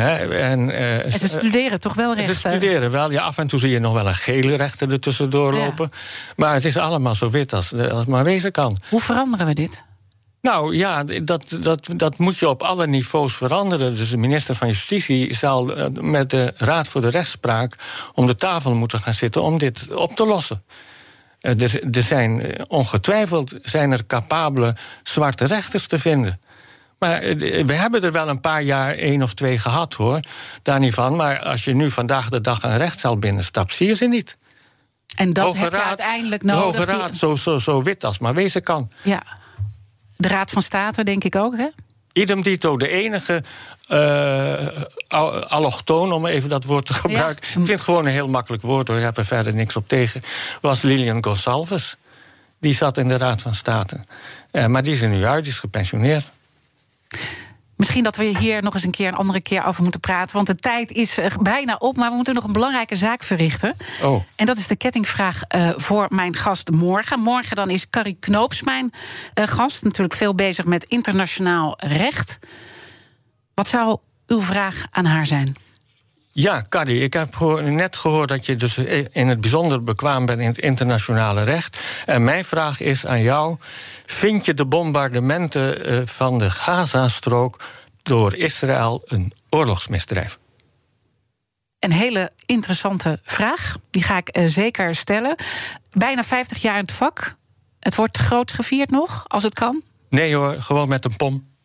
He, 0.00 0.38
en, 0.38 0.68
uh, 0.68 1.04
en, 1.04 1.18
ze 1.18 1.28
studeren 1.28 1.80
toch 1.80 1.94
wel 1.94 2.14
rechten? 2.14 2.34
Ze 2.34 2.48
studeren 2.48 2.90
wel. 2.90 3.10
Ja, 3.10 3.22
af 3.22 3.38
en 3.38 3.46
toe 3.46 3.58
zie 3.58 3.70
je 3.70 3.78
nog 3.78 3.92
wel 3.92 4.06
een 4.06 4.14
gele 4.14 4.54
rechter 4.54 4.92
er 4.92 5.00
tussendoor 5.00 5.52
lopen. 5.52 5.88
Ja. 5.92 5.98
Maar 6.36 6.54
het 6.54 6.64
is 6.64 6.76
allemaal 6.76 7.14
zo 7.14 7.30
wit 7.30 7.52
als, 7.52 7.72
als 7.74 8.04
maar 8.04 8.24
wezen 8.24 8.52
kan. 8.52 8.76
Hoe 8.88 9.00
veranderen 9.00 9.46
we 9.46 9.52
dit? 9.52 9.82
Nou 10.40 10.76
ja, 10.76 11.04
dat, 11.04 11.56
dat, 11.60 11.88
dat 11.96 12.18
moet 12.18 12.38
je 12.38 12.48
op 12.48 12.62
alle 12.62 12.86
niveaus 12.86 13.34
veranderen. 13.34 13.96
Dus 13.96 14.10
de 14.10 14.16
minister 14.16 14.54
van 14.54 14.68
Justitie 14.68 15.34
zal 15.34 15.70
met 16.00 16.30
de 16.30 16.52
Raad 16.56 16.88
voor 16.88 17.00
de 17.00 17.10
Rechtspraak 17.10 17.76
om 18.14 18.26
de 18.26 18.34
tafel 18.34 18.74
moeten 18.74 19.00
gaan 19.00 19.14
zitten 19.14 19.42
om 19.42 19.58
dit 19.58 19.94
op 19.94 20.16
te 20.16 20.26
lossen. 20.26 20.62
Er, 21.40 21.80
er 21.96 22.02
zijn 22.02 22.54
ongetwijfeld 22.68 23.54
zijn 23.62 23.92
er 23.92 24.06
capabele 24.06 24.76
zwarte 25.02 25.44
rechters 25.44 25.86
te 25.86 25.98
vinden. 25.98 26.40
Maar 26.98 27.20
we 27.66 27.72
hebben 27.72 28.02
er 28.02 28.12
wel 28.12 28.28
een 28.28 28.40
paar 28.40 28.62
jaar 28.62 28.94
één 28.94 29.22
of 29.22 29.34
twee 29.34 29.58
gehad 29.58 29.94
hoor. 29.94 30.20
Daar 30.62 30.78
niet 30.78 30.94
van. 30.94 31.16
Maar 31.16 31.38
als 31.38 31.64
je 31.64 31.74
nu 31.74 31.90
vandaag 31.90 32.28
de 32.28 32.40
dag 32.40 32.62
een 32.62 32.76
rechtszaal 32.76 33.18
binnenstapt, 33.18 33.74
zie 33.74 33.86
je 33.86 33.94
ze 33.94 34.04
niet. 34.06 34.36
En 35.16 35.32
dat 35.32 35.44
Hoge 35.44 35.58
heb 35.58 35.72
je 35.72 35.82
uiteindelijk 35.82 36.42
de 36.42 36.48
nodig. 36.48 36.78
Hoge 36.78 36.90
Raad, 36.90 37.08
die- 37.10 37.18
zo, 37.18 37.34
zo, 37.34 37.58
zo 37.58 37.82
wit 37.82 38.04
als 38.04 38.18
maar 38.18 38.34
wezen 38.34 38.62
kan. 38.62 38.90
Ja. 39.02 39.22
De 40.16 40.28
Raad 40.28 40.50
van 40.50 40.62
State, 40.62 41.04
denk 41.04 41.24
ik 41.24 41.36
ook, 41.36 41.56
hè? 41.56 41.68
Idem 42.12 42.42
dito, 42.42 42.76
de 42.76 42.88
enige 42.88 43.42
eh, 43.88 44.66
al- 45.08 45.44
allochtoon, 45.46 46.12
om 46.12 46.26
even 46.26 46.48
dat 46.48 46.64
woord 46.64 46.86
te 46.86 46.92
gebruiken. 46.94 47.44
Ik 47.44 47.50
vind 47.52 47.68
het 47.68 47.80
gewoon 47.80 48.06
een 48.06 48.12
heel 48.12 48.28
makkelijk 48.28 48.62
woord 48.62 48.88
hoor, 48.88 48.96
ik 48.96 49.02
heb 49.02 49.16
er 49.16 49.26
verder 49.26 49.54
niks 49.54 49.76
op 49.76 49.88
tegen. 49.88 50.20
Was 50.60 50.82
Lilian 50.82 51.24
Gonsalves. 51.24 51.96
Die 52.60 52.74
zat 52.74 52.98
in 52.98 53.08
de 53.08 53.16
Raad 53.16 53.42
van 53.42 53.54
State. 53.54 54.04
Eh, 54.50 54.66
maar 54.66 54.82
die 54.82 54.92
is 54.92 55.02
er 55.02 55.08
nu 55.08 55.24
uit, 55.24 55.44
die 55.44 55.52
is 55.52 55.58
gepensioneerd. 55.58 56.24
Misschien 57.76 58.02
dat 58.02 58.16
we 58.16 58.24
hier 58.24 58.62
nog 58.62 58.74
eens 58.74 58.84
een 58.84 58.90
keer 58.90 59.08
een 59.08 59.14
andere 59.14 59.40
keer 59.40 59.64
over 59.64 59.82
moeten 59.82 60.00
praten. 60.00 60.34
Want 60.34 60.46
de 60.46 60.56
tijd 60.56 60.92
is 60.92 61.18
eh, 61.18 61.30
bijna 61.40 61.76
op, 61.78 61.96
maar 61.96 62.10
we 62.10 62.16
moeten 62.16 62.34
nog 62.34 62.44
een 62.44 62.52
belangrijke 62.52 62.96
zaak 62.96 63.22
verrichten. 63.22 63.76
Oh. 64.02 64.22
En 64.36 64.46
dat 64.46 64.56
is 64.56 64.66
de 64.66 64.76
kettingvraag 64.76 65.42
eh, 65.42 65.70
voor 65.76 66.06
mijn 66.08 66.34
gast 66.34 66.70
morgen. 66.70 67.20
Morgen 67.20 67.56
dan 67.56 67.70
is 67.70 67.90
Carrie 67.90 68.16
Knoops 68.20 68.62
mijn 68.62 68.92
eh, 69.34 69.46
gast. 69.46 69.84
Natuurlijk 69.84 70.16
veel 70.16 70.34
bezig 70.34 70.64
met 70.64 70.84
internationaal 70.84 71.74
recht. 71.76 72.38
Wat 73.54 73.68
zou 73.68 73.98
uw 74.26 74.42
vraag 74.42 74.86
aan 74.90 75.04
haar 75.04 75.26
zijn? 75.26 75.54
Ja, 76.38 76.66
Carrie, 76.68 77.00
ik 77.00 77.12
heb 77.12 77.38
net 77.62 77.96
gehoord 77.96 78.28
dat 78.28 78.46
je 78.46 78.56
dus 78.56 78.78
in 79.12 79.28
het 79.28 79.40
bijzonder 79.40 79.82
bekwaam 79.82 80.26
bent 80.26 80.40
in 80.40 80.46
het 80.46 80.58
internationale 80.58 81.42
recht. 81.42 81.78
En 82.06 82.24
mijn 82.24 82.44
vraag 82.44 82.80
is 82.80 83.06
aan 83.06 83.22
jou: 83.22 83.56
vind 84.06 84.44
je 84.44 84.54
de 84.54 84.66
bombardementen 84.66 85.84
eh, 85.84 86.00
van 86.04 86.38
de 86.38 86.50
Gazastrook 86.50 87.64
door 88.02 88.34
Israël 88.34 89.02
een 89.04 89.32
oorlogsmisdrijf? 89.50 90.38
Een 91.78 91.92
hele 91.92 92.32
interessante 92.46 93.20
vraag. 93.22 93.76
Die 93.90 94.02
ga 94.02 94.16
ik 94.16 94.28
eh, 94.28 94.48
zeker 94.48 94.94
stellen. 94.94 95.34
Bijna 95.90 96.22
50 96.22 96.62
jaar 96.62 96.74
in 96.74 96.84
het 96.84 96.92
vak. 96.92 97.36
Het 97.80 97.94
wordt 97.94 98.18
groots 98.18 98.52
gevierd 98.52 98.90
nog, 98.90 99.24
als 99.28 99.42
het 99.42 99.54
kan. 99.54 99.82
Nee 100.08 100.34
hoor, 100.34 100.56
gewoon 100.58 100.88
met 100.88 101.04
een 101.04 101.16
pom. 101.16 101.55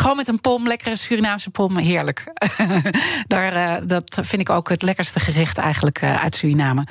Gewoon 0.00 0.16
met 0.16 0.28
een 0.28 0.40
pom, 0.40 0.66
lekkere 0.66 0.96
Surinaamse 0.96 1.50
pom, 1.50 1.76
heerlijk. 1.76 2.24
Daar, 3.26 3.56
uh, 3.56 3.88
dat 3.88 4.18
vind 4.22 4.42
ik 4.42 4.50
ook 4.50 4.68
het 4.68 4.82
lekkerste 4.82 5.20
gerecht 5.20 5.58
eigenlijk 5.58 6.02
uh, 6.02 6.22
uit 6.22 6.34
Suriname. 6.34 6.84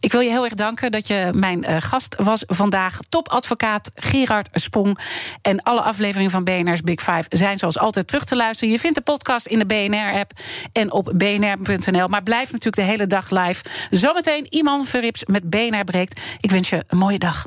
Ik 0.00 0.12
wil 0.12 0.20
je 0.20 0.30
heel 0.30 0.44
erg 0.44 0.54
danken 0.54 0.92
dat 0.92 1.06
je 1.06 1.30
mijn 1.34 1.70
uh, 1.70 1.76
gast 1.78 2.16
was 2.18 2.42
vandaag. 2.46 2.98
Topadvocaat 3.08 3.90
Gerard 3.94 4.48
Spong. 4.52 4.98
En 5.42 5.62
alle 5.62 5.80
afleveringen 5.80 6.30
van 6.30 6.44
BNR's 6.44 6.80
Big 6.80 7.00
Five 7.00 7.24
zijn 7.28 7.58
zoals 7.58 7.78
altijd 7.78 8.06
terug 8.06 8.24
te 8.24 8.36
luisteren. 8.36 8.72
Je 8.72 8.80
vindt 8.80 8.96
de 8.96 9.02
podcast 9.02 9.46
in 9.46 9.58
de 9.58 9.66
BNR-app 9.66 10.32
en 10.72 10.92
op 10.92 11.12
bnr.nl. 11.16 12.08
Maar 12.08 12.22
blijf 12.22 12.44
natuurlijk 12.44 12.76
de 12.76 12.92
hele 12.92 13.06
dag 13.06 13.30
live. 13.30 13.64
Zometeen 13.90 14.46
Iman 14.48 14.84
Verrips 14.84 15.24
met 15.24 15.50
BNR 15.50 15.84
breekt. 15.84 16.20
Ik 16.40 16.50
wens 16.50 16.70
je 16.70 16.84
een 16.86 16.98
mooie 16.98 17.18
dag. 17.18 17.46